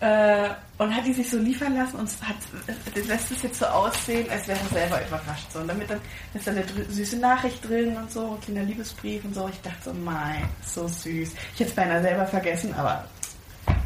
Äh, 0.01 0.49
und 0.77 0.93
hat 0.93 1.05
die 1.05 1.13
sich 1.13 1.29
so 1.29 1.37
liefern 1.37 1.75
lassen 1.75 1.95
und 1.95 2.09
hat, 2.21 2.35
äh, 2.67 2.99
lässt 3.01 3.31
es 3.31 3.41
jetzt 3.43 3.59
so 3.59 3.65
aussehen, 3.65 4.29
als 4.29 4.47
wäre 4.47 4.59
er 4.59 4.67
selber 4.67 5.07
überrascht. 5.07 5.51
So. 5.51 5.59
Und 5.59 5.69
damit 5.69 5.89
dann 5.89 5.99
ist 6.33 6.45
da 6.45 6.51
eine 6.51 6.63
süße 6.89 7.17
Nachricht 7.17 7.67
drin 7.67 7.95
und 7.95 8.11
so, 8.11 8.33
ein 8.33 8.41
kleiner 8.41 8.63
Liebesbrief 8.63 9.23
und 9.23 9.33
so. 9.33 9.47
Ich 9.47 9.61
dachte 9.61 9.85
so, 9.85 9.93
mein, 9.93 10.43
so 10.65 10.87
süß. 10.87 11.31
Ich 11.53 11.59
hätte 11.59 11.69
es 11.69 11.75
beinahe 11.75 12.01
selber 12.01 12.27
vergessen, 12.27 12.73
aber 12.73 13.05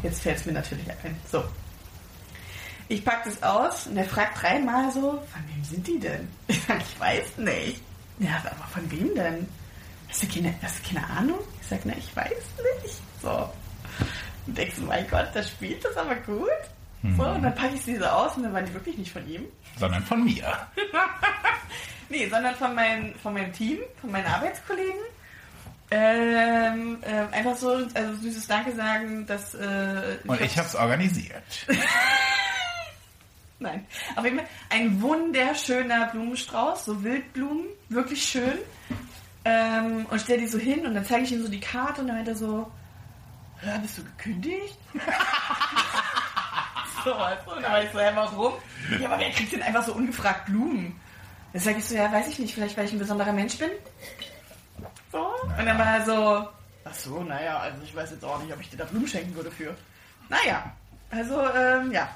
jetzt 0.02 0.22
fällt 0.22 0.38
es 0.38 0.46
mir 0.46 0.52
natürlich 0.52 0.88
ein. 0.90 1.16
So. 1.30 1.44
Ich 2.90 3.04
pack 3.04 3.22
das 3.22 3.40
aus 3.44 3.86
und 3.86 3.96
er 3.96 4.04
fragt 4.04 4.42
dreimal 4.42 4.90
so, 4.90 5.12
von 5.12 5.42
wem 5.54 5.62
sind 5.62 5.86
die 5.86 6.00
denn? 6.00 6.28
Ich 6.48 6.60
sag, 6.64 6.80
ich 6.80 6.98
weiß 6.98 7.38
nicht. 7.38 7.80
Ja, 8.18 8.42
aber 8.44 8.66
von 8.66 8.90
wem 8.90 9.14
denn? 9.14 9.48
Hast 10.08 10.24
du 10.24 10.26
keine, 10.26 10.52
hast 10.60 10.80
du 10.80 10.94
keine 10.94 11.08
Ahnung? 11.08 11.38
Ich 11.60 11.68
sag, 11.68 11.78
na, 11.84 11.92
ich 11.96 12.16
weiß 12.16 12.28
nicht. 12.82 12.96
So. 13.22 13.48
Und 14.44 14.58
denkst 14.58 14.74
du, 14.76 14.82
mein 14.82 15.08
Gott, 15.08 15.28
das 15.34 15.48
spielt 15.50 15.84
das 15.84 15.96
aber 15.96 16.16
gut. 16.16 16.48
So, 17.16 17.22
und 17.22 17.42
dann 17.42 17.54
packe 17.54 17.76
ich 17.76 17.82
sie 17.82 17.96
so 17.96 18.04
aus 18.06 18.36
und 18.36 18.42
dann 18.42 18.52
waren 18.52 18.66
die 18.66 18.74
wirklich 18.74 18.98
nicht 18.98 19.12
von 19.12 19.26
ihm. 19.28 19.44
Sondern 19.78 20.02
von 20.02 20.24
mir. 20.24 20.52
Nee, 22.08 22.28
sondern 22.28 22.56
von, 22.56 22.74
mein, 22.74 23.14
von 23.22 23.32
meinem 23.32 23.52
Team, 23.52 23.78
von 24.00 24.10
meinen 24.10 24.26
Arbeitskollegen. 24.26 25.00
Ähm, 25.92 26.98
ähm, 27.04 27.28
einfach 27.30 27.56
so, 27.56 27.70
also 27.94 28.14
süßes 28.20 28.48
Danke 28.48 28.74
sagen, 28.74 29.24
dass 29.26 29.54
äh, 29.54 30.18
Und 30.26 30.40
ich 30.40 30.58
habe 30.58 30.66
es 30.66 30.74
organisiert. 30.74 31.66
Nein. 33.62 33.86
Auf 34.16 34.24
jeden 34.24 34.38
Fall 34.38 34.48
ein 34.70 35.00
wunderschöner 35.02 36.06
Blumenstrauß, 36.06 36.86
so 36.86 37.04
Wildblumen, 37.04 37.66
wirklich 37.90 38.24
schön. 38.24 38.58
Ähm, 39.44 40.06
und 40.10 40.20
stell 40.20 40.38
die 40.38 40.46
so 40.46 40.58
hin 40.58 40.86
und 40.86 40.94
dann 40.94 41.04
zeige 41.04 41.24
ich 41.24 41.32
ihm 41.32 41.42
so 41.42 41.48
die 41.48 41.60
Karte 41.60 42.00
und 42.00 42.08
dann 42.08 42.16
meint 42.16 42.28
er 42.28 42.34
so, 42.34 42.70
ja, 43.64 43.76
bist 43.78 43.98
du 43.98 44.04
gekündigt? 44.04 44.78
so, 47.04 47.10
du? 47.12 47.50
Und 47.54 47.62
dann 47.62 47.72
war 47.72 47.82
ich 47.82 47.90
so, 47.90 47.98
ja, 47.98 48.16
warum? 48.16 48.54
Ja, 48.98 49.10
aber 49.10 49.18
wer 49.20 49.30
kriegt 49.30 49.52
denn 49.52 49.62
einfach 49.62 49.84
so 49.84 49.92
ungefragt 49.94 50.46
Blumen? 50.46 50.98
Dann 51.52 51.62
sage 51.62 51.78
ich 51.78 51.84
so, 51.84 51.94
ja, 51.94 52.10
weiß 52.10 52.28
ich 52.28 52.38
nicht, 52.38 52.54
vielleicht 52.54 52.76
weil 52.76 52.86
ich 52.86 52.92
ein 52.92 52.98
besonderer 52.98 53.32
Mensch 53.32 53.58
bin. 53.58 53.70
So. 55.12 55.18
Und 55.18 55.66
dann 55.66 55.78
war 55.78 55.98
er 55.98 56.04
so, 56.04 56.48
ach 56.84 56.94
so, 56.94 57.22
naja, 57.22 57.58
also 57.58 57.82
ich 57.82 57.94
weiß 57.94 58.12
jetzt 58.12 58.24
auch 58.24 58.42
nicht, 58.42 58.52
ob 58.52 58.60
ich 58.60 58.70
dir 58.70 58.78
da 58.78 58.84
Blumen 58.84 59.06
schenken 59.06 59.34
würde 59.34 59.50
für. 59.50 59.74
Naja, 60.30 60.72
also, 61.10 61.40
ähm, 61.54 61.92
ja. 61.92 62.08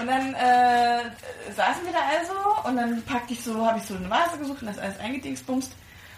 Und 0.00 0.06
dann 0.06 0.34
äh, 0.34 1.10
saßen 1.56 1.84
wir 1.84 1.92
da 1.92 1.98
also 2.18 2.68
und 2.68 2.76
dann 2.76 3.02
packte 3.02 3.32
ich 3.32 3.42
so, 3.42 3.66
habe 3.66 3.78
ich 3.78 3.84
so 3.84 3.96
eine 3.96 4.08
Vase 4.08 4.38
gesucht 4.38 4.62
und 4.62 4.68
das 4.68 4.78
alles 4.78 4.98
eingedingsbumst. 5.00 5.72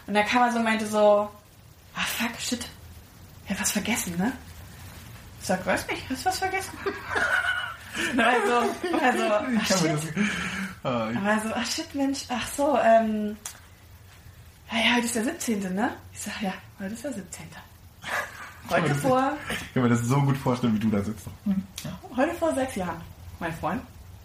Und 0.07 0.15
dann 0.15 0.27
kam 0.27 0.43
er 0.43 0.53
so 0.53 0.59
und 0.59 0.65
meinte 0.65 0.87
so, 0.87 1.31
ah 1.97 2.01
fuck, 2.01 2.39
shit, 2.39 2.69
ich 3.45 3.51
hab 3.53 3.61
was 3.61 3.73
vergessen, 3.73 4.17
ne? 4.19 4.33
Ich 5.41 5.47
sag, 5.47 5.65
weiß 5.65 5.87
nicht, 5.89 6.03
hast 6.11 6.25
du 6.25 6.29
was 6.29 6.39
vergessen? 6.39 6.73
Also, 8.17 8.71
also, 9.03 9.25
ach 9.59 9.67
shit. 9.67 9.93
das. 9.93 10.03
Ah, 10.85 11.09
Aber 11.17 11.41
so, 11.43 11.55
ach 11.55 11.67
shit, 11.67 11.95
Mensch, 11.95 12.21
ach 12.29 12.47
so, 12.57 12.79
ähm, 12.79 13.37
ja, 14.71 14.79
ja, 14.79 14.95
heute 14.97 15.07
ist 15.07 15.15
der 15.17 15.25
17., 15.25 15.75
ne? 15.75 15.91
Ich 16.13 16.21
sag, 16.21 16.41
ja, 16.41 16.53
heute 16.79 16.95
ist 16.95 17.05
der 17.05 17.13
17. 17.13 17.47
Heute 18.71 18.95
vor, 18.95 19.33
Ich 19.51 19.75
kann 19.75 19.83
mir 19.83 19.89
das 19.89 20.03
so 20.03 20.21
gut 20.23 20.37
vorstellen, 20.37 20.75
wie 20.75 20.79
du 20.79 20.91
da 20.91 21.03
sitzt. 21.03 21.27
heute 22.17 22.35
vor 22.35 22.55
sechs 22.55 22.77
Jahren, 22.77 23.01
mein 23.41 23.53
Freund. 23.53 23.83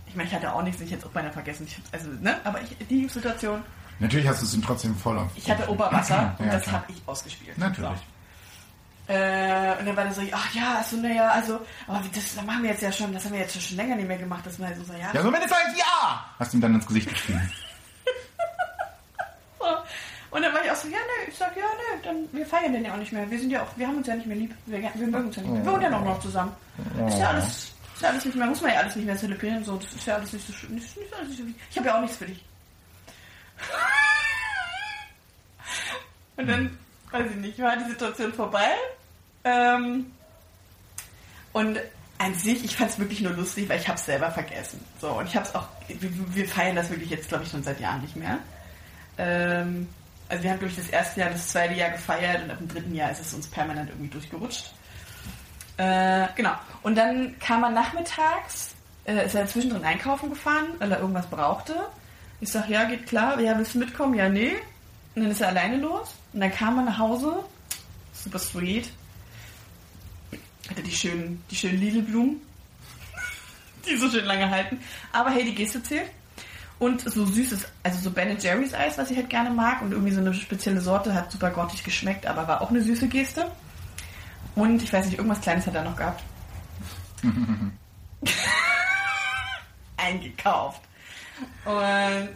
Ich 0.08 0.16
meine, 0.16 0.30
ich 0.30 0.36
hatte 0.36 0.54
auch 0.54 0.62
nichts, 0.62 0.82
ich 0.82 0.92
hätte 0.92 1.02
es 1.02 1.06
auch 1.08 1.12
beinahe 1.14 1.32
vergessen. 1.32 1.66
Ich, 1.68 1.78
also, 1.92 2.10
ne? 2.22 2.40
Aber 2.44 2.62
ich, 2.62 2.76
die 2.88 3.08
Situation, 3.08 3.64
Natürlich 4.00 4.28
hast 4.28 4.42
du 4.42 4.46
es 4.46 4.54
ihm 4.54 4.62
trotzdem 4.62 4.96
voll 4.96 5.18
auf. 5.18 5.30
Ich 5.36 5.50
hatte 5.50 5.70
Oberwasser 5.70 6.36
und 6.38 6.46
Ja, 6.46 6.54
das 6.54 6.72
habe 6.72 6.86
ich 6.90 7.02
ausgespielt. 7.06 7.58
Natürlich. 7.58 7.90
So. 9.08 9.14
Äh, 9.14 9.78
und 9.80 9.86
dann 9.86 9.96
war 9.96 10.04
der 10.04 10.14
so, 10.14 10.22
ach 10.32 10.54
ja, 10.54 10.78
also 10.80 10.98
naja, 10.98 11.30
also, 11.30 11.60
aber 11.88 12.02
das 12.14 12.36
machen 12.44 12.64
wir 12.64 12.72
jetzt 12.72 12.82
ja 12.82 12.92
schon, 12.92 13.14
das 13.14 13.24
haben 13.24 13.34
wir 13.34 13.42
jetzt 13.42 13.62
schon 13.62 13.78
länger 13.78 13.96
nicht 13.96 14.08
mehr 14.08 14.18
gemacht, 14.18 14.46
dass 14.46 14.58
wir 14.58 14.66
halt 14.66 14.78
so 14.78 14.84
sagen, 14.84 15.00
ja. 15.00 15.14
Ja, 15.14 15.22
so 15.22 15.30
mindestens 15.30 15.58
ein 15.58 15.76
Ja! 15.76 16.26
Hast 16.40 16.54
du 16.54 16.58
ihm 16.58 16.62
dann 16.62 16.76
ins 16.76 16.88
Gesicht 16.88 17.10
geschrieben. 17.10 17.42
So. 19.58 19.72
Und 20.36 20.44
dann 20.44 20.54
war 20.54 20.64
ich 20.64 20.70
auch 20.70 20.76
so, 20.76 20.88
ja, 20.90 20.98
nö, 20.98 21.32
ich 21.32 21.36
sag, 21.36 21.56
ja, 21.58 21.64
nö, 21.64 22.02
dann, 22.04 22.18
wir 22.32 22.46
feiern 22.46 22.74
den 22.74 22.86
ja 22.86 22.94
auch 22.94 22.98
nicht 22.98 23.12
mehr. 23.12 23.28
Wir 23.32 23.40
sind 23.40 23.50
ja 23.50 23.64
auch, 23.64 23.78
wir 23.78 23.88
haben 23.88 23.98
uns 23.98 24.06
ja 24.06 24.16
nicht 24.16 24.28
mehr 24.28 24.36
lieb. 24.36 24.54
Wir, 24.68 24.80
wir 24.80 25.08
mögen 25.08 25.26
uns 25.28 25.36
ja 25.38 25.42
nicht 25.42 25.52
mehr. 25.52 25.66
Wir 25.66 25.72
wohnen 25.72 25.82
ja 25.82 25.90
noch, 25.90 26.04
noch 26.04 26.20
zusammen. 26.20 26.52
Ist 27.08 27.18
ja 27.18 27.30
alles, 27.30 27.72
ist 27.96 28.02
ja 28.02 28.10
alles 28.10 28.26
nicht 28.26 28.36
mehr, 28.36 28.48
muss 28.48 28.62
man 28.62 28.74
ja 28.74 28.80
alles 28.82 28.96
nicht 28.96 29.06
mehr 29.06 29.18
zelebrieren. 29.18 29.64
So, 29.64 29.78
das 29.78 29.94
ist 29.94 30.06
ja 30.06 30.16
alles 30.16 30.34
nicht 30.34 30.46
so 30.46 30.54
schön. 30.54 30.76
Nicht, 30.76 30.98
nicht 30.98 31.28
nicht 31.28 31.40
wichtig. 31.40 31.56
Ich 31.72 31.78
habe 31.78 31.88
ja 31.88 31.98
auch 31.98 32.02
nichts 32.02 32.18
für 32.18 32.26
dich. 32.26 32.44
Und 36.36 36.48
dann, 36.48 36.78
weiß 37.12 37.32
ich 37.32 37.38
nicht, 37.38 37.60
war 37.60 37.78
die 37.78 37.90
Situation 37.90 38.34
vorbei. 38.34 38.68
Ähm, 39.46 40.12
und 41.54 41.80
an 42.18 42.34
sich, 42.34 42.66
ich 42.66 42.76
fand 42.76 42.92
es 42.92 43.00
wirklich 43.00 43.22
nur 43.22 43.32
lustig, 43.32 43.70
weil 43.70 43.80
ich 43.80 43.88
habe 43.88 43.98
es 43.98 44.06
selber 44.06 44.30
vergessen. 44.32 44.84
So, 45.00 45.12
und 45.12 45.28
ich 45.28 45.36
habe 45.36 45.46
es 45.46 45.56
auch, 45.56 45.68
wir, 45.88 46.36
wir 46.36 46.48
feiern 46.48 46.76
das 46.76 46.90
wirklich 46.90 47.10
jetzt, 47.10 47.30
glaube 47.30 47.46
ich, 47.46 47.52
schon 47.52 47.64
seit 47.64 47.80
Jahren 47.80 48.02
nicht 48.02 48.18
mehr. 48.18 48.40
Ähm, 49.18 49.88
also 50.28 50.44
wir 50.44 50.52
haben, 50.52 50.66
ich, 50.66 50.76
das 50.76 50.90
erste 50.90 51.22
Jahr, 51.22 51.30
das 51.30 51.48
zweite 51.48 51.76
Jahr 51.76 51.92
gefeiert 51.92 52.44
und 52.44 52.52
ab 52.52 52.58
dem 52.58 52.68
dritten 52.68 52.96
Jahr 52.96 53.12
ist 53.12 53.22
es 53.22 53.34
uns 53.34 53.48
permanent 53.48 53.90
irgendwie 53.90 54.10
durchgerutscht. 54.10 54.74
Äh, 55.78 56.28
genau. 56.36 56.54
Und 56.84 56.96
dann 56.96 57.38
kam 57.40 57.64
er 57.64 57.70
nachmittags, 57.70 58.76
äh, 59.06 59.26
ist 59.26 59.36
er 59.36 59.48
zwischendrin 59.48 59.84
einkaufen 59.84 60.30
gefahren, 60.30 60.68
weil 60.80 60.92
er 60.92 61.00
irgendwas 61.00 61.28
brauchte. 61.28 61.76
Ich 62.42 62.52
sag, 62.52 62.70
ja, 62.70 62.84
geht 62.86 63.08
klar. 63.08 63.40
Ja, 63.40 63.58
willst 63.58 63.76
du 63.76 63.80
mitkommen? 63.80 64.14
Ja, 64.16 64.30
nee. 64.30 64.54
Und 65.16 65.24
dann 65.24 65.32
ist 65.32 65.42
er 65.42 65.50
alleine 65.50 65.78
los. 65.78 66.14
Und 66.34 66.42
dann 66.42 66.52
kam 66.52 66.78
er 66.78 66.86
nach 66.86 66.98
Hause. 66.98 67.44
Super 68.14 68.40
sweet. 68.40 68.90
Hatte 70.70 70.82
die 70.82 70.92
schönen, 70.92 71.44
die 71.50 71.56
schönen 71.56 71.80
Lidl-Blumen. 71.80 72.42
die 73.88 73.96
so 73.96 74.10
schön 74.10 74.26
lange 74.26 74.50
halten. 74.50 74.80
Aber 75.12 75.30
hey, 75.30 75.44
die 75.44 75.56
Geste 75.56 75.82
zählt. 75.82 76.10
Und 76.78 77.10
so 77.10 77.26
süßes, 77.26 77.66
also 77.84 78.00
so 78.00 78.12
Ben 78.12 78.38
Jerry's 78.38 78.74
Eis, 78.74 78.98
was 78.98 79.10
ich 79.10 79.18
halt 79.18 79.30
gerne 79.30 79.50
mag. 79.50 79.82
Und 79.82 79.92
irgendwie 79.92 80.12
so 80.12 80.20
eine 80.20 80.34
spezielle 80.34 80.82
Sorte, 80.82 81.14
hat 81.14 81.32
super 81.32 81.50
grottig 81.52 81.84
geschmeckt, 81.84 82.26
aber 82.26 82.48
war 82.48 82.62
auch 82.62 82.70
eine 82.70 82.82
süße 82.82 83.08
Geste. 83.08 83.50
Und 84.56 84.82
ich 84.82 84.92
weiß 84.94 85.06
nicht, 85.06 85.18
irgendwas 85.18 85.42
Kleines 85.42 85.68
hat 85.68 85.76
er 85.76 85.84
noch 85.84 85.96
gehabt. 85.96 86.24
Eingekauft. 89.98 90.82
Und 91.66 91.74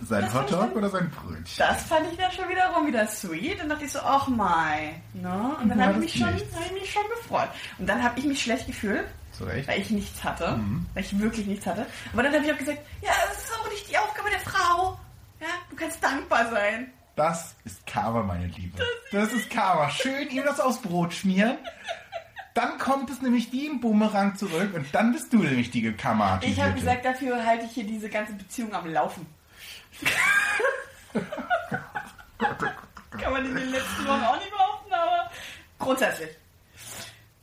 Sein 0.07 0.23
das 0.25 0.33
Hotdog 0.33 0.75
oder 0.75 0.89
sein 0.89 1.09
Brötchen? 1.09 1.45
das 1.57 1.83
fand 1.83 2.11
ich 2.11 2.17
dann 2.17 2.31
schon 2.31 2.49
wiederum 2.49 2.85
wieder 2.87 3.07
sweet. 3.07 3.61
Und 3.63 3.69
dachte 3.69 3.85
ich 3.85 3.91
so, 3.91 3.99
ach 3.99 4.27
mai. 4.27 5.01
Ne? 5.13 5.55
Und 5.61 5.69
dann 5.69 5.81
habe 5.81 6.03
ich, 6.03 6.19
das 6.19 6.31
mich 6.31 6.41
schon- 6.49 6.57
hab 6.59 6.65
ich 6.65 6.71
mich 6.73 6.91
schon 6.91 7.03
gefreut. 7.15 7.49
Und 7.77 7.87
dann 7.87 8.03
habe 8.03 8.19
ich 8.19 8.25
mich 8.25 8.41
schlecht 8.43 8.67
gefühlt, 8.67 9.05
Zu 9.31 9.45
Recht. 9.45 9.67
weil 9.69 9.79
ich 9.81 9.89
nichts 9.89 10.21
hatte. 10.23 10.59
Weil 10.93 11.03
ich 11.03 11.17
wirklich 11.17 11.45
nichts 11.47 11.65
hatte. 11.65 11.85
Aber 12.11 12.23
dann 12.23 12.33
habe 12.33 12.43
ich 12.45 12.51
auch 12.51 12.57
gesagt, 12.57 12.79
ja, 13.01 13.11
das 13.29 13.37
ist 13.43 13.53
auch 13.57 13.69
nicht 13.69 13.89
die 13.89 13.97
Aufgabe 13.97 14.29
der 14.31 14.39
Frau. 14.39 14.99
Ja, 15.39 15.47
du 15.69 15.75
kannst 15.77 16.03
dankbar 16.03 16.49
sein. 16.51 16.91
Das 17.15 17.55
ist 17.65 17.85
Karma, 17.87 18.23
meine 18.23 18.47
Liebe. 18.47 18.81
Das 19.11 19.31
ist 19.31 19.49
Karma. 19.49 19.89
Schön 19.89 20.29
ihm 20.29 20.43
das 20.43 20.59
aufs 20.59 20.81
Brot 20.81 21.13
schmieren. 21.13 21.57
Dann 22.59 22.77
kommt 22.77 23.09
es 23.09 23.21
nämlich 23.21 23.53
wie 23.53 23.69
ein 23.69 23.79
Bumerang 23.79 24.35
zurück 24.35 24.73
und 24.73 24.93
dann 24.93 25.13
bist 25.13 25.31
du 25.31 25.37
nämlich 25.37 25.71
die 25.71 25.93
Karma. 25.93 26.41
Ich 26.43 26.59
habe 26.61 26.73
gesagt, 26.73 27.05
dafür 27.05 27.45
halte 27.45 27.63
ich 27.63 27.71
hier 27.71 27.85
diese 27.85 28.09
ganze 28.09 28.33
Beziehung 28.33 28.73
am 28.73 28.91
Laufen. 28.91 29.25
Kann 33.11 33.31
man 33.31 33.45
in 33.45 33.55
den 33.55 33.69
letzten 33.69 34.05
Wochen 34.05 34.23
auch 34.25 34.35
nicht 34.35 34.51
behaupten, 34.51 34.91
aber 34.91 35.31
grundsätzlich. 35.79 36.31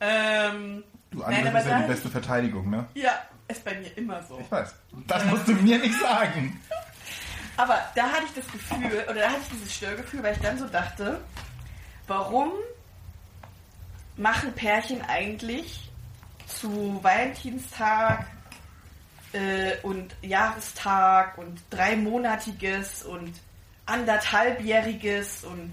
Ähm, 0.00 0.84
Du, 1.10 1.22
Angriff 1.22 1.54
ist 1.54 1.66
ja 1.66 1.80
die 1.80 1.86
beste 1.88 2.10
Verteidigung, 2.10 2.68
ne? 2.68 2.86
ja, 2.92 3.12
ist 3.48 3.64
bei 3.64 3.74
mir 3.74 3.96
immer 3.96 4.22
so. 4.22 4.38
Ich 4.38 4.50
weiß. 4.50 4.74
Das 5.06 5.24
musst 5.24 5.48
du 5.48 5.52
mir 5.54 5.78
nicht 5.78 5.98
sagen. 5.98 6.60
Aber 7.56 7.78
da 7.94 8.02
hatte 8.02 8.24
ich 8.26 8.34
das 8.34 8.52
Gefühl, 8.52 9.02
oder 9.08 9.14
da 9.14 9.30
hatte 9.30 9.40
ich 9.40 9.48
dieses 9.48 9.74
Störgefühl, 9.74 10.22
weil 10.22 10.34
ich 10.34 10.42
dann 10.42 10.58
so 10.58 10.66
dachte, 10.66 11.22
warum 12.06 12.52
machen 14.16 14.52
Pärchen 14.52 15.02
eigentlich 15.02 15.90
zu 16.46 16.98
Valentinstag 17.02 18.26
äh, 19.32 19.76
und 19.82 20.14
Jahrestag 20.22 21.36
und 21.38 21.60
dreimonatiges 21.70 23.02
und 23.02 23.32
anderthalbjähriges 23.86 25.44
und 25.44 25.72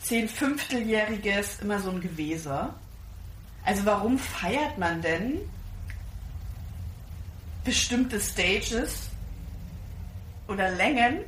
zehn 0.00 0.28
Fünfteljähriges 0.28 1.60
immer 1.60 1.80
so 1.80 1.90
ein 1.90 2.00
Gewese? 2.00 2.74
Also 3.64 3.84
warum 3.84 4.18
feiert 4.18 4.78
man 4.78 5.02
denn 5.02 5.40
bestimmte 7.64 8.20
Stages 8.20 9.10
oder 10.46 10.70
Längen 10.70 11.24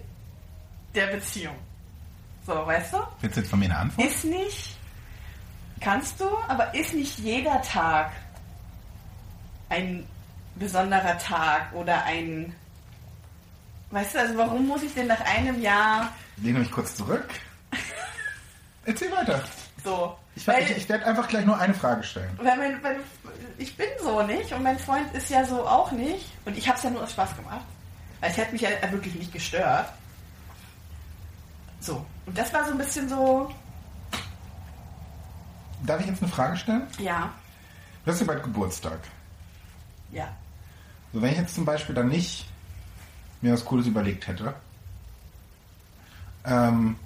der 0.95 1.09
Beziehung. 1.09 1.57
So, 2.47 2.53
weißt 2.53 2.95
du? 2.95 2.99
Willst 3.20 3.36
du 3.36 3.41
jetzt 3.41 3.51
von 3.51 3.59
mir 3.59 3.66
eine 3.66 3.78
Antwort? 3.78 4.07
Ist 4.09 4.24
nicht, 4.24 4.78
kannst 5.81 6.20
du, 6.20 6.24
aber 6.49 6.74
ist 6.74 6.95
nicht 6.95 7.18
jeder 7.18 7.61
Tag 7.62 8.12
ein 9.68 10.07
besonderer 10.57 11.18
Tag 11.18 11.72
oder 11.72 12.05
ein, 12.05 12.55
weißt 13.91 14.14
du, 14.14 14.18
also 14.20 14.37
warum 14.39 14.66
muss 14.66 14.83
ich 14.83 14.95
denn 14.95 15.07
nach 15.07 15.20
einem 15.20 15.61
Jahr 15.61 16.12
Lehne 16.39 16.61
mich 16.61 16.70
kurz 16.70 16.95
zurück. 16.95 17.29
Erzähl 18.85 19.11
weiter. 19.12 19.43
so? 19.85 20.16
Ich, 20.37 20.47
Weil- 20.47 20.62
ich, 20.62 20.76
ich 20.76 20.89
werde 20.89 21.05
einfach 21.07 21.26
gleich 21.29 21.45
nur 21.45 21.59
eine 21.59 21.74
Frage 21.74 22.03
stellen. 22.05 22.31
Weil, 22.41 22.57
mein, 22.57 22.83
weil 22.83 22.97
ich 23.59 23.76
bin 23.76 23.89
so 24.01 24.22
nicht 24.22 24.53
und 24.53 24.62
mein 24.62 24.79
Freund 24.79 25.12
ist 25.14 25.29
ja 25.31 25.45
so 25.45 25.66
auch 25.66 25.91
nicht. 25.91 26.26
Und 26.45 26.57
ich 26.57 26.66
habe 26.68 26.79
es 26.79 26.85
ja 26.85 26.91
nur 26.91 27.03
aus 27.03 27.11
Spaß 27.12 27.37
gemacht. 27.37 27.61
Weil 28.20 28.31
es 28.31 28.37
hätte 28.37 28.53
mich 28.53 28.62
ja 28.62 28.68
wirklich 28.91 29.14
nicht 29.16 29.33
gestört. 29.33 29.89
So. 31.81 32.05
Und 32.26 32.39
das 32.39 32.53
war 32.55 32.64
so 32.64 32.70
ein 32.72 32.79
bisschen 32.79 33.09
so, 33.09 33.53
Darf 35.87 36.01
ich 36.01 36.07
jetzt 36.07 36.22
eine 36.22 36.31
Frage 36.31 36.57
stellen? 36.57 36.83
ja, 36.99 37.31
Du 38.05 38.12
hast 38.12 38.20
ja 38.20 38.26
bald 38.26 38.43
Geburtstag. 38.43 38.99
ja. 40.12 40.29
So, 41.12 41.22
wenn 41.22 41.33
ich 41.33 41.39
jetzt 41.39 41.55
zum 41.55 41.64
Beispiel 41.64 41.95
dann 41.95 42.09
nicht 42.09 42.47
mir 43.41 43.53
was 43.55 43.64
Cooles 43.64 43.87
überlegt 43.87 44.26
hätte 44.26 44.53
ähm, 46.45 46.97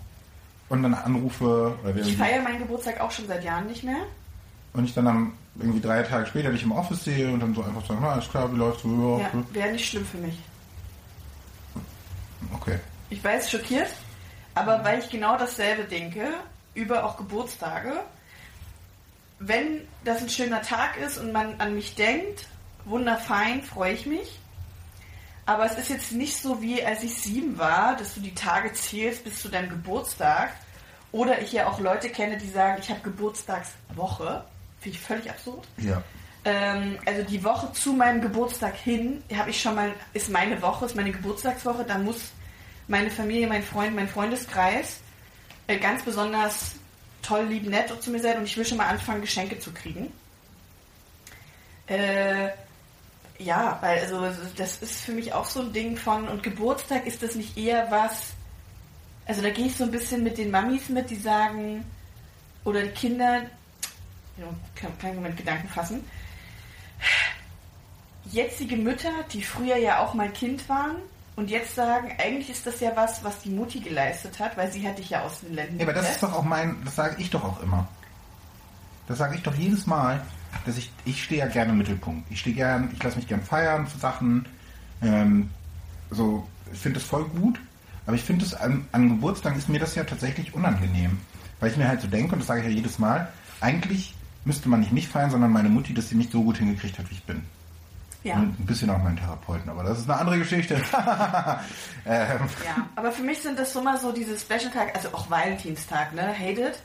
und 0.68 0.82
dann 0.82 0.94
anrufe 0.94 1.76
oder 1.82 1.94
Ich 1.96 2.16
feiere 2.16 2.42
meinen 2.42 2.58
Geburtstag 2.58 3.00
auch 3.00 3.10
schon 3.10 3.26
seit 3.28 3.44
Jahren 3.44 3.66
nicht 3.66 3.84
mehr. 3.84 4.02
und 4.72 4.84
ich 4.84 4.94
dann 4.94 5.06
am, 5.06 5.32
irgendwie 5.56 5.80
drei 5.80 6.02
Tage 6.02 6.26
später 6.26 6.50
dich 6.50 6.62
im 6.64 6.72
Office 6.72 7.04
sehe 7.04 7.30
und 7.32 7.40
dann 7.40 7.54
so 7.54 7.62
einfach 7.62 7.84
sagen, 7.86 8.00
na, 8.02 8.10
alles 8.12 8.28
klar, 8.28 8.52
wie 8.52 8.56
läuft's? 8.56 8.82
Ja, 8.84 9.30
wäre 9.52 9.70
nicht 9.72 9.88
schlimm 9.88 10.04
für 10.06 10.18
mich. 10.18 10.38
Okay. 12.54 12.78
Ich 13.10 13.22
weiß, 13.22 13.50
schockiert, 13.50 13.88
aber 14.54 14.82
weil 14.84 14.98
ich 15.00 15.10
genau 15.10 15.36
dasselbe 15.36 15.84
denke, 15.84 16.28
über 16.74 17.04
auch 17.04 17.16
Geburtstage. 17.16 17.92
Wenn 19.44 19.86
das 20.04 20.22
ein 20.22 20.28
schöner 20.28 20.62
Tag 20.62 20.96
ist 20.98 21.18
und 21.18 21.32
man 21.32 21.60
an 21.60 21.74
mich 21.74 21.94
denkt, 21.94 22.46
wunderfein, 22.84 23.62
freue 23.62 23.92
ich 23.92 24.06
mich. 24.06 24.38
Aber 25.44 25.66
es 25.66 25.76
ist 25.76 25.90
jetzt 25.90 26.12
nicht 26.12 26.36
so 26.36 26.62
wie 26.62 26.84
als 26.84 27.02
ich 27.02 27.14
sieben 27.14 27.58
war, 27.58 27.96
dass 27.96 28.14
du 28.14 28.20
die 28.20 28.34
Tage 28.34 28.72
zählst 28.72 29.24
bis 29.24 29.42
zu 29.42 29.48
deinem 29.48 29.70
Geburtstag. 29.70 30.52
Oder 31.10 31.42
ich 31.42 31.52
ja 31.52 31.66
auch 31.66 31.80
Leute 31.80 32.08
kenne, 32.08 32.38
die 32.38 32.48
sagen, 32.48 32.78
ich 32.80 32.90
habe 32.90 33.00
Geburtstagswoche. 33.00 34.44
Finde 34.80 34.98
ich 34.98 35.00
völlig 35.00 35.28
absurd. 35.28 35.66
Ja. 35.78 36.02
Ähm, 36.44 36.98
also 37.04 37.22
die 37.22 37.42
Woche 37.44 37.72
zu 37.72 37.92
meinem 37.92 38.20
Geburtstag 38.20 38.76
hin 38.76 39.22
habe 39.34 39.50
ich 39.50 39.60
schon 39.60 39.74
mal, 39.74 39.92
ist 40.12 40.30
meine 40.30 40.60
Woche, 40.62 40.86
ist 40.86 40.96
meine 40.96 41.12
Geburtstagswoche, 41.12 41.84
da 41.84 41.98
muss 41.98 42.30
meine 42.88 43.10
Familie, 43.10 43.46
mein 43.46 43.62
Freund, 43.62 43.94
mein 43.94 44.08
Freundeskreis 44.08 45.00
äh, 45.66 45.78
ganz 45.78 46.02
besonders 46.02 46.72
toll, 47.22 47.46
lieb, 47.46 47.68
nett 47.68 47.92
zu 48.02 48.10
mir 48.10 48.20
sein 48.20 48.38
und 48.38 48.44
ich 48.44 48.56
will 48.56 48.64
schon 48.64 48.78
mal 48.78 48.88
anfangen, 48.88 49.20
Geschenke 49.20 49.58
zu 49.58 49.72
kriegen. 49.72 50.12
Äh, 51.86 52.48
ja, 53.38 53.78
weil 53.80 53.98
also 54.00 54.28
das 54.56 54.82
ist 54.82 55.00
für 55.02 55.12
mich 55.12 55.32
auch 55.32 55.46
so 55.46 55.60
ein 55.60 55.72
Ding 55.72 55.96
von, 55.96 56.28
und 56.28 56.42
Geburtstag 56.42 57.06
ist 57.06 57.22
das 57.22 57.34
nicht 57.34 57.56
eher 57.56 57.90
was, 57.90 58.32
also 59.26 59.42
da 59.42 59.50
gehe 59.50 59.66
ich 59.66 59.76
so 59.76 59.84
ein 59.84 59.90
bisschen 59.90 60.22
mit 60.22 60.38
den 60.38 60.50
Mamis 60.50 60.88
mit, 60.88 61.10
die 61.10 61.16
sagen, 61.16 61.84
oder 62.64 62.82
die 62.82 62.90
Kinder, 62.90 63.42
ja, 64.36 64.46
kann 64.74 64.96
keinen 64.98 65.16
Moment 65.16 65.36
Gedanken 65.36 65.68
fassen, 65.68 66.04
jetzige 68.30 68.76
Mütter, 68.76 69.12
die 69.32 69.42
früher 69.42 69.76
ja 69.76 70.00
auch 70.00 70.14
mal 70.14 70.30
Kind 70.30 70.68
waren 70.68 70.96
und 71.34 71.50
jetzt 71.50 71.74
sagen, 71.74 72.12
eigentlich 72.18 72.50
ist 72.50 72.66
das 72.66 72.80
ja 72.80 72.92
was, 72.94 73.24
was 73.24 73.40
die 73.40 73.50
Mutti 73.50 73.80
geleistet 73.80 74.38
hat, 74.38 74.56
weil 74.56 74.70
sie 74.70 74.86
hat 74.86 74.98
dich 74.98 75.10
ja 75.10 75.22
aus 75.22 75.40
den 75.40 75.54
Ländern 75.54 75.78
Ja, 75.78 75.86
aber 75.86 75.94
das 75.94 76.10
ist 76.10 76.22
doch 76.22 76.32
auch 76.34 76.44
mein, 76.44 76.76
das 76.84 76.96
sage 76.96 77.16
ich 77.18 77.30
doch 77.30 77.42
auch 77.42 77.62
immer. 77.62 77.88
Das 79.08 79.18
sage 79.18 79.34
ich 79.36 79.42
doch 79.42 79.54
jedes 79.54 79.86
Mal, 79.86 80.20
dass 80.66 80.76
ich, 80.76 80.92
ich 81.04 81.24
stehe 81.24 81.40
ja 81.40 81.46
gerne 81.46 81.72
im 81.72 81.78
Mittelpunkt. 81.78 82.30
Ich 82.30 82.40
stehe 82.40 82.54
gern, 82.54 82.90
ich 82.92 83.02
lasse 83.02 83.16
mich 83.16 83.26
gern 83.26 83.42
feiern 83.42 83.86
für 83.86 83.98
Sachen. 83.98 84.46
Ähm, 85.02 85.50
so, 86.10 86.46
ich 86.72 86.78
finde 86.78 87.00
das 87.00 87.08
voll 87.08 87.24
gut. 87.24 87.58
Aber 88.06 88.16
ich 88.16 88.22
finde 88.22 88.44
es 88.44 88.54
an, 88.54 88.86
an 88.92 89.08
Geburtstagen 89.08 89.58
ist 89.58 89.68
mir 89.68 89.78
das 89.78 89.94
ja 89.94 90.04
tatsächlich 90.04 90.54
unangenehm. 90.54 91.18
Weil 91.60 91.70
ich 91.70 91.76
mir 91.76 91.88
halt 91.88 92.00
so 92.00 92.08
denke, 92.08 92.32
und 92.32 92.40
das 92.40 92.48
sage 92.48 92.60
ich 92.60 92.66
ja 92.66 92.72
jedes 92.72 92.98
Mal, 92.98 93.28
eigentlich 93.60 94.14
müsste 94.44 94.68
man 94.68 94.80
nicht 94.80 94.92
mich 94.92 95.08
feiern, 95.08 95.30
sondern 95.30 95.52
meine 95.52 95.68
Mutti, 95.68 95.94
dass 95.94 96.08
sie 96.08 96.16
mich 96.16 96.30
so 96.30 96.42
gut 96.42 96.58
hingekriegt 96.58 96.98
hat, 96.98 97.08
wie 97.10 97.14
ich 97.14 97.22
bin. 97.24 97.42
Ja. 98.24 98.36
Und 98.36 98.58
ein 98.60 98.66
bisschen 98.66 98.88
auch 98.90 98.98
meinen 98.98 99.16
Therapeuten, 99.16 99.68
aber 99.68 99.82
das 99.82 99.98
ist 99.98 100.08
eine 100.08 100.20
andere 100.20 100.38
Geschichte. 100.38 100.74
ähm, 102.06 102.38
Ja, 102.64 102.86
aber 102.94 103.10
für 103.10 103.22
mich 103.22 103.42
sind 103.42 103.58
das 103.58 103.72
so 103.72 103.82
mal 103.82 103.98
so 103.98 104.12
diese 104.12 104.38
Special-Tag, 104.38 104.94
also 104.94 105.08
auch 105.08 105.28
Valentinstag, 105.28 106.14
ne? 106.14 106.28
Hate 106.38 106.60
it. 106.60 106.78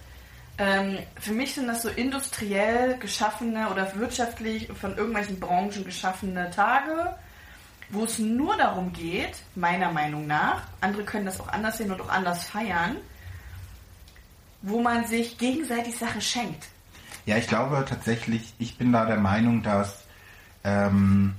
Ähm, 0.58 0.98
für 1.20 1.34
mich 1.34 1.54
sind 1.54 1.68
das 1.68 1.84
so 1.84 1.90
industriell 1.90 2.98
geschaffene 2.98 3.70
oder 3.70 3.94
wirtschaftlich 3.96 4.68
von 4.74 4.98
irgendwelchen 4.98 5.40
Branchen 5.40 5.86
geschaffene 5.86 6.50
Tage, 6.50 7.16
wo 7.90 8.04
es 8.06 8.18
nur 8.18 8.58
darum 8.58 8.92
geht, 8.92 9.38
meiner 9.56 9.92
Meinung 9.92 10.26
nach, 10.26 10.64
andere 10.82 11.04
können 11.04 11.26
das 11.26 11.40
auch 11.40 11.48
anders 11.50 11.78
sehen 11.78 11.92
und 11.92 12.02
auch 12.02 12.10
anders 12.10 12.44
feiern, 12.44 12.98
wo 14.64 14.82
man 14.82 15.06
sich 15.06 15.38
gegenseitig 15.38 15.96
Sachen 15.96 16.22
schenkt. 16.22 16.66
Ja, 17.28 17.38
ich 17.38 17.48
glaube 17.48 17.86
tatsächlich, 17.88 18.54
ich 18.58 18.78
bin 18.78 18.92
da 18.92 19.06
der 19.06 19.18
Meinung, 19.18 19.62
dass, 19.62 20.07
ähm, 20.68 21.34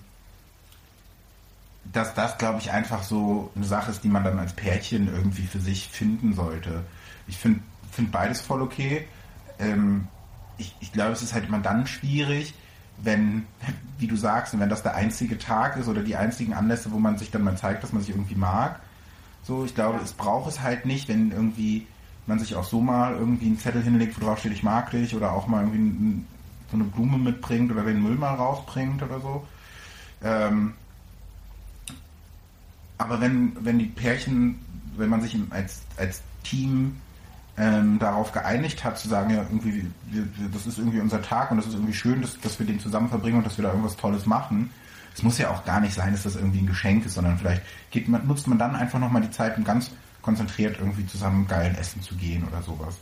dass 1.92 2.14
das, 2.14 2.38
glaube 2.38 2.60
ich, 2.60 2.70
einfach 2.70 3.02
so 3.02 3.50
eine 3.54 3.64
Sache 3.66 3.90
ist, 3.90 4.02
die 4.04 4.08
man 4.08 4.24
dann 4.24 4.38
als 4.38 4.52
Pärchen 4.54 5.08
irgendwie 5.12 5.46
für 5.46 5.60
sich 5.60 5.88
finden 5.88 6.34
sollte. 6.34 6.82
Ich 7.26 7.36
finde 7.36 7.60
find 7.92 8.10
beides 8.10 8.40
voll 8.40 8.62
okay. 8.62 9.06
Ähm, 9.58 10.08
ich, 10.56 10.74
ich 10.80 10.92
glaube, 10.92 11.12
es 11.12 11.22
ist 11.22 11.34
halt 11.34 11.46
immer 11.46 11.58
dann 11.58 11.86
schwierig, 11.86 12.54
wenn, 12.98 13.46
wie 13.98 14.06
du 14.06 14.16
sagst, 14.16 14.58
wenn 14.58 14.68
das 14.68 14.82
der 14.82 14.94
einzige 14.94 15.38
Tag 15.38 15.76
ist 15.76 15.88
oder 15.88 16.02
die 16.02 16.16
einzigen 16.16 16.54
Anlässe, 16.54 16.90
wo 16.90 16.98
man 16.98 17.18
sich 17.18 17.30
dann 17.30 17.42
mal 17.42 17.56
zeigt, 17.56 17.82
dass 17.82 17.92
man 17.92 18.02
sich 18.02 18.10
irgendwie 18.10 18.34
mag. 18.34 18.80
So, 19.42 19.64
ich 19.64 19.74
glaube, 19.74 19.98
Ja. 19.98 20.04
es 20.04 20.12
braucht 20.12 20.48
es 20.48 20.60
halt 20.60 20.86
nicht, 20.86 21.08
wenn 21.08 21.32
irgendwie 21.32 21.86
man 22.26 22.38
sich 22.38 22.54
auch 22.54 22.64
so 22.64 22.80
mal 22.80 23.14
irgendwie 23.14 23.46
einen 23.46 23.58
Zettel 23.58 23.82
hinlegt, 23.82 24.20
wo 24.20 24.24
drauf 24.26 24.38
steht, 24.40 24.52
ich 24.52 24.62
mag 24.62 24.90
dich, 24.90 25.14
oder 25.14 25.32
auch 25.32 25.46
mal 25.46 25.62
irgendwie 25.64 25.78
ein, 25.78 26.26
so 26.70 26.76
eine 26.76 26.84
Blume 26.84 27.18
mitbringt 27.18 27.70
oder 27.72 27.82
den 27.82 28.02
Müll 28.02 28.16
mal 28.16 28.34
rausbringt 28.34 29.02
oder 29.02 29.20
so. 29.20 29.46
Ähm, 30.22 30.74
aber 32.98 33.20
wenn, 33.20 33.56
wenn 33.60 33.78
die 33.78 33.86
Pärchen, 33.86 34.58
wenn 34.96 35.08
man 35.08 35.22
sich 35.22 35.36
als, 35.50 35.82
als 35.96 36.20
Team 36.42 36.96
ähm, 37.56 37.98
darauf 37.98 38.32
geeinigt 38.32 38.84
hat, 38.84 38.98
zu 38.98 39.08
sagen, 39.08 39.30
ja, 39.30 39.42
irgendwie, 39.42 39.86
wir, 40.06 40.26
das 40.52 40.66
ist 40.66 40.78
irgendwie 40.78 41.00
unser 41.00 41.22
Tag 41.22 41.50
und 41.50 41.56
das 41.58 41.66
ist 41.66 41.74
irgendwie 41.74 41.94
schön, 41.94 42.20
dass, 42.22 42.38
dass 42.40 42.58
wir 42.58 42.66
den 42.66 42.80
zusammen 42.80 43.08
verbringen 43.08 43.38
und 43.38 43.46
dass 43.46 43.56
wir 43.58 43.62
da 43.64 43.70
irgendwas 43.70 43.96
Tolles 43.96 44.26
machen. 44.26 44.70
Es 45.14 45.22
muss 45.22 45.38
ja 45.38 45.50
auch 45.50 45.64
gar 45.64 45.80
nicht 45.80 45.94
sein, 45.94 46.12
dass 46.12 46.22
das 46.22 46.36
irgendwie 46.36 46.60
ein 46.60 46.66
Geschenk 46.66 47.04
ist, 47.06 47.14
sondern 47.14 47.38
vielleicht 47.38 47.62
geht 47.90 48.08
man, 48.08 48.26
nutzt 48.26 48.46
man 48.46 48.58
dann 48.58 48.76
einfach 48.76 48.98
nochmal 49.00 49.22
die 49.22 49.30
Zeit, 49.30 49.56
um 49.58 49.64
ganz 49.64 49.90
konzentriert 50.22 50.76
irgendwie 50.78 51.06
zusammen 51.06 51.46
geilen 51.48 51.74
Essen 51.76 52.02
zu 52.02 52.14
gehen 52.14 52.46
oder 52.46 52.62
sowas. 52.62 52.96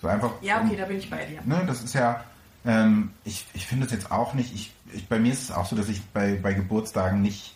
So 0.00 0.08
einfach. 0.08 0.30
Ja, 0.40 0.60
um- 0.60 0.66
okay, 0.68 0.76
da 0.76 0.84
bin 0.86 0.98
ich 0.98 1.10
bei 1.10 1.24
dir. 1.26 1.40
ne, 1.44 1.62
das 1.66 1.82
ist 1.82 1.94
ja, 1.94 2.24
ähm, 2.64 3.10
ich, 3.24 3.46
ich 3.54 3.66
finde 3.66 3.86
es 3.86 3.92
jetzt 3.92 4.10
auch 4.10 4.34
nicht, 4.34 4.54
ich, 4.54 4.72
ich, 4.92 5.08
bei 5.08 5.18
mir 5.18 5.32
ist 5.32 5.42
es 5.42 5.50
auch 5.50 5.66
so, 5.66 5.76
dass 5.76 5.88
ich 5.88 6.02
bei, 6.06 6.38
bei 6.40 6.52
Geburtstagen 6.52 7.22
nicht 7.22 7.54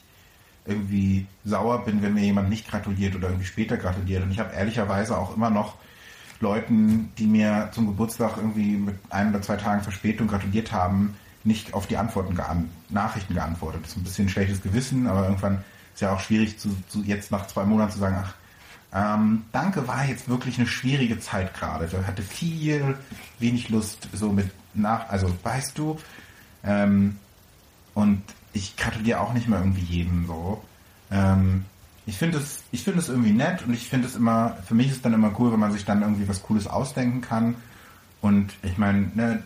irgendwie 0.64 1.26
sauer 1.44 1.84
bin, 1.84 2.02
wenn 2.02 2.14
mir 2.14 2.24
jemand 2.24 2.48
nicht 2.48 2.68
gratuliert 2.68 3.14
oder 3.14 3.28
irgendwie 3.28 3.46
später 3.46 3.76
gratuliert. 3.76 4.24
Und 4.24 4.32
ich 4.32 4.40
habe 4.40 4.52
ehrlicherweise 4.52 5.16
auch 5.16 5.36
immer 5.36 5.50
noch 5.50 5.76
Leuten, 6.40 7.12
die 7.18 7.26
mir 7.26 7.70
zum 7.72 7.86
Geburtstag 7.86 8.36
irgendwie 8.36 8.76
mit 8.76 8.96
ein 9.10 9.30
oder 9.30 9.42
zwei 9.42 9.56
Tagen 9.56 9.82
Verspätung 9.82 10.26
gratuliert 10.26 10.72
haben, 10.72 11.16
nicht 11.44 11.72
auf 11.72 11.86
die 11.86 11.96
Antworten 11.96 12.34
gean 12.34 12.68
Nachrichten 12.88 13.34
geantwortet. 13.34 13.82
Das 13.84 13.92
ist 13.92 13.96
ein 13.96 14.04
bisschen 14.04 14.26
ein 14.26 14.30
schlechtes 14.30 14.62
Gewissen, 14.62 15.06
aber 15.06 15.24
irgendwann 15.24 15.64
ist 15.94 16.00
ja 16.00 16.12
auch 16.12 16.20
schwierig, 16.20 16.58
zu, 16.58 16.76
zu 16.88 17.02
jetzt 17.02 17.30
nach 17.30 17.46
zwei 17.46 17.64
Monaten 17.64 17.92
zu 17.92 17.98
sagen, 17.98 18.16
ach, 18.20 18.34
ähm, 18.92 19.44
danke, 19.52 19.86
war 19.88 20.04
jetzt 20.04 20.28
wirklich 20.28 20.58
eine 20.58 20.66
schwierige 20.66 21.20
Zeit 21.20 21.54
gerade. 21.54 21.86
Ich 21.86 22.06
hatte 22.06 22.22
viel, 22.22 22.96
wenig 23.38 23.68
Lust, 23.68 24.08
so 24.12 24.32
mit 24.32 24.50
nach, 24.76 25.08
also 25.08 25.32
weißt 25.42 25.76
du, 25.78 25.98
ähm, 26.64 27.16
und 27.94 28.22
ich 28.52 28.76
gratuliere 28.76 29.20
auch 29.20 29.32
nicht 29.32 29.48
mehr 29.48 29.58
irgendwie 29.58 29.82
jedem 29.82 30.26
so. 30.26 30.62
Ähm, 31.10 31.64
ich 32.06 32.18
finde 32.18 32.38
es, 32.38 32.62
ich 32.70 32.86
irgendwie 32.86 33.32
nett 33.32 33.62
und 33.66 33.74
ich 33.74 33.88
finde 33.88 34.06
es 34.06 34.14
immer, 34.14 34.56
für 34.66 34.74
mich 34.74 34.90
ist 34.90 35.04
dann 35.04 35.12
immer 35.12 35.32
cool, 35.38 35.52
wenn 35.52 35.60
man 35.60 35.72
sich 35.72 35.84
dann 35.84 36.02
irgendwie 36.02 36.28
was 36.28 36.42
Cooles 36.42 36.66
ausdenken 36.66 37.20
kann. 37.20 37.56
Und 38.20 38.52
ich 38.62 38.78
meine, 38.78 39.10
ne, 39.14 39.42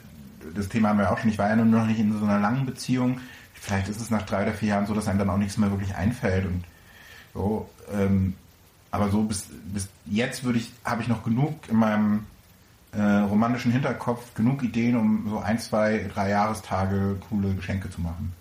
das 0.55 0.69
Thema 0.69 0.91
haben 0.91 0.99
wir 0.99 1.11
auch 1.11 1.19
schon, 1.19 1.31
ich 1.31 1.39
war 1.39 1.49
ja 1.49 1.57
nur 1.57 1.67
noch 1.67 1.87
nicht 1.87 1.99
in 1.99 2.17
so 2.19 2.25
einer 2.25 2.39
langen 2.39 2.67
Beziehung. 2.67 3.21
Vielleicht 3.55 3.89
ist 3.89 4.01
es 4.01 4.11
nach 4.11 4.23
drei 4.23 4.43
oder 4.43 4.53
vier 4.53 4.71
Jahren 4.71 4.87
so, 4.87 4.95
dass 4.95 5.09
einem 5.09 5.19
dann 5.19 5.31
auch 5.31 5.39
nichts 5.39 5.57
mehr 5.57 5.71
wirklich 5.71 5.95
einfällt 5.95 6.47
und 6.47 6.65
so. 7.35 7.69
Ähm, 7.93 8.35
aber 8.91 9.11
so 9.11 9.23
bis, 9.23 9.47
bis 9.73 9.89
jetzt 10.07 10.45
würde 10.45 10.59
ich, 10.59 10.73
habe 10.85 11.03
ich 11.03 11.09
noch 11.09 11.23
genug 11.23 11.69
in 11.69 11.77
meinem 11.77 12.27
äh, 12.93 13.01
romantischen 13.01 13.73
Hinterkopf, 13.73 14.35
genug 14.35 14.63
Ideen, 14.63 14.97
um 14.97 15.29
so 15.29 15.39
ein, 15.39 15.59
zwei, 15.59 16.11
drei 16.13 16.31
Jahrestage 16.31 17.17
coole 17.29 17.55
Geschenke 17.55 17.91
zu 17.91 18.01
machen. 18.01 18.33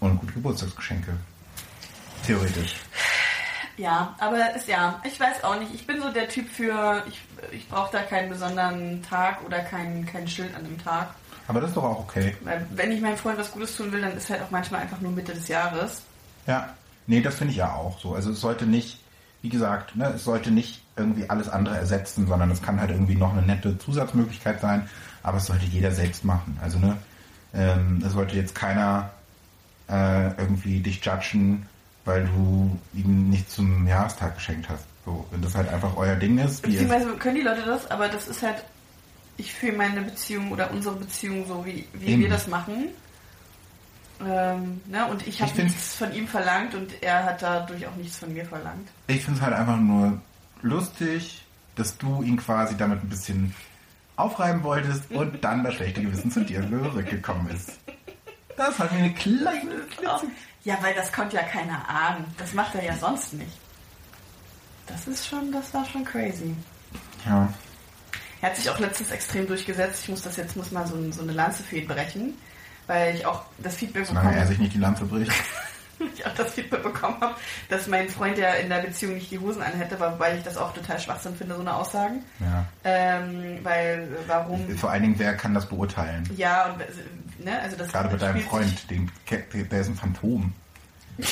Und 0.00 0.18
gute 0.20 0.32
Geburtstagsgeschenke. 0.32 1.12
Theoretisch. 2.26 2.76
Ja, 3.76 4.14
aber 4.18 4.54
ist 4.54 4.68
ja, 4.68 5.00
ich 5.04 5.18
weiß 5.18 5.44
auch 5.44 5.58
nicht. 5.58 5.74
Ich 5.74 5.86
bin 5.86 6.00
so 6.00 6.10
der 6.10 6.28
Typ 6.28 6.48
für, 6.48 7.02
ich, 7.08 7.20
ich 7.52 7.68
brauche 7.68 7.90
da 7.92 8.02
keinen 8.02 8.28
besonderen 8.28 9.02
Tag 9.02 9.42
oder 9.44 9.60
kein, 9.60 10.04
kein 10.06 10.28
Schild 10.28 10.54
an 10.54 10.64
dem 10.64 10.82
Tag. 10.82 11.08
Aber 11.48 11.60
das 11.60 11.70
ist 11.70 11.76
doch 11.76 11.84
auch 11.84 12.00
okay. 12.00 12.36
Weil 12.42 12.66
wenn 12.70 12.92
ich 12.92 13.00
meinem 13.00 13.16
Freund 13.16 13.38
was 13.38 13.50
Gutes 13.50 13.76
tun 13.76 13.90
will, 13.92 14.00
dann 14.00 14.16
ist 14.16 14.30
halt 14.30 14.42
auch 14.42 14.50
manchmal 14.50 14.82
einfach 14.82 15.00
nur 15.00 15.12
Mitte 15.12 15.32
des 15.32 15.48
Jahres. 15.48 16.02
Ja. 16.46 16.74
Nee, 17.06 17.20
das 17.20 17.34
finde 17.34 17.50
ich 17.50 17.58
ja 17.58 17.74
auch 17.74 17.98
so. 17.98 18.14
Also 18.14 18.30
es 18.30 18.40
sollte 18.40 18.64
nicht, 18.64 18.98
wie 19.42 19.48
gesagt, 19.48 19.96
ne, 19.96 20.12
es 20.14 20.24
sollte 20.24 20.50
nicht 20.50 20.82
irgendwie 20.96 21.28
alles 21.28 21.48
andere 21.48 21.76
ersetzen, 21.76 22.26
sondern 22.26 22.50
es 22.50 22.62
kann 22.62 22.80
halt 22.80 22.90
irgendwie 22.90 23.16
noch 23.16 23.32
eine 23.32 23.42
nette 23.42 23.76
Zusatzmöglichkeit 23.78 24.60
sein, 24.60 24.88
aber 25.22 25.38
es 25.38 25.46
sollte 25.46 25.66
jeder 25.66 25.90
selbst 25.90 26.24
machen. 26.24 26.58
Also 26.62 26.78
ne, 26.78 26.96
ähm, 27.52 28.02
es 28.06 28.12
sollte 28.12 28.36
jetzt 28.36 28.54
keiner 28.54 29.10
äh, 29.88 30.28
irgendwie 30.38 30.80
dich 30.80 31.04
judgen, 31.04 31.66
weil 32.04 32.24
du 32.24 32.78
ihm 32.94 33.30
nicht 33.30 33.50
zum 33.50 33.86
Jahrestag 33.86 34.36
geschenkt 34.36 34.68
hast. 34.68 34.86
So, 35.04 35.26
wenn 35.30 35.42
das 35.42 35.54
halt 35.54 35.68
einfach 35.68 35.96
euer 35.96 36.14
Ding 36.14 36.38
ist, 36.38 36.62
Beziehungsweise 36.62 37.12
können 37.16 37.36
die 37.36 37.42
Leute 37.42 37.62
das, 37.66 37.90
aber 37.90 38.08
das 38.08 38.28
ist 38.28 38.42
halt, 38.42 38.62
ich 39.36 39.52
fühle 39.52 39.76
meine 39.76 40.02
Beziehung 40.02 40.52
oder 40.52 40.70
unsere 40.70 40.94
Beziehung 40.94 41.46
so, 41.48 41.64
wie, 41.66 41.86
wie 41.94 42.12
Eben. 42.12 42.22
wir 42.22 42.28
das 42.28 42.46
machen. 42.46 42.88
Ähm, 44.20 44.80
ne? 44.86 45.06
Und 45.06 45.26
ich 45.26 45.42
habe 45.42 45.62
nichts 45.62 45.96
von 45.96 46.12
ihm 46.12 46.28
verlangt 46.28 46.74
und 46.74 47.02
er 47.02 47.24
hat 47.24 47.42
dadurch 47.42 47.86
auch 47.86 47.96
nichts 47.96 48.18
von 48.18 48.32
mir 48.32 48.44
verlangt. 48.44 48.88
Ich 49.08 49.24
finde 49.24 49.38
es 49.38 49.44
halt 49.44 49.54
einfach 49.54 49.78
nur 49.78 50.20
lustig, 50.62 51.44
dass 51.76 51.96
du 51.98 52.22
ihn 52.22 52.36
quasi 52.36 52.76
damit 52.76 53.02
ein 53.02 53.08
bisschen 53.08 53.54
aufreiben 54.16 54.62
wolltest 54.62 55.10
und 55.10 55.42
dann 55.44 55.64
das 55.64 55.74
schlechte 55.74 56.02
Gewissen 56.02 56.30
zu 56.30 56.44
dir 56.44 56.62
zurückgekommen 56.68 57.48
ist. 57.50 57.78
Das 58.56 58.78
hat 58.78 58.92
mir 58.92 58.98
eine 58.98 59.14
kleine 59.14 59.74
Klitze. 59.90 60.26
Ja, 60.64 60.78
weil 60.80 60.94
das 60.94 61.12
konnte 61.12 61.36
ja 61.36 61.42
keiner 61.42 61.88
ahnen. 61.88 62.24
Das 62.38 62.52
macht 62.54 62.74
er 62.74 62.84
ja 62.84 62.96
sonst 62.96 63.32
nicht. 63.32 63.58
Das 64.86 65.06
ist 65.08 65.26
schon, 65.26 65.50
das 65.50 65.72
war 65.74 65.84
schon 65.86 66.04
crazy. 66.04 66.54
Ja. 67.24 67.52
Er 68.40 68.50
hat 68.50 68.56
sich 68.56 68.68
auch 68.68 68.78
letztens 68.78 69.10
extrem 69.10 69.46
durchgesetzt. 69.46 70.02
Ich 70.02 70.08
muss 70.08 70.22
das 70.22 70.36
jetzt 70.36 70.56
muss 70.56 70.70
mal 70.70 70.86
so, 70.86 71.10
so 71.12 71.22
eine 71.22 71.32
Lanze 71.32 71.62
für 71.62 71.76
ihn 71.76 71.86
brechen, 71.86 72.34
weil 72.92 73.14
ich 73.16 73.26
auch 73.26 73.42
das 73.58 73.76
Feedback 73.76 74.06
Solange 74.06 74.26
bekommen 74.28 74.40
er 74.42 74.46
sich 74.46 74.58
nicht 74.58 74.74
die 74.74 74.78
Lanze 74.78 75.04
bricht. 75.04 75.32
ich 76.14 76.26
auch 76.26 76.34
das 76.34 76.52
Feedback 76.52 76.82
bekommen 76.82 77.16
habe, 77.20 77.34
dass 77.68 77.86
mein 77.86 78.08
Freund 78.08 78.36
ja 78.36 78.50
in 78.54 78.68
der 78.68 78.80
Beziehung 78.80 79.14
nicht 79.14 79.30
die 79.30 79.38
Hosen 79.38 79.62
anhätte, 79.62 79.98
wobei 79.98 80.36
ich 80.36 80.42
das 80.42 80.56
auch 80.56 80.74
total 80.74 80.98
Schwachsinn 80.98 81.34
finde, 81.36 81.54
so 81.54 81.60
eine 81.60 81.74
Aussagen. 81.74 82.24
Ja. 82.40 82.66
Ähm, 82.84 83.58
weil, 83.62 84.08
warum? 84.26 84.68
Vor 84.76 84.90
allen 84.90 85.02
Dingen, 85.02 85.18
wer 85.18 85.34
kann 85.36 85.54
das 85.54 85.68
beurteilen? 85.68 86.28
Ja, 86.36 86.66
und, 86.72 86.80
äh, 86.80 86.86
ne, 87.44 87.60
also 87.60 87.76
das 87.76 87.88
Gerade 87.88 88.08
bei 88.08 88.16
deinem 88.16 88.40
Freund, 88.42 88.90
den, 88.90 89.10
der 89.30 89.80
ist 89.80 89.88
ein 89.88 89.94
Phantom. 89.96 90.52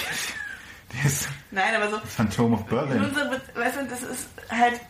Der 0.92 1.04
ist 1.04 1.28
Nein, 1.52 1.72
aber 1.76 1.88
so, 1.88 2.00
Phantom 2.04 2.54
of 2.54 2.60
in 2.62 2.66
Berlin. 2.66 3.14
Be- 3.14 3.60
weißt 3.60 3.76
du, 3.76 3.86
das 3.86 4.02
ist 4.02 4.26
halt, 4.50 4.80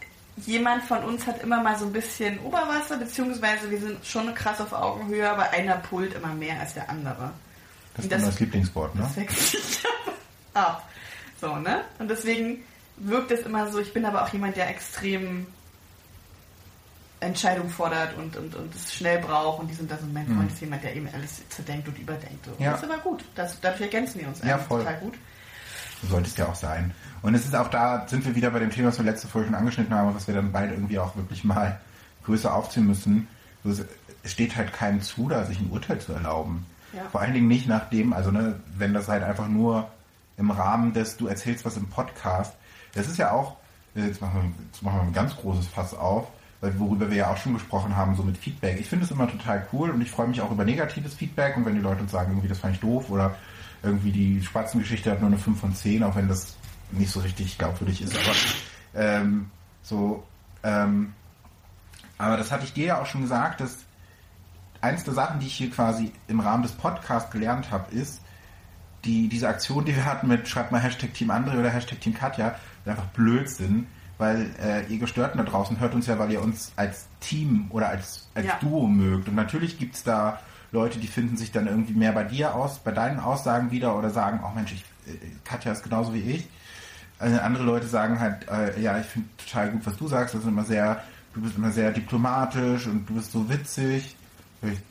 jemand 0.46 0.84
von 0.84 1.02
uns 1.04 1.26
hat 1.26 1.42
immer 1.42 1.62
mal 1.62 1.78
so 1.78 1.86
ein 1.86 1.92
bisschen 1.92 2.38
Oberwasser, 2.40 2.96
beziehungsweise 2.96 3.70
wir 3.70 3.80
sind 3.80 4.04
schon 4.04 4.34
krass 4.34 4.60
auf 4.60 4.72
Augenhöhe, 4.72 5.28
aber 5.30 5.50
einer 5.50 5.76
pult 5.76 6.14
immer 6.14 6.34
mehr 6.34 6.58
als 6.60 6.74
der 6.74 6.88
andere. 6.90 7.30
Das 7.96 8.04
ist 8.04 8.12
das- 8.12 8.40
Lieblingswort, 8.40 8.94
ne? 8.94 9.02
Das 9.02 9.16
wechselt 9.16 9.62
sich 9.64 9.84
ab. 10.54 10.88
So, 11.40 11.56
ne? 11.56 11.84
Und 11.98 12.08
deswegen 12.08 12.64
wirkt 12.98 13.30
es 13.30 13.40
immer 13.46 13.70
so, 13.70 13.78
ich 13.80 13.92
bin 13.92 14.04
aber 14.04 14.22
auch 14.24 14.28
jemand, 14.32 14.56
der 14.56 14.68
extrem 14.68 15.46
Entscheidungen 17.20 17.68
fordert 17.70 18.16
und, 18.16 18.36
und, 18.36 18.54
und 18.54 18.74
es 18.74 18.94
schnell 18.94 19.18
braucht 19.18 19.60
und 19.60 19.68
die 19.68 19.74
sind 19.74 19.90
da 19.90 19.98
so, 19.98 20.06
mein 20.06 20.26
Freund 20.26 20.50
ist 20.50 20.60
jemand, 20.60 20.82
der 20.82 20.96
eben 20.96 21.08
alles 21.12 21.46
zerdenkt 21.50 21.86
und 21.88 21.98
überdenkt. 21.98 22.46
Mhm. 22.46 22.64
Ja. 22.64 22.72
Das 22.72 22.82
ist 22.82 22.90
aber 22.90 22.98
gut. 23.02 23.24
Das, 23.34 23.60
dadurch 23.60 23.82
ergänzen 23.82 24.20
wir 24.20 24.28
uns 24.28 24.40
Ja, 24.42 24.54
eigentlich 24.54 24.66
voll. 24.68 24.78
total 24.80 24.98
gut. 25.00 25.14
So 26.02 26.08
sollte 26.08 26.28
es 26.28 26.36
ja 26.36 26.46
auch 26.46 26.54
sein. 26.54 26.92
Und 27.22 27.34
es 27.34 27.44
ist 27.44 27.54
auch 27.54 27.68
da, 27.68 28.06
sind 28.08 28.24
wir 28.24 28.34
wieder 28.34 28.50
bei 28.50 28.58
dem 28.58 28.70
Thema, 28.70 28.88
was 28.88 28.98
wir 28.98 29.04
letzte 29.04 29.28
Folge 29.28 29.48
schon 29.48 29.54
angeschnitten 29.54 29.94
haben, 29.94 30.14
was 30.14 30.26
wir 30.26 30.34
dann 30.34 30.52
beide 30.52 30.74
irgendwie 30.74 30.98
auch 30.98 31.16
wirklich 31.16 31.44
mal 31.44 31.80
größer 32.24 32.54
aufziehen 32.54 32.86
müssen. 32.86 33.28
Es 33.64 33.84
steht 34.24 34.56
halt 34.56 34.72
keinem 34.72 35.02
zu, 35.02 35.28
da 35.28 35.44
sich 35.44 35.60
ein 35.60 35.70
Urteil 35.70 35.98
zu 35.98 36.12
erlauben. 36.12 36.66
Ja. 36.92 37.02
Vor 37.10 37.20
allen 37.20 37.34
Dingen 37.34 37.48
nicht 37.48 37.68
nach 37.68 37.88
dem, 37.90 38.12
also 38.12 38.30
ne, 38.30 38.60
wenn 38.76 38.94
das 38.94 39.08
halt 39.08 39.22
einfach 39.22 39.48
nur 39.48 39.90
im 40.40 40.50
Rahmen 40.50 40.92
des, 40.92 41.16
du 41.16 41.26
erzählst 41.26 41.64
was 41.64 41.76
im 41.76 41.88
Podcast. 41.88 42.54
Das 42.94 43.06
ist 43.06 43.18
ja 43.18 43.30
auch, 43.30 43.56
äh, 43.94 44.06
jetzt 44.06 44.20
machen 44.20 44.54
wir, 44.56 44.64
jetzt 44.66 44.82
machen 44.82 44.96
wir 44.96 45.02
ein 45.02 45.12
ganz 45.12 45.36
großes 45.36 45.68
Fass 45.68 45.94
auf, 45.94 46.28
weil 46.60 46.76
worüber 46.78 47.10
wir 47.10 47.16
ja 47.16 47.30
auch 47.30 47.36
schon 47.36 47.52
gesprochen 47.52 47.94
haben, 47.94 48.16
so 48.16 48.22
mit 48.22 48.36
Feedback. 48.36 48.80
Ich 48.80 48.88
finde 48.88 49.04
es 49.04 49.10
immer 49.10 49.28
total 49.28 49.66
cool 49.72 49.90
und 49.90 50.00
ich 50.00 50.10
freue 50.10 50.26
mich 50.26 50.40
auch 50.40 50.50
über 50.50 50.64
negatives 50.64 51.14
Feedback 51.14 51.56
und 51.56 51.66
wenn 51.66 51.74
die 51.74 51.80
Leute 51.80 52.02
uns 52.02 52.10
sagen, 52.10 52.32
irgendwie 52.32 52.48
das 52.48 52.58
fand 52.58 52.74
ich 52.74 52.80
doof 52.80 53.10
oder 53.10 53.36
irgendwie 53.82 54.12
die 54.12 54.42
Spatzengeschichte 54.42 55.10
hat 55.10 55.20
nur 55.20 55.28
eine 55.28 55.38
5 55.38 55.58
von 55.58 55.74
10, 55.74 56.02
auch 56.02 56.16
wenn 56.16 56.28
das 56.28 56.56
nicht 56.92 57.10
so 57.10 57.20
richtig 57.20 57.56
glaubwürdig 57.58 58.02
ist, 58.02 58.16
aber 58.16 58.34
ähm, 58.94 59.50
so, 59.82 60.24
ähm, 60.62 61.12
aber 62.18 62.36
das 62.36 62.50
hatte 62.50 62.64
ich 62.64 62.72
dir 62.72 62.86
ja 62.86 63.00
auch 63.00 63.06
schon 63.06 63.22
gesagt, 63.22 63.60
dass 63.60 63.78
eins 64.80 65.04
der 65.04 65.14
Sachen, 65.14 65.40
die 65.40 65.46
ich 65.46 65.54
hier 65.54 65.70
quasi 65.70 66.12
im 66.28 66.40
Rahmen 66.40 66.62
des 66.62 66.72
Podcasts 66.72 67.30
gelernt 67.30 67.70
habe, 67.70 67.94
ist, 67.94 68.20
die, 69.04 69.28
diese 69.28 69.48
Aktion, 69.48 69.84
die 69.84 69.96
wir 69.96 70.04
hatten 70.04 70.28
mit 70.28 70.46
schreibt 70.48 70.72
mal 70.72 70.80
Hashtag 70.80 71.14
Team 71.14 71.30
André 71.30 71.58
oder 71.58 71.70
Hashtag 71.70 72.00
Team 72.00 72.14
Katja, 72.14 72.48
ist 72.84 72.88
einfach 72.88 73.06
Blödsinn, 73.06 73.86
weil 74.18 74.50
äh, 74.62 74.84
ihr 74.92 74.98
Gestörten 74.98 75.38
da 75.38 75.44
draußen 75.44 75.80
hört 75.80 75.94
uns 75.94 76.06
ja, 76.06 76.18
weil 76.18 76.30
ihr 76.32 76.42
uns 76.42 76.72
als 76.76 77.06
Team 77.20 77.66
oder 77.70 77.88
als, 77.88 78.28
als 78.34 78.46
Ja. 78.46 78.58
Duo 78.60 78.86
mögt. 78.86 79.28
Und 79.28 79.36
natürlich 79.36 79.78
gibt's 79.78 80.02
da 80.02 80.40
Leute, 80.72 80.98
die 80.98 81.06
finden 81.06 81.36
sich 81.36 81.52
dann 81.52 81.66
irgendwie 81.66 81.94
mehr 81.94 82.12
bei 82.12 82.24
dir 82.24 82.54
aus, 82.54 82.78
bei 82.78 82.92
deinen 82.92 83.18
Aussagen 83.18 83.70
wieder 83.70 83.96
oder 83.98 84.10
sagen, 84.10 84.40
oh 84.44 84.54
Mensch, 84.54 84.72
ich, 84.72 84.84
äh, 85.12 85.16
Katja 85.44 85.72
ist 85.72 85.82
genauso 85.82 86.14
wie 86.14 86.20
ich. 86.20 86.48
Äh, 87.20 87.38
andere 87.38 87.64
Leute 87.64 87.86
sagen 87.86 88.20
halt, 88.20 88.48
äh, 88.48 88.80
ja, 88.80 88.98
ich 88.98 89.06
finde 89.06 89.28
total 89.36 89.70
gut, 89.70 89.84
was 89.84 89.96
du 89.96 90.08
sagst, 90.08 90.34
das 90.34 90.42
ist 90.42 90.48
immer 90.48 90.64
sehr, 90.64 91.02
du 91.34 91.40
bist 91.40 91.56
immer 91.56 91.70
sehr 91.70 91.90
diplomatisch 91.90 92.86
und 92.86 93.06
du 93.08 93.14
bist 93.14 93.32
so 93.32 93.48
witzig. 93.48 94.16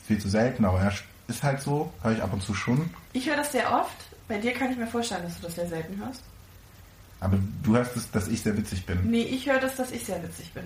Viel 0.07 0.17
zu 0.17 0.29
selten, 0.29 0.65
aber 0.65 0.83
ja, 0.83 0.91
ist 1.27 1.43
halt 1.43 1.61
so, 1.61 1.93
höre 2.01 2.13
ich 2.13 2.23
ab 2.23 2.33
und 2.33 2.41
zu 2.41 2.55
schon. 2.55 2.89
Ich 3.13 3.29
höre 3.29 3.37
das 3.37 3.51
sehr 3.51 3.71
oft. 3.71 3.95
Bei 4.27 4.39
dir 4.39 4.51
kann 4.53 4.71
ich 4.71 4.77
mir 4.77 4.87
vorstellen, 4.87 5.23
dass 5.23 5.35
du 5.35 5.43
das 5.43 5.55
sehr 5.55 5.67
selten 5.67 5.97
hörst. 6.03 6.23
Aber 7.19 7.37
du 7.63 7.75
hörst 7.75 7.95
es, 7.95 8.09
dass 8.11 8.27
ich 8.27 8.41
sehr 8.41 8.57
witzig 8.57 8.85
bin. 8.85 8.99
Nee, 9.09 9.23
ich 9.23 9.47
höre 9.47 9.59
das, 9.59 9.75
dass 9.75 9.91
ich 9.91 10.05
sehr 10.05 10.21
witzig 10.23 10.53
bin. 10.53 10.63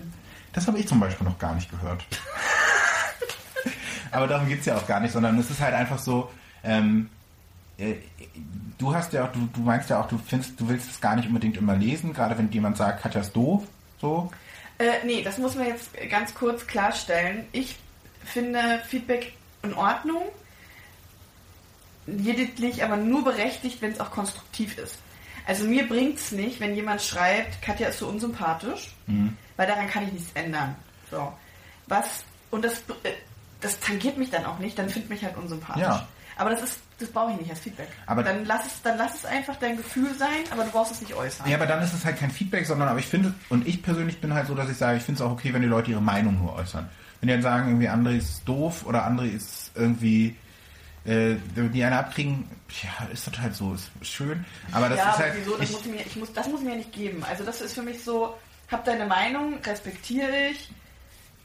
Das 0.52 0.66
habe 0.66 0.78
ich 0.78 0.86
zum 0.88 1.00
Beispiel 1.00 1.26
noch 1.26 1.38
gar 1.38 1.54
nicht 1.54 1.70
gehört. 1.70 2.04
Aber 4.14 4.28
darum 4.28 4.48
geht's 4.48 4.66
ja 4.66 4.76
auch 4.76 4.86
gar 4.86 5.00
nicht, 5.00 5.12
sondern 5.12 5.38
es 5.38 5.50
ist 5.50 5.60
halt 5.60 5.74
einfach 5.74 5.98
so, 5.98 6.30
ähm, 6.62 7.10
äh, 7.78 7.94
du 8.78 8.94
hast 8.94 9.12
ja 9.12 9.24
auch, 9.24 9.32
du, 9.32 9.48
du 9.52 9.60
meinst 9.60 9.90
ja 9.90 10.00
auch, 10.00 10.08
du 10.08 10.18
findest, 10.18 10.60
du 10.60 10.68
willst 10.68 10.90
es 10.90 11.00
gar 11.00 11.16
nicht 11.16 11.28
unbedingt 11.28 11.56
immer 11.56 11.76
lesen, 11.76 12.12
gerade 12.12 12.38
wenn 12.38 12.50
jemand 12.52 12.76
sagt, 12.76 13.02
Katja 13.02 13.20
ist 13.20 13.34
doof, 13.34 13.64
so. 14.00 14.30
Äh, 14.78 15.04
nee, 15.04 15.22
das 15.22 15.38
muss 15.38 15.54
man 15.54 15.66
jetzt 15.66 15.90
ganz 16.10 16.34
kurz 16.34 16.66
klarstellen. 16.66 17.44
Ich 17.52 17.76
finde 18.24 18.80
Feedback 18.88 19.34
in 19.62 19.74
Ordnung, 19.74 20.22
lediglich 22.06 22.84
aber 22.84 22.96
nur 22.96 23.24
berechtigt, 23.24 23.82
wenn 23.82 23.92
es 23.92 24.00
auch 24.00 24.10
konstruktiv 24.10 24.78
ist. 24.78 24.98
Also 25.46 25.64
mir 25.64 25.86
bringt's 25.86 26.32
nicht, 26.32 26.60
wenn 26.60 26.74
jemand 26.74 27.02
schreibt, 27.02 27.60
Katja 27.60 27.88
ist 27.88 27.98
so 27.98 28.08
unsympathisch, 28.08 28.94
weil 29.56 29.66
daran 29.66 29.88
kann 29.88 30.04
ich 30.04 30.12
nichts 30.12 30.30
ändern. 30.34 30.74
So. 31.10 31.32
Was, 31.86 32.24
und 32.50 32.64
das, 32.64 32.78
äh, 33.02 33.12
das 33.60 33.80
tangiert 33.80 34.18
mich 34.18 34.30
dann 34.30 34.44
auch 34.44 34.58
nicht, 34.58 34.78
dann 34.78 34.88
findet 34.88 35.10
mich 35.10 35.24
halt 35.24 35.36
unsympathisch. 35.36 35.82
Ja. 35.82 36.06
Aber 36.36 36.50
das 36.50 36.62
ist, 36.62 36.78
das 36.98 37.08
brauche 37.10 37.32
ich 37.32 37.38
nicht 37.38 37.50
als 37.50 37.60
Feedback. 37.60 37.88
Aber- 38.06 38.22
dann 38.22 38.44
lass 38.44 38.66
es, 38.66 38.82
dann 38.82 38.98
lass 38.98 39.14
es 39.14 39.24
einfach 39.24 39.56
dein 39.56 39.76
Gefühl 39.76 40.14
sein, 40.14 40.44
aber 40.50 40.64
du 40.64 40.70
brauchst 40.70 40.92
es 40.92 41.00
nicht 41.00 41.14
äußern. 41.14 41.48
Ja, 41.48 41.56
aber 41.56 41.66
dann 41.66 41.82
ist 41.82 41.92
es 41.92 42.04
halt 42.04 42.18
kein 42.18 42.30
Feedback, 42.30 42.66
sondern 42.66 42.88
aber 42.88 42.98
ich 42.98 43.06
finde, 43.06 43.34
und 43.48 43.66
ich 43.66 43.82
persönlich 43.82 44.20
bin 44.20 44.34
halt 44.34 44.48
so, 44.48 44.54
dass 44.54 44.68
ich 44.68 44.76
sage, 44.76 44.98
ich 44.98 45.04
finde 45.04 45.22
es 45.22 45.26
auch 45.26 45.32
okay, 45.32 45.52
wenn 45.52 45.62
die 45.62 45.68
Leute 45.68 45.92
ihre 45.92 46.02
Meinung 46.02 46.38
nur 46.38 46.54
äußern. 46.54 46.88
Wenn 47.20 47.28
die 47.28 47.34
dann 47.34 47.42
sagen, 47.42 47.68
irgendwie 47.68 47.88
André 47.88 48.16
ist 48.18 48.42
doof 48.44 48.84
oder 48.84 49.06
André 49.06 49.30
ist 49.30 49.70
irgendwie, 49.74 50.36
äh, 51.04 51.36
die 51.56 51.84
eine 51.84 51.98
abkriegen, 51.98 52.48
ja, 52.82 53.06
ist 53.06 53.26
das 53.26 53.38
halt 53.38 53.54
so, 53.54 53.74
ist 53.74 53.90
schön. 54.02 54.44
Aber 54.72 54.88
das 54.88 54.98
ja, 54.98 55.10
ist 55.10 55.14
aber 55.14 55.24
halt. 55.24 55.34
wieso? 55.36 55.56
Das 55.56 55.68
ich, 55.68 55.72
muss, 55.72 55.84
mir, 55.84 56.00
ich 56.00 56.16
muss, 56.16 56.32
das 56.32 56.48
muss 56.48 56.60
mir 56.62 56.76
nicht 56.76 56.92
geben. 56.92 57.24
Also 57.28 57.44
das 57.44 57.60
ist 57.60 57.74
für 57.74 57.82
mich 57.82 58.02
so, 58.02 58.36
hab 58.70 58.84
deine 58.84 59.06
Meinung, 59.06 59.58
respektiere 59.64 60.48
ich, 60.50 60.70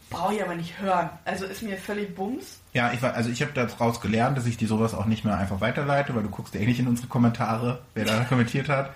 brauche 0.10 0.34
ich 0.36 0.41
aber 0.43 0.55
nicht 0.55 0.80
hören. 0.80 1.10
Also 1.26 1.45
ist 1.45 1.62
mir 1.62 1.78
völlig 1.78 2.16
bums. 2.16 2.60
ja, 2.74 2.91
ich 2.93 3.01
war, 3.01 3.14
also 3.14 3.30
ich 3.30 3.41
habe 3.41 3.51
daraus 3.53 4.01
gelernt, 4.01 4.38
dass 4.38 4.45
ich 4.45 4.57
dir 4.57 4.68
sowas 4.68 4.93
auch 4.93 5.05
nicht 5.05 5.24
mehr 5.26 5.38
einfach 5.38 5.62
weiterleite, 5.62 6.16
weil 6.16 6.24
du 6.24 6.30
guckst 6.30 6.53
ja 6.55 6.62
eh 6.62 6.66
nicht 6.66 6.80
in 6.80 6.88
unsere 6.88 7.07
Kommentare, 7.07 7.82
wer 7.93 8.05
da 8.05 8.24
kommentiert 8.26 8.70
hat. 8.70 8.93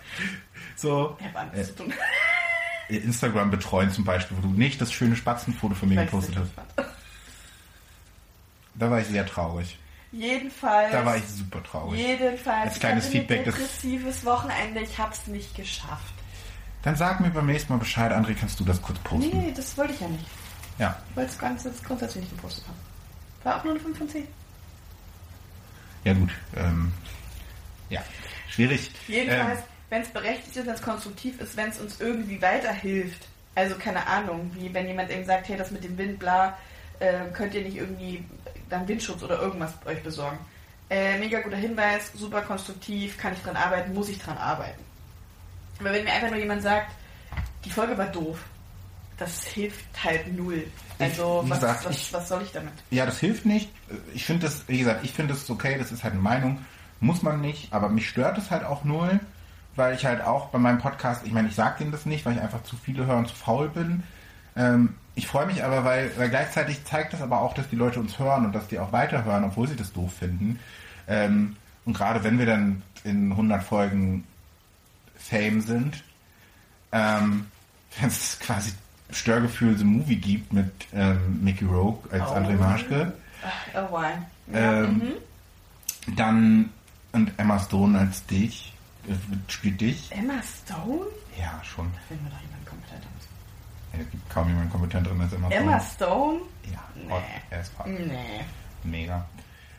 So. 0.76 1.16
Ich 1.20 1.26
habe 1.28 1.40
anderes 1.40 1.68
zu 1.68 1.76
tun. 1.84 1.94
Äh, 2.90 2.98
Instagram 2.98 3.50
betreuen 3.52 3.92
zum 3.92 4.04
Beispiel, 4.06 4.38
wo 4.38 4.42
du 4.42 4.50
nicht 4.54 4.82
das 4.82 4.92
schöne 4.92 5.16
Spatzenfoto 5.16 5.74
von 5.76 5.90
mir 5.90 5.96
Weil 5.98 6.04
ich's 6.06 6.12
gepostet 6.12 6.38
hast. 6.38 6.88
Da 8.76 8.90
war 8.90 9.00
ich 9.00 9.08
sehr 9.08 9.26
traurig. 9.26 9.78
Jedenfalls. 10.12 10.92
Da 10.92 11.06
war 11.06 11.18
ich 11.18 11.24
super 11.28 11.62
traurig. 11.64 12.00
Jedenfalls. 12.00 12.70
Als 12.70 12.80
kleines 12.80 13.08
Feedback, 13.08 13.40
Ein 13.40 13.46
das- 13.46 13.56
depressives 13.56 14.26
Wochenende. 14.26 14.82
Ich 14.82 14.98
hab's 14.98 15.28
nicht 15.28 15.56
geschafft. 15.56 16.14
Dann 16.84 16.96
sag 16.96 17.20
mir 17.22 17.30
beim 17.30 17.46
nächsten 17.46 17.72
Mal 17.72 17.80
Bescheid, 17.80 18.12
André, 18.12 18.36
kannst 18.36 18.60
du 18.60 18.64
das 18.66 18.82
kurz 18.82 19.00
posten? 19.00 19.30
Nee, 19.38 19.54
das 19.56 19.78
wollte 19.78 19.94
ich 19.94 20.00
ja 20.02 20.08
nicht. 20.08 20.26
Ja. 20.84 20.98
Ich 21.10 21.16
wollte 21.16 21.32
es 21.32 21.40
ganz 21.40 21.64
jetzt 21.64 21.86
grundsätzlich 21.86 22.24
nicht 22.24 22.36
gepostet 22.36 22.66
haben. 22.68 22.78
War 23.44 23.58
auch 23.58 23.64
nur 23.64 23.74
eine 23.74 23.82
5 23.82 23.98
von 23.98 24.10
10. 24.10 24.28
Ja 26.04 26.14
gut. 26.14 26.32
Ähm, 26.58 26.92
ja. 27.90 28.02
Schwierig. 28.50 28.92
Jedenfalls, 29.08 29.60
Ähm, 29.60 29.66
wenn 29.90 30.02
es 30.02 30.10
berechtigt 30.10 30.58
ist, 30.58 30.66
wenn 30.66 30.74
es 30.74 30.82
konstruktiv 30.82 31.40
ist, 31.40 31.56
wenn 31.56 31.70
es 31.70 31.80
uns 31.80 32.02
irgendwie 32.02 32.42
weiterhilft. 32.42 33.28
Also 33.56 33.76
keine 33.76 34.06
Ahnung, 34.08 34.52
wie 34.56 34.74
wenn 34.74 34.86
jemand 34.86 35.10
eben 35.10 35.24
sagt, 35.24 35.48
hey, 35.48 35.56
das 35.56 35.72
mit 35.72 35.86
dem 35.86 35.98
Wind, 35.98 36.20
bla, 36.20 36.58
äh, 37.00 37.30
könnt 37.32 37.54
ihr 37.54 37.62
nicht 37.62 37.78
irgendwie 37.78 38.26
dann 38.70 38.86
Windschutz 38.86 39.24
oder 39.24 39.40
irgendwas 39.40 39.72
euch 39.86 40.04
besorgen. 40.04 40.40
Äh, 40.90 41.18
mega 41.18 41.40
guter 41.40 41.56
Hinweis, 41.56 42.12
super 42.14 42.42
konstruktiv, 42.42 43.18
kann 43.18 43.32
ich 43.32 43.40
dran 43.40 43.56
arbeiten, 43.56 43.94
muss 43.94 44.10
ich 44.10 44.20
dran 44.20 44.38
arbeiten. 44.38 44.82
Aber 45.80 45.94
wenn 45.94 46.04
mir 46.04 46.12
einfach 46.12 46.30
nur 46.30 46.40
jemand 46.40 46.62
sagt, 46.62 46.92
die 47.64 47.70
Folge 47.70 47.98
war 47.98 48.08
doof, 48.08 48.40
das 49.18 49.44
hilft 49.44 50.04
halt 50.04 50.36
null. 50.36 50.64
Also 51.00 51.42
wie 51.46 51.50
was, 51.50 51.60
gesagt, 51.60 51.86
was, 51.86 51.96
ich- 51.96 52.14
was 52.14 52.28
soll 52.30 52.42
ich 52.44 52.52
damit? 52.52 52.74
ja, 52.92 53.06
das 53.06 53.20
hilft 53.20 53.46
nicht. 53.46 53.70
Ich 54.14 54.26
finde 54.26 54.46
das, 54.48 54.68
wie 54.68 54.78
gesagt, 54.80 55.04
ich 55.04 55.12
finde 55.14 55.34
das 55.34 55.50
okay, 55.50 55.78
das 55.78 55.92
ist 55.92 56.04
halt 56.04 56.14
eine 56.14 56.22
Meinung. 56.22 56.60
Muss 57.00 57.22
man 57.22 57.42
nicht, 57.42 57.74
aber 57.74 57.90
mich 57.90 58.08
stört 58.08 58.38
es 58.38 58.50
halt 58.52 58.64
auch 58.64 58.84
null, 58.86 59.20
weil 59.76 59.94
ich 59.96 60.06
halt 60.06 60.22
auch 60.22 60.48
bei 60.50 60.60
meinem 60.60 60.78
Podcast, 60.78 61.26
ich 61.26 61.34
meine, 61.34 61.50
ich 61.50 61.56
sage 61.56 61.80
denen 61.80 61.92
das 61.92 62.06
nicht, 62.06 62.26
weil 62.26 62.34
ich 62.36 62.42
einfach 62.42 62.64
zu 62.64 62.76
viele 62.78 63.06
höre 63.06 63.18
und 63.18 63.28
zu 63.28 63.36
faul 63.36 63.70
bin. 63.70 64.04
Ähm, 64.56 64.96
ich 65.16 65.28
freue 65.28 65.46
mich 65.46 65.64
aber, 65.64 65.84
weil, 65.84 66.12
weil 66.18 66.30
gleichzeitig 66.30 66.86
zeigt 66.86 67.14
das 67.14 67.22
aber 67.22 67.42
auch, 67.42 67.54
dass 67.54 67.68
die 67.70 67.76
Leute 67.76 68.00
uns 68.00 68.18
hören 68.20 68.46
und 68.46 68.54
dass 68.54 68.68
die 68.68 68.80
auch 68.80 68.92
weiterhören, 68.94 69.44
obwohl 69.44 69.68
sie 69.68 69.76
das 69.76 69.92
doof 69.94 70.14
finden. 70.14 70.60
Ähm, 71.08 71.56
und 71.86 71.94
gerade 71.98 72.24
wenn 72.24 72.40
wir 72.40 72.46
dann 72.46 72.82
in 73.04 73.32
100 73.32 73.62
Folgen 73.64 74.24
Fame 75.18 75.62
sind, 75.62 76.04
ähm, 76.92 77.48
wenn 78.00 78.08
es 78.10 78.40
quasi 78.40 78.72
Störgefühl 79.14 79.78
The 79.78 79.84
Movie 79.84 80.16
gibt 80.18 80.54
mit 80.54 80.72
ähm, 80.94 81.40
Mickey 81.44 81.66
Rogue 81.66 82.00
als 82.12 82.24
Oh. 82.30 82.34
André 82.36 82.58
Marschke, 82.58 83.14
oh, 83.76 83.78
why? 83.98 84.12
Ja, 84.54 84.84
Ähm, 84.84 84.98
mhm. 84.98 86.16
dann 86.16 86.70
und 87.12 87.32
Emma 87.38 87.60
Stone 87.60 87.98
als 88.00 88.26
dich, 88.26 88.74
äh, 89.08 89.14
spielt 89.48 89.80
dich. 89.82 90.12
Emma 90.12 90.34
Stone? 90.42 91.06
Ja, 91.40 91.62
schon. 91.64 91.92
Finden 92.08 92.26
wir 92.26 92.32
doch 92.32 92.42
jemanden 92.42 92.66
kompetenter. 92.66 93.08
Ja, 93.94 94.00
Es 94.02 94.10
gibt 94.12 94.30
kaum 94.30 94.48
jemanden 94.48 94.72
kompetenteren 94.72 95.22
als 95.22 95.34
Emma, 95.34 95.50
Emma 95.50 95.80
Stone. 95.80 96.40
Stone? 96.40 96.40
Ja, 96.72 96.80
Nee. 96.96 97.24
er 97.52 97.62
ist 97.62 97.72
hot. 97.78 97.88
Nee. 97.88 98.42
Mega. 98.84 99.26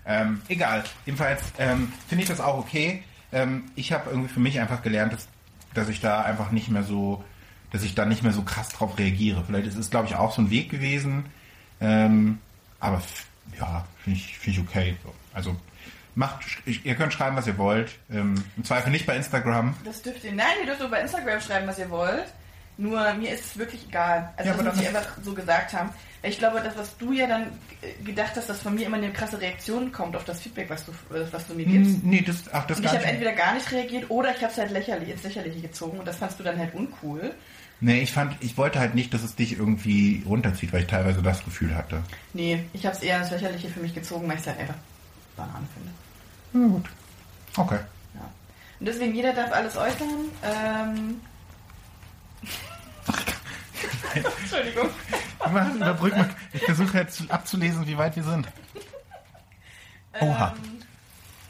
Ähm, 0.07 0.43
egal. 0.49 0.85
Jedenfalls 1.07 1.41
ähm, 1.59 1.93
finde 2.09 2.23
ich 2.23 2.29
das 2.29 2.41
auch 2.41 2.59
okay. 2.59 3.03
Ähm, 3.33 3.65
ich 3.75 3.93
habe 3.93 4.11
irgendwie 4.11 4.29
für 4.29 4.41
mich 4.41 4.61
einfach 4.61 4.83
gelernt, 4.83 5.13
dass, 5.15 5.29
dass 5.75 5.89
ich 5.89 6.01
da 6.01 6.23
einfach 6.23 6.51
nicht 6.53 6.69
mehr 6.69 6.85
so, 6.85 7.25
dass 7.75 7.83
ich 7.83 7.97
da 7.97 8.05
nicht 8.05 8.23
mehr 8.23 8.33
so 8.33 8.43
krass 8.43 8.69
drauf 8.69 8.97
reagiere. 8.99 9.43
Vielleicht 9.45 9.67
ist 9.67 9.77
es, 9.77 9.91
glaube 9.91 10.07
ich, 10.07 10.15
auch 10.15 10.33
so 10.33 10.41
ein 10.43 10.49
Weg 10.51 10.71
gewesen. 10.71 11.25
Ähm, 11.81 12.39
aber 12.79 13.03
ja, 13.59 13.85
finde 14.05 14.21
ich, 14.21 14.39
find 14.39 14.57
ich 14.57 14.63
okay. 14.63 14.95
So. 15.03 15.13
Also 15.33 15.57
macht, 16.15 16.45
ihr 16.67 16.95
könnt 16.95 17.13
schreiben, 17.13 17.35
was 17.37 17.49
ihr 17.49 17.59
wollt. 17.59 17.91
Ähm, 18.13 18.45
Im 18.57 18.65
Zweifel 18.65 18.93
nicht 18.93 19.07
bei 19.07 19.17
Instagram. 19.17 19.75
Das 19.85 20.03
dürft 20.03 20.23
ihr, 20.23 20.31
nein, 20.33 20.47
ihr 20.61 20.67
dürft 20.67 20.81
nur 20.83 20.89
bei 20.91 21.01
Instagram 21.01 21.41
schreiben, 21.41 21.67
was 21.67 21.81
ihr 21.81 21.91
wollt. 21.91 22.27
Nur 22.77 23.13
mir 23.15 23.33
ist 23.35 23.45
es 23.45 23.59
wirklich 23.59 23.87
egal. 23.89 24.33
Also 24.37 24.51
Ja, 24.53 24.63
das 24.63 24.77
ich 24.77 24.85
dann- 24.87 24.95
einfach 24.97 25.13
so 25.25 25.35
gesagt 25.35 25.73
haben. 25.73 25.91
Ich 26.23 26.39
glaube, 26.39 26.61
das, 26.65 26.77
was 26.79 26.97
du 26.97 27.13
ja 27.13 27.27
dann 27.27 27.49
gedacht 28.05 28.33
hast, 28.37 28.49
dass 28.49 28.63
von 28.63 28.77
mir 28.77 28.87
immer 28.87 28.97
eine 28.99 29.11
krasse 29.11 29.41
Reaktion 29.41 29.91
kommt 29.91 30.15
auf 30.17 30.25
das 30.25 30.41
Feedback, 30.41 30.71
was 30.71 30.87
du, 30.87 30.93
äh, 31.15 31.27
was 31.33 31.47
du 31.49 31.55
mir 31.55 31.67
gibst. 31.67 31.97
Hm, 31.97 32.01
Nee, 32.05 32.23
das, 32.23 32.45
ach, 32.53 32.67
das 32.67 32.79
Und 32.79 32.85
ich 32.85 32.93
habe 32.93 33.05
entweder 33.05 33.33
gar 33.33 33.53
nicht 33.53 33.71
reagiert 33.73 34.11
oder 34.11 34.31
ich 34.35 34.41
habe 34.43 34.53
es 34.53 34.59
halt 34.59 34.71
lächerlich, 34.71 35.11
ins 35.11 35.23
Lächerliche 35.25 35.61
gezogen 35.61 35.99
und 35.99 36.07
das 36.07 36.17
fandst 36.17 36.39
du 36.39 36.45
dann 36.45 36.57
halt 36.59 36.73
uncool. 36.73 37.35
Nee, 37.81 38.01
ich 38.01 38.13
fand, 38.13 38.37
ich 38.41 38.57
wollte 38.57 38.79
halt 38.79 38.95
nicht, 38.95 39.13
dass 39.13 39.23
es 39.23 39.35
dich 39.35 39.59
irgendwie 39.59 40.23
runterzieht, 40.27 40.73
weil 40.73 40.83
ich 40.83 40.87
teilweise 40.87 41.23
das 41.23 41.45
Gefühl 41.45 41.75
hatte. 41.75 42.03
Nee, 42.33 42.65
ich 42.73 42.87
habe 42.87 42.97
es 42.97 43.03
eher 43.03 43.19
ins 43.19 43.31
Lächerliche 43.31 43.69
für 43.69 43.81
mich 43.81 43.95
gezogen, 43.95 44.29
weil 44.29 44.37
ich 44.37 44.41
es 44.41 44.47
halt 44.47 44.59
einfach 44.59 44.77
Bananen 45.37 45.69
finde. 45.75 45.91
Na 46.53 46.67
gut. 46.69 46.89
Okay. 47.57 47.81
Ja. 48.15 48.31
Und 48.81 48.87
deswegen, 48.87 49.15
jeder 49.15 49.33
darf 49.33 49.53
alles 49.53 49.77
äußern. 49.77 50.09
Ähm... 50.43 51.21
Entschuldigung. 54.41 54.89
Überbrück 55.77 56.17
mal. 56.17 56.31
Ich 56.53 56.63
versuche 56.63 56.99
jetzt 56.99 57.31
abzulesen, 57.31 57.87
wie 57.87 57.99
weit 57.99 58.17
wir 58.17 58.23
sind. 58.23 58.49
Oha. 60.21 60.55
Ähm, 60.57 60.81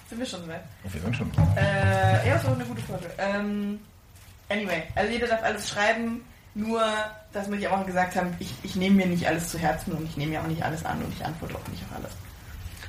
Sind 0.08 0.18
wir 0.18 0.26
schon 0.26 0.40
so 0.40 0.48
weit? 0.48 0.62
Wir 0.84 1.00
sind 1.00 1.16
schon. 1.16 1.30
Äh, 1.56 2.28
ja, 2.28 2.36
ist 2.36 2.46
auch 2.46 2.54
eine 2.54 2.64
gute 2.64 2.82
Folge. 2.82 3.10
Ähm, 3.18 3.78
anyway, 4.48 4.82
also 4.94 5.12
jeder 5.12 5.26
darf 5.26 5.42
alles 5.42 5.68
schreiben, 5.68 6.24
nur, 6.54 6.84
dass 7.32 7.50
wir 7.50 7.58
dir 7.58 7.72
auch 7.72 7.84
gesagt 7.84 8.14
haben, 8.16 8.34
ich, 8.38 8.54
ich 8.62 8.76
nehme 8.76 8.96
mir 8.96 9.06
nicht 9.06 9.26
alles 9.26 9.48
zu 9.48 9.58
Herzen 9.58 9.92
und 9.92 10.04
ich 10.04 10.16
nehme 10.16 10.32
mir 10.32 10.40
auch 10.42 10.46
nicht 10.46 10.62
alles 10.62 10.84
an 10.84 11.02
und 11.02 11.12
ich 11.12 11.24
antworte 11.24 11.56
auch 11.56 11.68
nicht 11.68 11.82
auf 11.90 11.96
alles. 11.96 12.12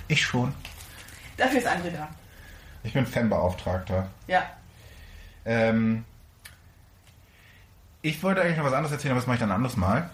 Ich 0.07 0.23
schon. 0.23 0.53
Dafür 1.37 1.59
ist 1.59 1.67
André 1.67 1.91
da. 1.91 2.07
Ich 2.83 2.93
bin 2.93 3.05
Fanbeauftragter. 3.07 4.07
Ja. 4.27 4.43
Ähm, 5.45 6.05
ich 8.03 8.21
wollte 8.21 8.41
eigentlich 8.41 8.57
noch 8.57 8.65
was 8.65 8.73
anderes 8.73 8.91
erzählen, 8.91 9.11
aber 9.13 9.19
das 9.21 9.27
mache 9.27 9.35
ich 9.35 9.39
dann 9.39 9.49
ein 9.51 9.55
anderes 9.55 9.77
Mal. 9.77 10.09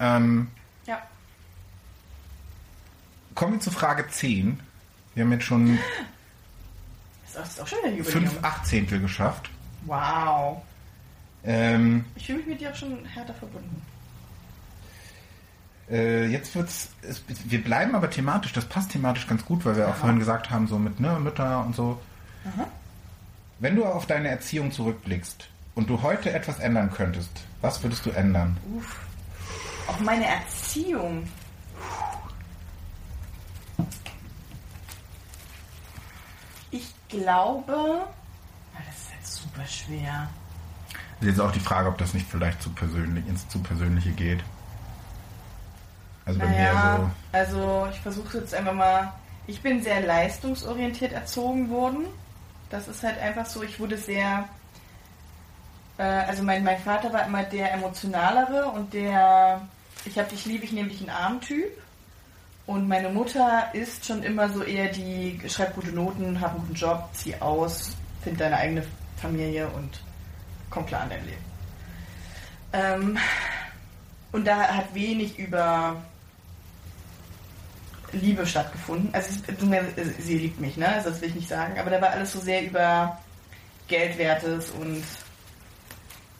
Ähm, 0.00 0.50
Ja. 0.86 1.00
kommen 3.36 3.54
wir 3.54 3.60
zu 3.60 3.70
Frage 3.70 4.08
10. 4.08 4.60
Wir 5.14 5.24
haben 5.24 5.32
jetzt 5.32 5.44
schon 5.44 5.78
Das 7.34 7.48
ist 7.50 7.60
auch, 7.60 7.66
schon 7.66 7.78
ein 7.84 7.96
Jubiläum. 7.96 8.26
fünf 8.28 8.44
Achtzehntel 8.44 9.00
geschafft. 9.00 9.50
Wow. 9.84 10.62
Ähm, 11.46 12.04
Ich 12.16 12.26
fühle 12.26 12.38
mich 12.38 12.46
mit 12.48 12.60
dir 12.60 12.70
auch 12.72 12.74
schon 12.76 13.04
härter 13.06 13.32
verbunden. 13.34 13.80
äh, 15.90 16.26
jetzt 16.26 16.54
wird's. 16.56 16.88
Es, 17.02 17.22
wir 17.44 17.62
bleiben 17.62 17.94
aber 17.94 18.10
thematisch. 18.10 18.52
Das 18.52 18.64
passt 18.64 18.90
thematisch 18.90 19.26
ganz 19.28 19.44
gut, 19.44 19.64
weil 19.64 19.76
wir 19.76 19.84
auch 19.86 19.90
Aha. 19.92 19.98
vorhin 19.98 20.18
gesagt 20.18 20.50
haben, 20.50 20.66
so 20.66 20.78
mit 20.78 20.98
ne, 21.00 21.18
Mütter 21.20 21.64
und 21.64 21.76
so. 21.76 22.00
Aha. 22.56 22.66
Wenn 23.60 23.76
du 23.76 23.84
auf 23.84 24.06
deine 24.06 24.28
Erziehung 24.28 24.72
zurückblickst 24.72 25.48
und 25.76 25.88
du 25.88 26.02
heute 26.02 26.32
etwas 26.32 26.58
ändern 26.58 26.90
könntest, 26.92 27.30
was 27.60 27.82
würdest 27.82 28.04
du 28.04 28.10
ändern? 28.10 28.56
Uff. 28.76 28.98
Auch 29.86 30.00
meine 30.00 30.26
Erziehung. 30.26 31.28
Ich 36.70 36.92
glaube. 37.08 37.74
Ah, 38.74 38.78
das 38.86 38.96
ist 38.96 39.10
jetzt 39.18 39.34
super 39.36 39.66
schwer. 39.66 40.28
Das 41.18 41.28
ist 41.28 41.36
jetzt 41.36 41.40
auch 41.40 41.52
die 41.52 41.60
Frage, 41.60 41.88
ob 41.88 41.98
das 41.98 42.14
nicht 42.14 42.26
vielleicht 42.28 42.62
zu 42.62 42.70
persönlich, 42.70 43.26
ins 43.26 43.48
zu 43.48 43.58
Persönliche 43.60 44.10
geht. 44.10 44.42
Also 46.26 46.40
bei 46.40 46.46
mir 46.46 46.72
so. 46.98 47.10
also 47.32 47.88
ich 47.90 48.00
versuche 48.00 48.38
jetzt 48.38 48.54
einfach 48.54 48.74
mal. 48.74 49.12
Ich 49.46 49.62
bin 49.62 49.80
sehr 49.82 50.00
leistungsorientiert 50.00 51.12
erzogen 51.12 51.70
worden. 51.70 52.06
Das 52.68 52.88
ist 52.88 53.02
halt 53.02 53.18
einfach 53.20 53.46
so. 53.46 53.62
Ich 53.62 53.78
wurde 53.78 53.96
sehr. 53.96 54.48
Äh, 55.98 56.02
also 56.02 56.42
mein, 56.42 56.64
mein 56.64 56.78
Vater 56.80 57.12
war 57.12 57.24
immer 57.24 57.44
der 57.44 57.72
emotionalere 57.72 58.66
und 58.66 58.92
der. 58.92 59.62
Ich 60.04 60.18
hab 60.18 60.28
dich 60.28 60.44
lieb, 60.44 60.64
ich 60.64 60.72
nehme 60.72 60.88
dich 60.88 61.00
in 61.00 61.10
Arm 61.10 61.40
Typ. 61.40 61.70
Und 62.66 62.88
meine 62.88 63.08
Mutter 63.08 63.68
ist 63.72 64.04
schon 64.04 64.24
immer 64.24 64.48
so 64.48 64.62
eher 64.62 64.88
die, 64.90 65.40
schreib 65.48 65.76
gute 65.76 65.92
Noten, 65.92 66.40
hab 66.40 66.50
einen 66.50 66.60
guten 66.62 66.74
Job, 66.74 67.08
zieh 67.12 67.36
aus, 67.36 67.96
find 68.22 68.40
deine 68.40 68.56
eigene 68.56 68.84
Familie 69.16 69.68
und 69.68 70.00
komm 70.70 70.86
klar 70.86 71.02
an 71.02 71.10
dein 71.10 71.24
Leben. 71.24 71.44
Ähm, 72.72 73.18
und 74.32 74.46
da 74.46 74.68
hat 74.68 74.94
wenig 74.94 75.38
über 75.38 75.96
Liebe 78.12 78.46
stattgefunden. 78.46 79.08
Also 79.12 79.30
sie 80.18 80.38
liebt 80.38 80.60
mich, 80.60 80.76
ne? 80.76 80.88
Also 80.88 81.10
das 81.10 81.20
will 81.20 81.30
ich 81.30 81.34
nicht 81.34 81.48
sagen. 81.48 81.78
Aber 81.78 81.90
da 81.90 82.00
war 82.00 82.10
alles 82.10 82.32
so 82.32 82.40
sehr 82.40 82.64
über 82.64 83.18
Geldwertes 83.88 84.70
und 84.70 85.02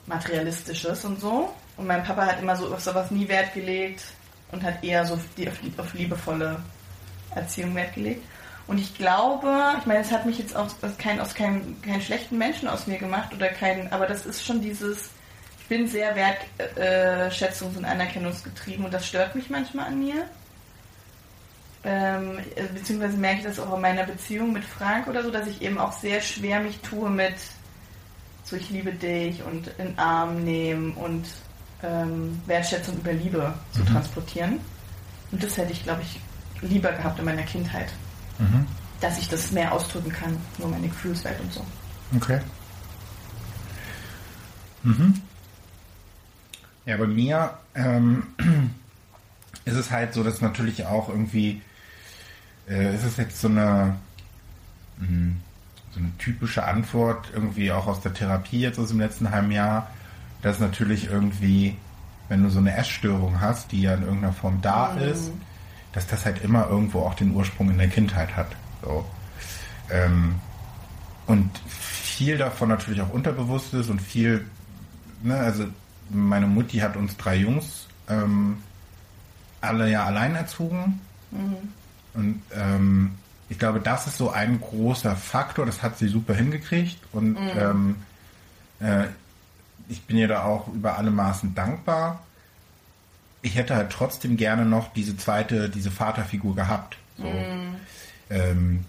Materialistisches 0.05 1.05
und 1.05 1.19
so. 1.19 1.53
Und 1.75 1.87
mein 1.87 2.03
Papa 2.03 2.25
hat 2.25 2.41
immer 2.41 2.55
so 2.55 2.73
auf 2.73 2.81
sowas 2.81 3.11
nie 3.11 3.27
Wert 3.27 3.53
gelegt 3.53 4.03
und 4.51 4.63
hat 4.63 4.83
eher 4.83 5.05
so 5.05 5.19
die, 5.35 5.49
auf, 5.49 5.55
auf 5.77 5.93
liebevolle 5.93 6.61
Erziehung 7.35 7.75
Wert 7.75 7.93
gelegt. 7.93 8.23
Und 8.67 8.79
ich 8.79 8.97
glaube, 8.97 9.75
ich 9.79 9.85
meine, 9.85 10.01
es 10.01 10.11
hat 10.11 10.25
mich 10.25 10.37
jetzt 10.39 10.55
auch 10.55 10.65
aus 10.65 10.97
kein, 10.97 11.19
aus 11.21 11.33
keinem, 11.33 11.81
keinen 11.81 12.01
schlechten 12.01 12.37
Menschen 12.37 12.67
aus 12.67 12.85
mir 12.85 12.97
gemacht 12.97 13.33
oder 13.33 13.47
kein, 13.47 13.91
aber 13.93 14.07
das 14.07 14.25
ist 14.25 14.45
schon 14.45 14.61
dieses, 14.61 15.09
ich 15.61 15.67
bin 15.67 15.87
sehr 15.87 16.15
wertschätzungs- 16.15 17.77
und 17.77 17.85
anerkennungsgetrieben 17.85 18.85
und 18.85 18.93
das 18.93 19.07
stört 19.07 19.35
mich 19.35 19.49
manchmal 19.49 19.87
an 19.87 19.99
mir. 19.99 20.25
Ähm, 21.85 22.39
äh, 22.55 22.63
beziehungsweise 22.73 23.15
merke 23.15 23.39
ich 23.39 23.45
das 23.45 23.59
auch 23.59 23.73
in 23.73 23.81
meiner 23.81 24.03
Beziehung 24.03 24.51
mit 24.51 24.65
Frank 24.65 25.07
oder 25.07 25.23
so, 25.23 25.31
dass 25.31 25.47
ich 25.47 25.61
eben 25.61 25.77
auch 25.77 25.93
sehr 25.93 26.19
schwer 26.19 26.59
mich 26.59 26.79
tue 26.79 27.09
mit 27.09 27.35
so 28.47 28.55
ich 28.55 28.69
liebe 28.69 28.93
dich 28.93 29.43
und 29.43 29.67
in 29.77 29.97
Arm 29.99 30.43
nehmen 30.43 30.93
und 30.93 31.25
ähm, 31.83 32.41
Wertschätzung 32.45 32.97
über 32.97 33.11
Liebe 33.11 33.53
zu 33.73 33.83
transportieren. 33.83 34.59
Und 35.31 35.43
das 35.43 35.57
hätte 35.57 35.73
ich, 35.73 35.83
glaube 35.83 36.01
ich, 36.01 36.21
lieber 36.61 36.93
gehabt 36.93 37.19
in 37.19 37.25
meiner 37.25 37.43
Kindheit, 37.43 37.91
Mhm. 38.39 38.65
dass 38.99 39.17
ich 39.19 39.29
das 39.29 39.51
mehr 39.51 39.71
ausdrücken 39.71 40.11
kann, 40.11 40.37
nur 40.57 40.69
meine 40.69 40.87
Gefühlswelt 40.87 41.39
und 41.39 41.53
so. 41.53 41.65
Okay. 42.15 42.39
Mhm. 44.83 45.21
Ja, 46.85 46.97
bei 46.97 47.07
mir 47.07 47.53
ähm, 47.75 48.23
ist 49.65 49.75
es 49.75 49.91
halt 49.91 50.13
so, 50.13 50.23
dass 50.23 50.41
natürlich 50.41 50.85
auch 50.85 51.09
irgendwie, 51.09 51.61
äh, 52.69 52.95
ist 52.95 53.03
es 53.03 53.17
jetzt 53.17 53.41
so 53.41 53.49
eine, 53.49 53.95
mh, 54.97 55.33
so 55.91 55.99
eine 55.99 56.11
typische 56.17 56.63
Antwort, 56.63 57.29
irgendwie 57.33 57.71
auch 57.71 57.87
aus 57.87 58.01
der 58.01 58.13
Therapie 58.13 58.61
jetzt 58.61 58.79
aus 58.79 58.89
dem 58.89 58.99
letzten 58.99 59.31
halben 59.31 59.51
Jahr, 59.51 59.89
dass 60.41 60.59
natürlich 60.59 61.09
irgendwie, 61.09 61.75
wenn 62.29 62.43
du 62.43 62.49
so 62.49 62.59
eine 62.59 62.75
Essstörung 62.75 63.41
hast, 63.41 63.71
die 63.71 63.81
ja 63.81 63.93
in 63.95 64.03
irgendeiner 64.03 64.33
Form 64.33 64.59
da 64.61 64.95
ist, 64.95 65.31
dass 65.97 66.05
das 66.05 66.25
halt 66.25 66.43
immer 66.43 66.69
irgendwo 66.69 66.99
auch 66.99 67.15
den 67.15 67.33
Ursprung 67.33 67.71
in 67.71 67.79
der 67.79 67.87
Kindheit 67.87 68.37
hat. 68.37 68.55
So. 68.83 69.03
Ähm, 69.89 70.35
und 71.25 71.49
viel 71.67 72.37
davon 72.37 72.69
natürlich 72.69 73.01
auch 73.01 73.09
unterbewusst 73.09 73.73
ist 73.73 73.89
und 73.89 73.99
viel, 73.99 74.45
ne, 75.23 75.35
also 75.35 75.65
meine 76.11 76.45
Mutti 76.45 76.77
hat 76.77 76.97
uns 76.97 77.17
drei 77.17 77.37
Jungs 77.37 77.87
ähm, 78.09 78.57
alle 79.59 79.89
ja 79.89 80.05
allein 80.05 80.35
erzogen. 80.35 81.01
Und 82.13 82.43
ähm, 82.53 83.15
ich 83.49 83.57
glaube, 83.57 83.79
das 83.79 84.05
ist 84.05 84.17
so 84.17 84.29
ein 84.29 84.61
großer 84.61 85.15
Faktor, 85.15 85.65
das 85.65 85.81
hat 85.81 85.97
sie 85.97 86.09
super 86.09 86.35
hingekriegt 86.35 86.99
und 87.11 87.37
ähm, 87.57 87.95
äh, 88.81 89.05
ich 89.89 90.03
bin 90.03 90.17
ihr 90.17 90.27
da 90.27 90.43
auch 90.43 90.67
über 90.67 90.95
alle 90.95 91.09
Maßen 91.09 91.55
dankbar. 91.55 92.21
Ich 93.47 93.55
hätte 93.55 93.75
halt 93.75 93.91
trotzdem 93.91 94.35
gerne 94.37 94.65
noch 94.65 94.91
diese 94.93 95.15
zweite, 95.15 95.69
diese 95.69 95.89
Vaterfigur 95.89 96.53
gehabt. 96.55 96.97
So. 97.17 97.23
Ähm, 98.29 98.83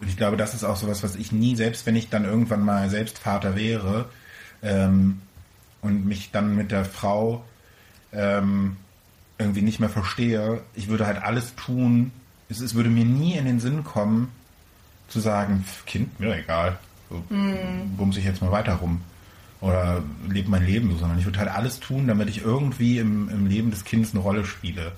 und 0.00 0.08
ich 0.08 0.16
glaube, 0.16 0.36
das 0.36 0.54
ist 0.54 0.64
auch 0.64 0.76
sowas, 0.76 1.02
was 1.02 1.14
ich 1.14 1.30
nie, 1.30 1.54
selbst 1.54 1.84
wenn 1.86 1.94
ich 1.94 2.08
dann 2.08 2.24
irgendwann 2.24 2.62
mal 2.62 2.88
selbst 2.88 3.18
Vater 3.18 3.54
wäre 3.54 4.06
ähm, 4.62 5.20
und 5.82 6.06
mich 6.06 6.30
dann 6.30 6.56
mit 6.56 6.70
der 6.70 6.84
Frau 6.84 7.44
ähm, 8.12 8.76
irgendwie 9.38 9.62
nicht 9.62 9.78
mehr 9.78 9.88
verstehe, 9.90 10.62
ich 10.74 10.88
würde 10.88 11.06
halt 11.06 11.22
alles 11.22 11.54
tun. 11.54 12.12
Es, 12.48 12.60
es 12.60 12.74
würde 12.74 12.88
mir 12.88 13.04
nie 13.04 13.34
in 13.34 13.44
den 13.44 13.60
Sinn 13.60 13.84
kommen, 13.84 14.30
zu 15.08 15.20
sagen, 15.20 15.64
"Pf, 15.66 15.84
Kind, 15.86 16.18
mir 16.20 16.34
egal. 16.36 16.78
So, 17.10 17.22
bumse 17.98 18.20
ich 18.20 18.24
jetzt 18.24 18.40
mal 18.40 18.52
weiter 18.52 18.74
rum. 18.74 19.02
Oder 19.64 20.02
lebe 20.28 20.50
mein 20.50 20.66
Leben 20.66 20.90
so, 20.90 20.98
sondern 20.98 21.18
ich 21.18 21.24
würde 21.24 21.38
halt 21.38 21.48
alles 21.48 21.80
tun, 21.80 22.06
damit 22.06 22.28
ich 22.28 22.42
irgendwie 22.42 22.98
im, 22.98 23.30
im 23.30 23.46
Leben 23.46 23.70
des 23.70 23.84
Kindes 23.84 24.12
eine 24.12 24.20
Rolle 24.20 24.44
spiele. 24.44 24.92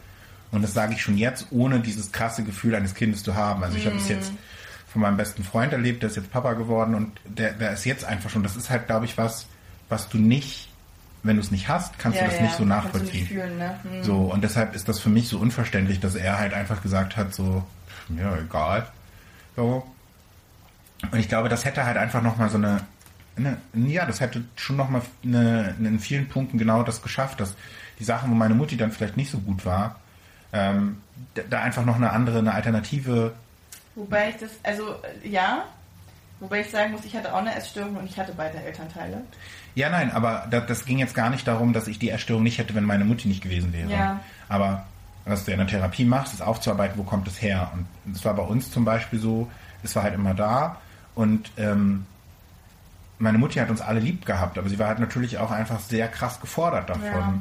Und 0.50 0.62
das 0.62 0.74
sage 0.74 0.94
ich 0.94 1.02
schon 1.02 1.16
jetzt, 1.16 1.46
ohne 1.50 1.78
dieses 1.78 2.10
krasse 2.10 2.42
Gefühl 2.42 2.74
eines 2.74 2.96
Kindes 2.96 3.22
zu 3.22 3.36
haben. 3.36 3.62
Also 3.62 3.76
ich 3.76 3.86
habe 3.86 3.94
es 3.94 4.08
jetzt 4.08 4.32
von 4.88 5.02
meinem 5.02 5.16
besten 5.16 5.44
Freund 5.44 5.72
erlebt, 5.72 6.02
der 6.02 6.10
ist 6.10 6.16
jetzt 6.16 6.32
Papa 6.32 6.54
geworden 6.54 6.96
und 6.96 7.12
der, 7.24 7.52
der 7.52 7.74
ist 7.74 7.84
jetzt 7.84 8.04
einfach 8.04 8.28
schon, 8.28 8.42
das 8.42 8.56
ist 8.56 8.68
halt, 8.68 8.88
glaube 8.88 9.04
ich, 9.04 9.16
was, 9.16 9.46
was 9.88 10.08
du 10.08 10.18
nicht, 10.18 10.68
wenn 11.22 11.36
du 11.36 11.42
es 11.42 11.52
nicht 11.52 11.68
hast, 11.68 11.96
kannst 12.00 12.20
du 12.20 12.24
das 12.24 12.40
nicht 12.40 12.56
so 12.56 12.64
nachvollziehen. 12.64 13.20
nicht 13.20 13.28
fühlen, 13.28 13.58
ne? 13.58 13.78
Hm. 13.84 14.02
So, 14.02 14.16
und 14.16 14.42
deshalb 14.42 14.74
ist 14.74 14.88
das 14.88 14.98
für 14.98 15.10
mich 15.10 15.28
so 15.28 15.38
unverständlich, 15.38 16.00
dass 16.00 16.16
er 16.16 16.40
halt 16.40 16.54
einfach 16.54 16.82
gesagt 16.82 17.16
hat, 17.16 17.32
so, 17.32 17.62
mir 18.08 18.36
egal. 18.44 18.88
So. 19.54 19.86
Und 21.08 21.18
ich 21.20 21.28
glaube, 21.28 21.48
das 21.48 21.64
hätte 21.64 21.84
halt 21.84 21.98
einfach 21.98 22.22
nochmal 22.22 22.50
so 22.50 22.56
eine, 22.56 22.80
ja, 23.74 24.06
das 24.06 24.20
hätte 24.20 24.44
schon 24.56 24.76
nochmal 24.76 25.02
eine, 25.24 25.74
in 25.78 25.98
vielen 26.00 26.28
Punkten 26.28 26.58
genau 26.58 26.82
das 26.82 27.02
geschafft, 27.02 27.40
dass 27.40 27.54
die 27.98 28.04
Sachen, 28.04 28.30
wo 28.30 28.34
meine 28.34 28.54
Mutti 28.54 28.76
dann 28.76 28.92
vielleicht 28.92 29.16
nicht 29.16 29.30
so 29.30 29.38
gut 29.38 29.64
war, 29.66 29.96
ähm, 30.52 30.98
da- 31.34 31.42
da 31.48 31.60
einfach 31.62 31.84
noch 31.84 31.96
eine 31.96 32.10
andere, 32.10 32.38
eine 32.38 32.52
Alternative, 32.54 33.32
Wobei 33.94 34.28
ich 34.28 34.36
das, 34.36 34.50
also 34.62 34.90
äh, 35.24 35.28
ja, 35.28 35.64
wobei 36.40 36.60
ich 36.60 36.70
sagen 36.70 36.92
muss, 36.92 37.04
ich 37.06 37.16
hatte 37.16 37.32
auch 37.32 37.38
eine 37.38 37.54
Essstörung 37.54 37.96
und 37.96 38.04
ich 38.04 38.18
hatte 38.18 38.32
beide 38.36 38.58
Elternteile. 38.58 39.22
Ja, 39.74 39.88
nein, 39.88 40.10
aber 40.12 40.46
das, 40.50 40.66
das 40.66 40.84
ging 40.84 40.98
jetzt 40.98 41.14
gar 41.14 41.30
nicht 41.30 41.48
darum, 41.48 41.72
dass 41.72 41.88
ich 41.88 41.98
die 41.98 42.10
Essstörung 42.10 42.42
nicht 42.42 42.58
hätte, 42.58 42.74
wenn 42.74 42.84
meine 42.84 43.06
Mutti 43.06 43.26
nicht 43.26 43.42
gewesen 43.42 43.72
wäre. 43.72 43.90
Ja. 43.90 44.20
Aber 44.50 44.86
was 45.24 45.46
du 45.46 45.50
in 45.52 45.58
der 45.58 45.66
Therapie 45.66 46.04
machst, 46.04 46.34
ist 46.34 46.42
aufzuarbeiten, 46.42 46.98
wo 46.98 47.04
kommt 47.04 47.26
es 47.26 47.40
her. 47.40 47.70
Und 47.74 48.14
es 48.14 48.22
war 48.24 48.34
bei 48.34 48.42
uns 48.42 48.70
zum 48.70 48.84
Beispiel 48.84 49.18
so, 49.18 49.50
es 49.82 49.96
war 49.96 50.02
halt 50.02 50.14
immer 50.14 50.34
da. 50.34 50.76
Und 51.14 51.50
ähm, 51.56 52.04
meine 53.18 53.38
Mutti 53.38 53.58
hat 53.58 53.70
uns 53.70 53.80
alle 53.80 54.00
lieb 54.00 54.26
gehabt, 54.26 54.58
aber 54.58 54.68
sie 54.68 54.78
war 54.78 54.88
halt 54.88 54.98
natürlich 54.98 55.38
auch 55.38 55.50
einfach 55.50 55.80
sehr 55.80 56.08
krass 56.08 56.40
gefordert 56.40 56.90
davon. 56.90 57.04
Ja. 57.04 57.34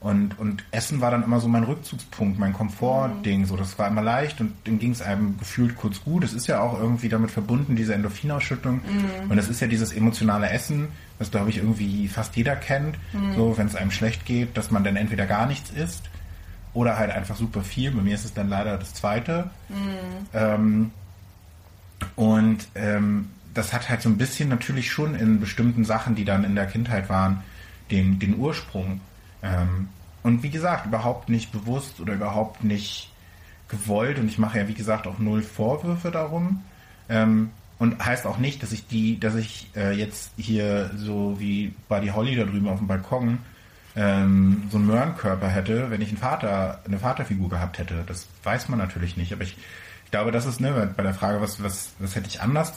Und, 0.00 0.38
und 0.38 0.62
Essen 0.70 1.00
war 1.00 1.10
dann 1.10 1.24
immer 1.24 1.40
so 1.40 1.48
mein 1.48 1.64
Rückzugspunkt, 1.64 2.38
mein 2.38 2.52
Komfortding. 2.52 3.46
So, 3.46 3.56
das 3.56 3.80
war 3.80 3.88
immer 3.88 4.02
leicht 4.02 4.40
und 4.40 4.52
dann 4.64 4.78
ging 4.78 4.92
es 4.92 5.02
einem 5.02 5.36
gefühlt 5.38 5.76
kurz 5.76 6.04
gut. 6.04 6.22
Es 6.22 6.32
ist 6.32 6.46
ja 6.46 6.60
auch 6.60 6.78
irgendwie 6.78 7.08
damit 7.08 7.32
verbunden, 7.32 7.74
diese 7.74 7.94
Endorphinausschüttung. 7.94 8.80
Und 9.28 9.36
das 9.36 9.48
ist 9.48 9.60
ja 9.60 9.66
dieses 9.66 9.92
emotionale 9.92 10.50
Essen, 10.50 10.88
was 11.18 11.32
glaube 11.32 11.50
ich 11.50 11.56
irgendwie 11.56 12.06
fast 12.06 12.36
jeder 12.36 12.54
kennt. 12.54 12.96
So, 13.34 13.58
wenn 13.58 13.66
es 13.66 13.74
einem 13.74 13.90
schlecht 13.90 14.24
geht, 14.24 14.56
dass 14.56 14.70
man 14.70 14.84
dann 14.84 14.94
entweder 14.94 15.26
gar 15.26 15.46
nichts 15.46 15.70
isst 15.70 16.04
oder 16.74 16.96
halt 16.96 17.10
einfach 17.10 17.34
super 17.34 17.62
viel. 17.62 17.90
Bei 17.90 18.02
mir 18.02 18.14
ist 18.14 18.24
es 18.24 18.32
dann 18.32 18.48
leider 18.48 18.78
das 18.78 18.94
zweite. 18.94 19.50
Ähm, 20.32 20.92
und 22.14 22.68
ähm, 22.76 23.30
das 23.54 23.72
hat 23.72 23.88
halt 23.88 24.02
so 24.02 24.08
ein 24.08 24.18
bisschen 24.18 24.48
natürlich 24.48 24.90
schon 24.90 25.14
in 25.14 25.40
bestimmten 25.40 25.84
Sachen, 25.84 26.14
die 26.14 26.24
dann 26.24 26.44
in 26.44 26.54
der 26.54 26.66
Kindheit 26.66 27.08
waren, 27.08 27.42
den, 27.90 28.18
den 28.18 28.38
Ursprung. 28.38 29.00
Ähm, 29.42 29.88
und 30.22 30.42
wie 30.42 30.50
gesagt, 30.50 30.86
überhaupt 30.86 31.28
nicht 31.28 31.52
bewusst 31.52 32.00
oder 32.00 32.14
überhaupt 32.14 32.64
nicht 32.64 33.10
gewollt. 33.68 34.18
Und 34.18 34.28
ich 34.28 34.38
mache 34.38 34.58
ja, 34.58 34.68
wie 34.68 34.74
gesagt, 34.74 35.06
auch 35.06 35.18
null 35.18 35.42
Vorwürfe 35.42 36.10
darum. 36.10 36.62
Ähm, 37.08 37.50
und 37.78 38.04
heißt 38.04 38.26
auch 38.26 38.38
nicht, 38.38 38.62
dass 38.62 38.72
ich 38.72 38.86
die, 38.88 39.20
dass 39.20 39.36
ich 39.36 39.70
äh, 39.76 39.92
jetzt 39.92 40.32
hier 40.36 40.90
so 40.96 41.36
wie 41.38 41.72
Buddy 41.88 42.08
Holly 42.08 42.34
da 42.34 42.44
drüben 42.44 42.68
auf 42.68 42.78
dem 42.78 42.88
Balkon 42.88 43.38
ähm, 43.94 44.64
so 44.70 44.78
einen 44.78 44.86
Möhrenkörper 44.86 45.48
hätte, 45.48 45.90
wenn 45.90 46.02
ich 46.02 46.08
einen 46.08 46.18
Vater, 46.18 46.80
eine 46.84 46.98
Vaterfigur 46.98 47.48
gehabt 47.48 47.78
hätte. 47.78 48.02
Das 48.06 48.26
weiß 48.42 48.68
man 48.68 48.78
natürlich 48.78 49.16
nicht. 49.16 49.32
Aber 49.32 49.42
ich, 49.42 49.56
ich 50.04 50.10
glaube, 50.10 50.32
das 50.32 50.46
ist 50.46 50.60
ne, 50.60 50.92
bei 50.96 51.02
der 51.02 51.14
Frage, 51.14 51.40
was, 51.40 51.62
was, 51.62 51.92
was 52.00 52.16
hätte 52.16 52.28
ich 52.28 52.40
anders 52.40 52.72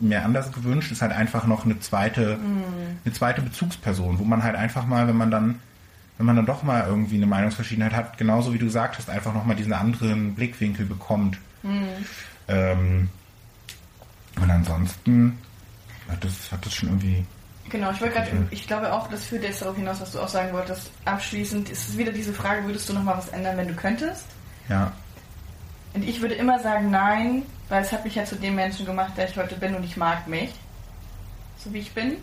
mir 0.00 0.24
anders 0.24 0.50
gewünscht, 0.52 0.90
ist 0.92 1.02
halt 1.02 1.12
einfach 1.12 1.46
noch 1.46 1.64
eine 1.64 1.78
zweite, 1.80 2.38
eine 3.04 3.12
zweite 3.14 3.42
Bezugsperson, 3.42 4.18
wo 4.18 4.24
man 4.24 4.42
halt 4.42 4.56
einfach 4.56 4.86
mal, 4.86 5.06
wenn 5.08 5.16
man 5.16 5.30
dann, 5.30 5.60
wenn 6.16 6.26
man 6.26 6.36
dann 6.36 6.46
doch 6.46 6.62
mal 6.62 6.84
irgendwie 6.86 7.16
eine 7.16 7.26
Meinungsverschiedenheit 7.26 7.92
hat, 7.92 8.16
genauso 8.18 8.54
wie 8.54 8.58
du 8.58 8.66
gesagt 8.66 8.96
hast, 8.98 9.10
einfach 9.10 9.34
nochmal 9.34 9.56
diesen 9.56 9.72
anderen 9.72 10.34
Blickwinkel 10.34 10.86
bekommt. 10.86 11.38
Ähm, 12.48 13.08
und 14.40 14.50
ansonsten 14.50 15.38
hat 16.10 16.22
das, 16.24 16.50
hat 16.52 16.64
das 16.64 16.74
schon 16.74 16.88
irgendwie. 16.90 17.24
Genau, 17.70 17.90
ich 17.92 18.00
wollte 18.00 18.14
gerade, 18.14 18.30
ich 18.50 18.66
glaube 18.66 18.92
auch, 18.92 19.08
das 19.08 19.24
führt 19.24 19.42
jetzt 19.42 19.62
darauf 19.62 19.76
hinaus, 19.76 20.00
was 20.00 20.12
du 20.12 20.20
auch 20.20 20.28
sagen 20.28 20.52
wolltest. 20.52 20.90
Abschließend 21.06 21.70
ist 21.70 21.88
es 21.88 21.96
wieder 21.98 22.12
diese 22.12 22.32
Frage, 22.34 22.64
würdest 22.66 22.88
du 22.88 22.92
noch 22.92 23.02
mal 23.02 23.16
was 23.16 23.28
ändern, 23.28 23.56
wenn 23.56 23.68
du 23.68 23.74
könntest? 23.74 24.26
Ja, 24.68 24.92
Und 25.94 26.06
ich 26.06 26.20
würde 26.20 26.34
immer 26.34 26.58
sagen 26.58 26.90
nein, 26.90 27.42
weil 27.68 27.82
es 27.82 27.92
hat 27.92 28.04
mich 28.04 28.14
ja 28.14 28.24
zu 28.24 28.36
dem 28.36 28.54
Menschen 28.54 28.86
gemacht, 28.86 29.12
der 29.16 29.28
ich 29.28 29.36
heute 29.36 29.56
bin 29.56 29.74
und 29.74 29.84
ich 29.84 29.96
mag 29.96 30.26
mich. 30.26 30.50
So 31.58 31.72
wie 31.72 31.78
ich 31.78 31.92
bin. 31.92 32.16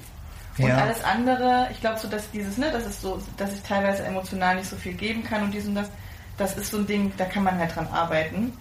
Und 0.57 0.67
Ja. 0.67 0.77
alles 0.77 1.03
andere, 1.03 1.67
ich 1.71 1.79
glaube 1.79 1.97
so, 1.99 2.07
dass 2.07 2.29
dieses, 2.31 2.57
ne, 2.57 2.69
das 2.71 2.85
ist 2.85 3.01
so, 3.01 3.21
dass 3.37 3.53
ich 3.53 3.61
teilweise 3.63 4.03
emotional 4.03 4.55
nicht 4.55 4.69
so 4.69 4.75
viel 4.75 4.93
geben 4.93 5.23
kann 5.23 5.43
und 5.43 5.51
dies 5.53 5.65
und 5.65 5.75
das, 5.75 5.89
das 6.37 6.57
ist 6.57 6.71
so 6.71 6.77
ein 6.77 6.87
Ding, 6.87 7.11
da 7.17 7.25
kann 7.25 7.43
man 7.43 7.57
halt 7.57 7.75
dran 7.75 7.87
arbeiten. 7.87 8.53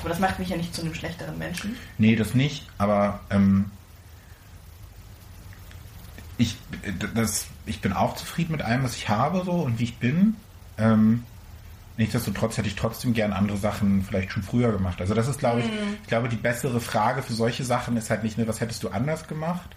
Aber 0.00 0.08
das 0.10 0.18
macht 0.18 0.38
mich 0.38 0.48
ja 0.50 0.56
nicht 0.56 0.74
zu 0.74 0.82
einem 0.82 0.94
schlechteren 0.94 1.38
Menschen. 1.38 1.76
Nee, 1.96 2.16
das 2.16 2.34
nicht, 2.34 2.66
aber 2.76 3.20
ähm, 3.30 3.70
ich, 6.38 6.56
das, 7.14 7.46
ich 7.64 7.80
bin 7.80 7.92
auch 7.92 8.14
zufrieden 8.16 8.52
mit 8.52 8.62
allem, 8.62 8.82
was 8.84 8.96
ich 8.96 9.08
habe 9.08 9.42
so 9.44 9.52
und 9.52 9.78
wie 9.78 9.84
ich 9.84 9.98
bin. 9.98 10.36
Ähm, 10.76 11.24
nichtsdestotrotz 11.96 12.58
hätte 12.58 12.68
ich 12.68 12.76
trotzdem 12.76 13.14
gern 13.14 13.32
andere 13.32 13.56
Sachen 13.56 14.02
vielleicht 14.02 14.32
schon 14.32 14.42
früher 14.42 14.72
gemacht. 14.72 15.00
Also 15.00 15.14
das 15.14 15.28
ist, 15.28 15.38
glaube 15.38 15.60
ich, 15.60 15.66
ich 16.02 16.08
glaube, 16.08 16.28
die 16.28 16.36
bessere 16.36 16.80
Frage 16.80 17.22
für 17.22 17.32
solche 17.32 17.64
Sachen 17.64 17.96
ist 17.96 18.10
halt 18.10 18.22
nicht 18.22 18.38
nur, 18.38 18.46
was 18.48 18.60
hättest 18.60 18.82
du 18.82 18.88
anders 18.88 19.26
gemacht, 19.28 19.76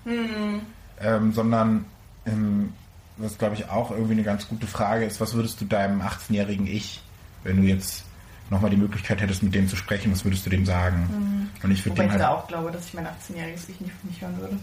ähm, 1.02 1.32
sondern 1.34 1.86
ähm, 2.26 2.74
was, 3.18 3.38
glaube 3.38 3.56
ich, 3.56 3.70
auch 3.70 3.92
irgendwie 3.92 4.14
eine 4.14 4.24
ganz 4.24 4.48
gute 4.48 4.68
Frage 4.68 5.06
ist, 5.06 5.20
was 5.20 5.34
würdest 5.34 5.60
du 5.62 5.66
deinem 5.66 6.02
18-jährigen 6.02 6.68
Ich, 6.68 7.02
wenn 7.44 7.62
du 7.62 7.64
jetzt 7.64 8.04
nochmal 8.50 8.72
die 8.72 8.78
Möglichkeit 8.78 9.22
hättest, 9.22 9.44
mit 9.44 9.54
dem 9.54 9.68
zu 9.68 9.76
sprechen, 9.76 10.12
was 10.12 10.24
würdest 10.24 10.46
du 10.46 10.50
dem 10.50 10.66
sagen? 10.66 11.50
Und 11.62 11.72
ich 11.72 11.86
würde 11.86 11.98
Wobei 11.98 12.04
dem 12.04 12.08
ich 12.08 12.12
halt 12.14 12.22
da 12.22 12.30
auch 12.30 12.48
glaube, 12.48 12.72
dass 12.72 12.86
ich 12.88 12.94
mein 12.94 13.06
18-jähriges 13.06 13.70
Ich 13.70 13.80
nicht, 13.82 14.04
nicht 14.06 14.22
hören 14.22 14.38
würde. 14.40 14.58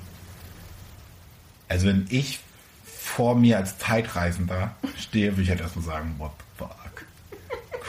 Also 1.68 1.86
wenn 1.86 2.06
ich 2.10 2.40
vor 2.84 3.34
mir 3.34 3.58
als 3.58 3.78
Zeitreisender 3.78 4.74
stehe, 4.98 5.32
würde 5.32 5.42
ich 5.42 5.50
halt 5.50 5.60
erstmal 5.60 5.84
sagen, 5.84 6.14
what? 6.18 6.32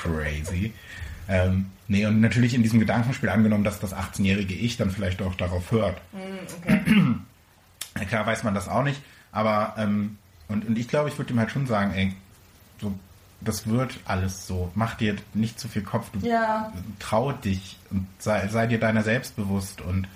Crazy. 0.02 0.74
ähm, 1.28 1.68
nee, 1.88 2.06
und 2.06 2.22
natürlich 2.22 2.54
in 2.54 2.64
diesem 2.64 2.80
Gedankenspiel 2.80 3.30
angenommen, 3.30 3.64
dass 3.64 3.80
das 3.80 3.94
18-jährige 3.96 4.54
Ich 4.54 4.78
dann 4.78 4.92
vielleicht 4.92 5.22
auch 5.22 5.36
darauf 5.36 5.72
hört. 5.72 6.00
Okay. 6.62 6.82
Ja, 8.00 8.06
klar 8.06 8.28
weiß 8.28 8.44
man 8.44 8.54
das 8.54 8.68
auch 8.70 8.84
nicht, 8.84 9.02
aber 9.32 9.74
ähm, 9.80 10.20
und, 10.50 10.68
und 10.68 10.78
ich 10.78 10.88
glaube, 10.88 11.10
ich 11.10 11.18
würde 11.18 11.34
ihm 11.34 11.40
halt 11.40 11.50
schon 11.50 11.66
sagen, 11.66 11.94
ey, 11.96 12.14
so, 12.80 12.94
das 13.42 13.66
wird 13.66 13.98
alles 14.06 14.46
so. 14.46 14.72
Mach 14.76 14.94
dir 14.94 15.16
nicht 15.34 15.60
zu 15.60 15.68
viel 15.68 15.82
Kopf. 15.82 16.12
Du 16.14 16.20
Ja. 16.28 16.72
trau 17.00 17.32
dich 17.32 17.76
und 17.90 18.06
sei, 18.20 18.48
sei 18.50 18.68
dir 18.68 18.80
deiner 18.80 19.02
selbst 19.02 19.36
bewusst 19.36 19.82
und 19.82 20.08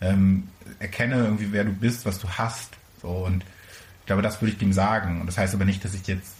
ähm, 0.00 0.48
erkenne 0.80 1.14
irgendwie, 1.18 1.52
wer 1.52 1.62
du 1.62 1.72
bist, 1.72 2.04
was 2.04 2.18
du 2.18 2.28
hast. 2.28 2.70
So 3.00 3.08
und 3.10 3.44
ich 4.00 4.06
glaube, 4.06 4.22
das 4.22 4.42
würde 4.42 4.52
ich 4.56 4.60
ihm 4.60 4.72
sagen. 4.72 5.20
Und 5.20 5.28
das 5.28 5.38
heißt 5.38 5.54
aber 5.54 5.64
nicht, 5.64 5.84
dass 5.84 5.94
ich 5.94 6.04
jetzt 6.08 6.34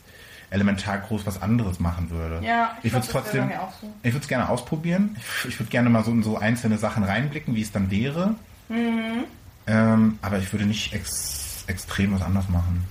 elementar 0.50 0.98
groß 0.98 1.26
was 1.26 1.40
anderes 1.42 1.80
machen 1.80 2.10
würde. 2.10 2.44
Ja, 2.46 2.72
ich 2.80 2.86
ich 2.86 2.92
würde 2.92 3.06
es 3.06 3.10
trotzdem, 3.12 3.50
so. 3.80 3.86
ich 4.02 4.12
würde 4.12 4.22
es 4.22 4.28
gerne 4.28 4.48
ausprobieren. 4.48 5.16
Ich, 5.42 5.48
ich 5.50 5.60
würde 5.60 5.70
gerne 5.70 5.90
mal 5.90 6.04
so 6.04 6.10
in 6.12 6.22
so 6.22 6.38
einzelne 6.38 6.78
Sachen 6.78 7.02
reinblicken, 7.04 7.54
wie 7.54 7.62
es 7.62 7.72
dann 7.72 7.90
wäre. 7.90 8.34
Mhm. 8.68 9.24
Ähm, 9.66 10.18
aber 10.22 10.38
ich 10.38 10.52
würde 10.52 10.66
nicht 10.66 10.92
ex, 10.92 11.64
extrem 11.66 12.14
was 12.14 12.22
anderes 12.22 12.48
machen. 12.48 12.84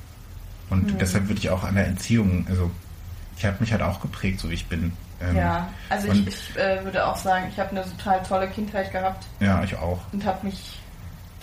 Und 0.69 0.93
Mhm. 0.93 0.97
deshalb 0.97 1.27
würde 1.27 1.39
ich 1.39 1.49
auch 1.49 1.63
an 1.63 1.75
der 1.75 1.85
Entziehung, 1.87 2.45
also 2.49 2.71
ich 3.37 3.45
habe 3.45 3.57
mich 3.59 3.71
halt 3.71 3.81
auch 3.81 4.01
geprägt, 4.01 4.39
so 4.39 4.49
wie 4.49 4.53
ich 4.55 4.67
bin. 4.67 4.93
Ähm, 5.21 5.35
Ja, 5.37 5.67
also 5.89 6.07
ich, 6.11 6.27
ich 6.27 6.57
äh, 6.57 6.83
würde 6.83 7.05
auch 7.05 7.17
sagen, 7.17 7.45
ich 7.51 7.59
habe 7.59 7.71
eine 7.71 7.83
total 7.83 8.23
tolle 8.23 8.47
Kindheit 8.49 8.91
gehabt 8.91 9.25
Ja, 9.39 9.63
ich 9.63 9.75
auch. 9.75 9.99
und 10.11 10.25
habe 10.25 10.45
mich 10.47 10.79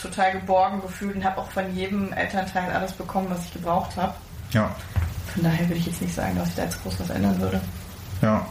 total 0.00 0.32
geborgen 0.32 0.80
gefühlt 0.82 1.14
und 1.16 1.24
habe 1.24 1.38
auch 1.38 1.50
von 1.50 1.74
jedem 1.74 2.12
Elternteil 2.12 2.70
alles 2.72 2.92
bekommen, 2.92 3.26
was 3.30 3.44
ich 3.44 3.52
gebraucht 3.52 3.96
habe. 3.96 4.14
Ja, 4.52 4.74
Von 5.34 5.42
daher 5.44 5.68
würde 5.68 5.76
ich 5.78 5.86
jetzt 5.86 6.02
nicht 6.02 6.14
sagen, 6.14 6.36
dass 6.36 6.48
ich 6.48 6.54
da 6.54 6.64
jetzt 6.64 6.82
groß 6.82 7.00
was 7.00 7.10
ändern 7.10 7.38
würde. 7.40 7.60
ja. 8.22 8.46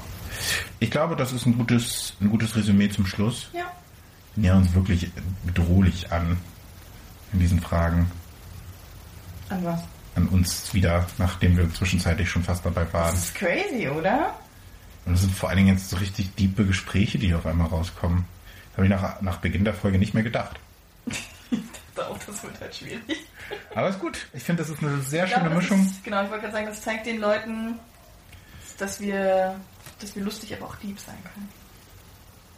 Ich 0.80 0.92
glaube, 0.92 1.16
das 1.16 1.34
ist 1.34 1.46
ein 1.48 1.58
gutes, 1.58 2.14
ein 2.22 2.30
gutes 2.30 2.56
Resümee 2.56 2.88
zum 2.90 3.06
Schluss. 3.06 3.50
Ja. 3.52 3.64
Wir 4.36 4.44
nähern 4.44 4.60
uns 4.60 4.74
wirklich 4.74 5.10
bedrohlich 5.44 6.12
an 6.12 6.38
in 7.34 7.40
diesen 7.40 7.60
Fragen. 7.60 8.10
An 9.50 9.66
was? 9.66 9.82
An 10.16 10.28
uns 10.28 10.72
wieder, 10.74 11.08
nachdem 11.18 11.58
wir 11.58 11.74
zwischenzeitlich 11.74 12.30
schon 12.30 12.44
fast 12.44 12.64
dabei 12.66 12.86
waren. 12.94 13.12
Das 13.12 13.26
ist 13.26 13.36
crazy, 13.36 13.90
oder? 13.90 14.34
Und 15.06 15.16
es 15.16 15.22
sind 15.22 15.34
vor 15.34 15.50
allen 15.50 15.58
Dingen 15.58 15.70
jetzt 15.76 15.90
so 15.90 15.98
richtig 15.98 16.34
diepe 16.36 16.66
Gespräche, 16.66 17.18
die 17.18 17.28
hier 17.28 17.38
auf 17.40 17.46
einmal 17.48 17.68
rauskommen. 17.68 18.26
Das 18.70 18.78
habe 18.78 18.86
ich 18.86 18.92
nach, 18.92 19.22
nach 19.22 19.38
Beginn 19.38 19.66
der 19.66 19.74
Folge 19.74 19.98
nicht 19.98 20.14
mehr 20.14 20.24
gedacht. 20.24 20.60
Das 22.26 22.44
wird 22.44 22.60
halt 22.60 22.76
schwierig. 22.76 23.02
Aber 23.76 23.90
ist 23.90 24.00
gut. 24.00 24.28
Ich 24.34 24.44
finde, 24.44 24.64
das 24.64 24.70
ist 24.72 24.82
eine 24.82 25.00
sehr 25.02 25.26
Ich 25.26 25.32
glaube, 25.32 25.46
schöne 25.46 25.56
das 25.56 25.64
Mischung. 25.64 25.86
Ist, 25.86 26.04
genau, 26.04 26.24
ich 26.24 26.30
wollte 26.30 26.42
gerade 26.44 26.54
sagen, 26.54 26.68
das 26.68 26.82
zeigt 26.82 27.06
den 27.06 27.20
Leuten, 27.20 27.80
dass 28.78 29.00
wir, 29.00 29.60
dass 30.00 30.16
wir 30.16 30.24
lustig, 30.24 30.56
aber 30.56 30.68
auch 30.68 30.76
lieb 30.82 31.00
sein 31.00 31.18
können. 31.34 31.50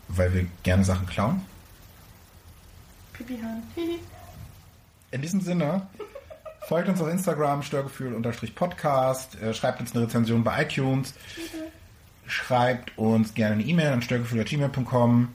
Weil 0.08 0.34
wir 0.34 0.46
gerne 0.64 0.84
Sachen 0.84 1.08
klauen. 1.08 1.46
Pipi 3.14 3.40
Hahn. 3.42 3.64
Hihi. 3.76 4.00
In 5.12 5.22
diesem 5.22 5.42
Sinne, 5.42 5.88
folgt 6.68 6.90
uns 6.90 7.02
auf 7.02 7.10
Instagram, 7.10 7.64
Störgefühl-Podcast, 7.64 9.36
äh, 9.42 9.54
schreibt 9.54 9.82
uns 9.82 9.94
eine 9.94 10.06
Rezension 10.06 10.44
bei 10.44 10.64
iTunes, 10.64 11.14
schreibt 12.28 12.98
uns 12.98 13.34
gerne 13.34 13.56
eine 13.56 13.64
E-Mail 13.64 13.92
an 13.92 14.02
störgefühl.gmail.com. 14.02 15.30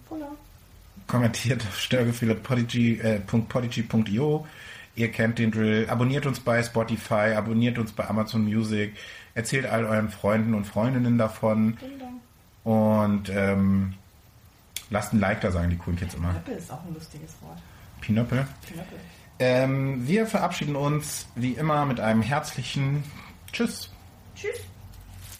kommentiert 1.06 1.62
auf 1.66 1.78
störgefühl.podigy.io. 1.78 4.46
Ihr 4.94 5.12
kennt 5.12 5.38
den 5.38 5.50
Drill. 5.50 5.88
Abonniert 5.90 6.24
uns 6.26 6.40
bei 6.40 6.62
Spotify, 6.62 7.34
abonniert 7.36 7.78
uns 7.78 7.92
bei 7.92 8.08
Amazon 8.08 8.44
Music, 8.44 8.94
erzählt 9.34 9.66
all 9.66 9.84
euren 9.84 10.08
Freunden 10.08 10.54
und 10.54 10.66
Freundinnen 10.66 11.18
davon 11.18 11.76
Ding 11.76 11.98
dong. 11.98 12.20
und 12.64 13.28
ähm, 13.28 13.92
lasst 14.90 15.12
ein 15.12 15.20
Like 15.20 15.42
da, 15.42 15.52
sagen 15.52 15.68
die 15.70 15.76
coolen 15.76 15.98
Kids 15.98 16.14
immer. 16.14 16.30
Knöppel 16.30 16.54
ist 16.56 16.70
auch 16.70 16.82
ein 16.84 16.94
lustiges 16.94 17.34
Wort. 17.42 17.58
Pinöppel. 18.00 18.46
Knöppel. 18.66 18.98
Ähm, 19.38 20.08
wir 20.08 20.26
verabschieden 20.26 20.76
uns 20.76 21.26
wie 21.34 21.52
immer 21.52 21.84
mit 21.84 22.00
einem 22.00 22.22
herzlichen 22.22 23.04
Tschüss. 23.52 23.90
Tschüss. 24.34 24.60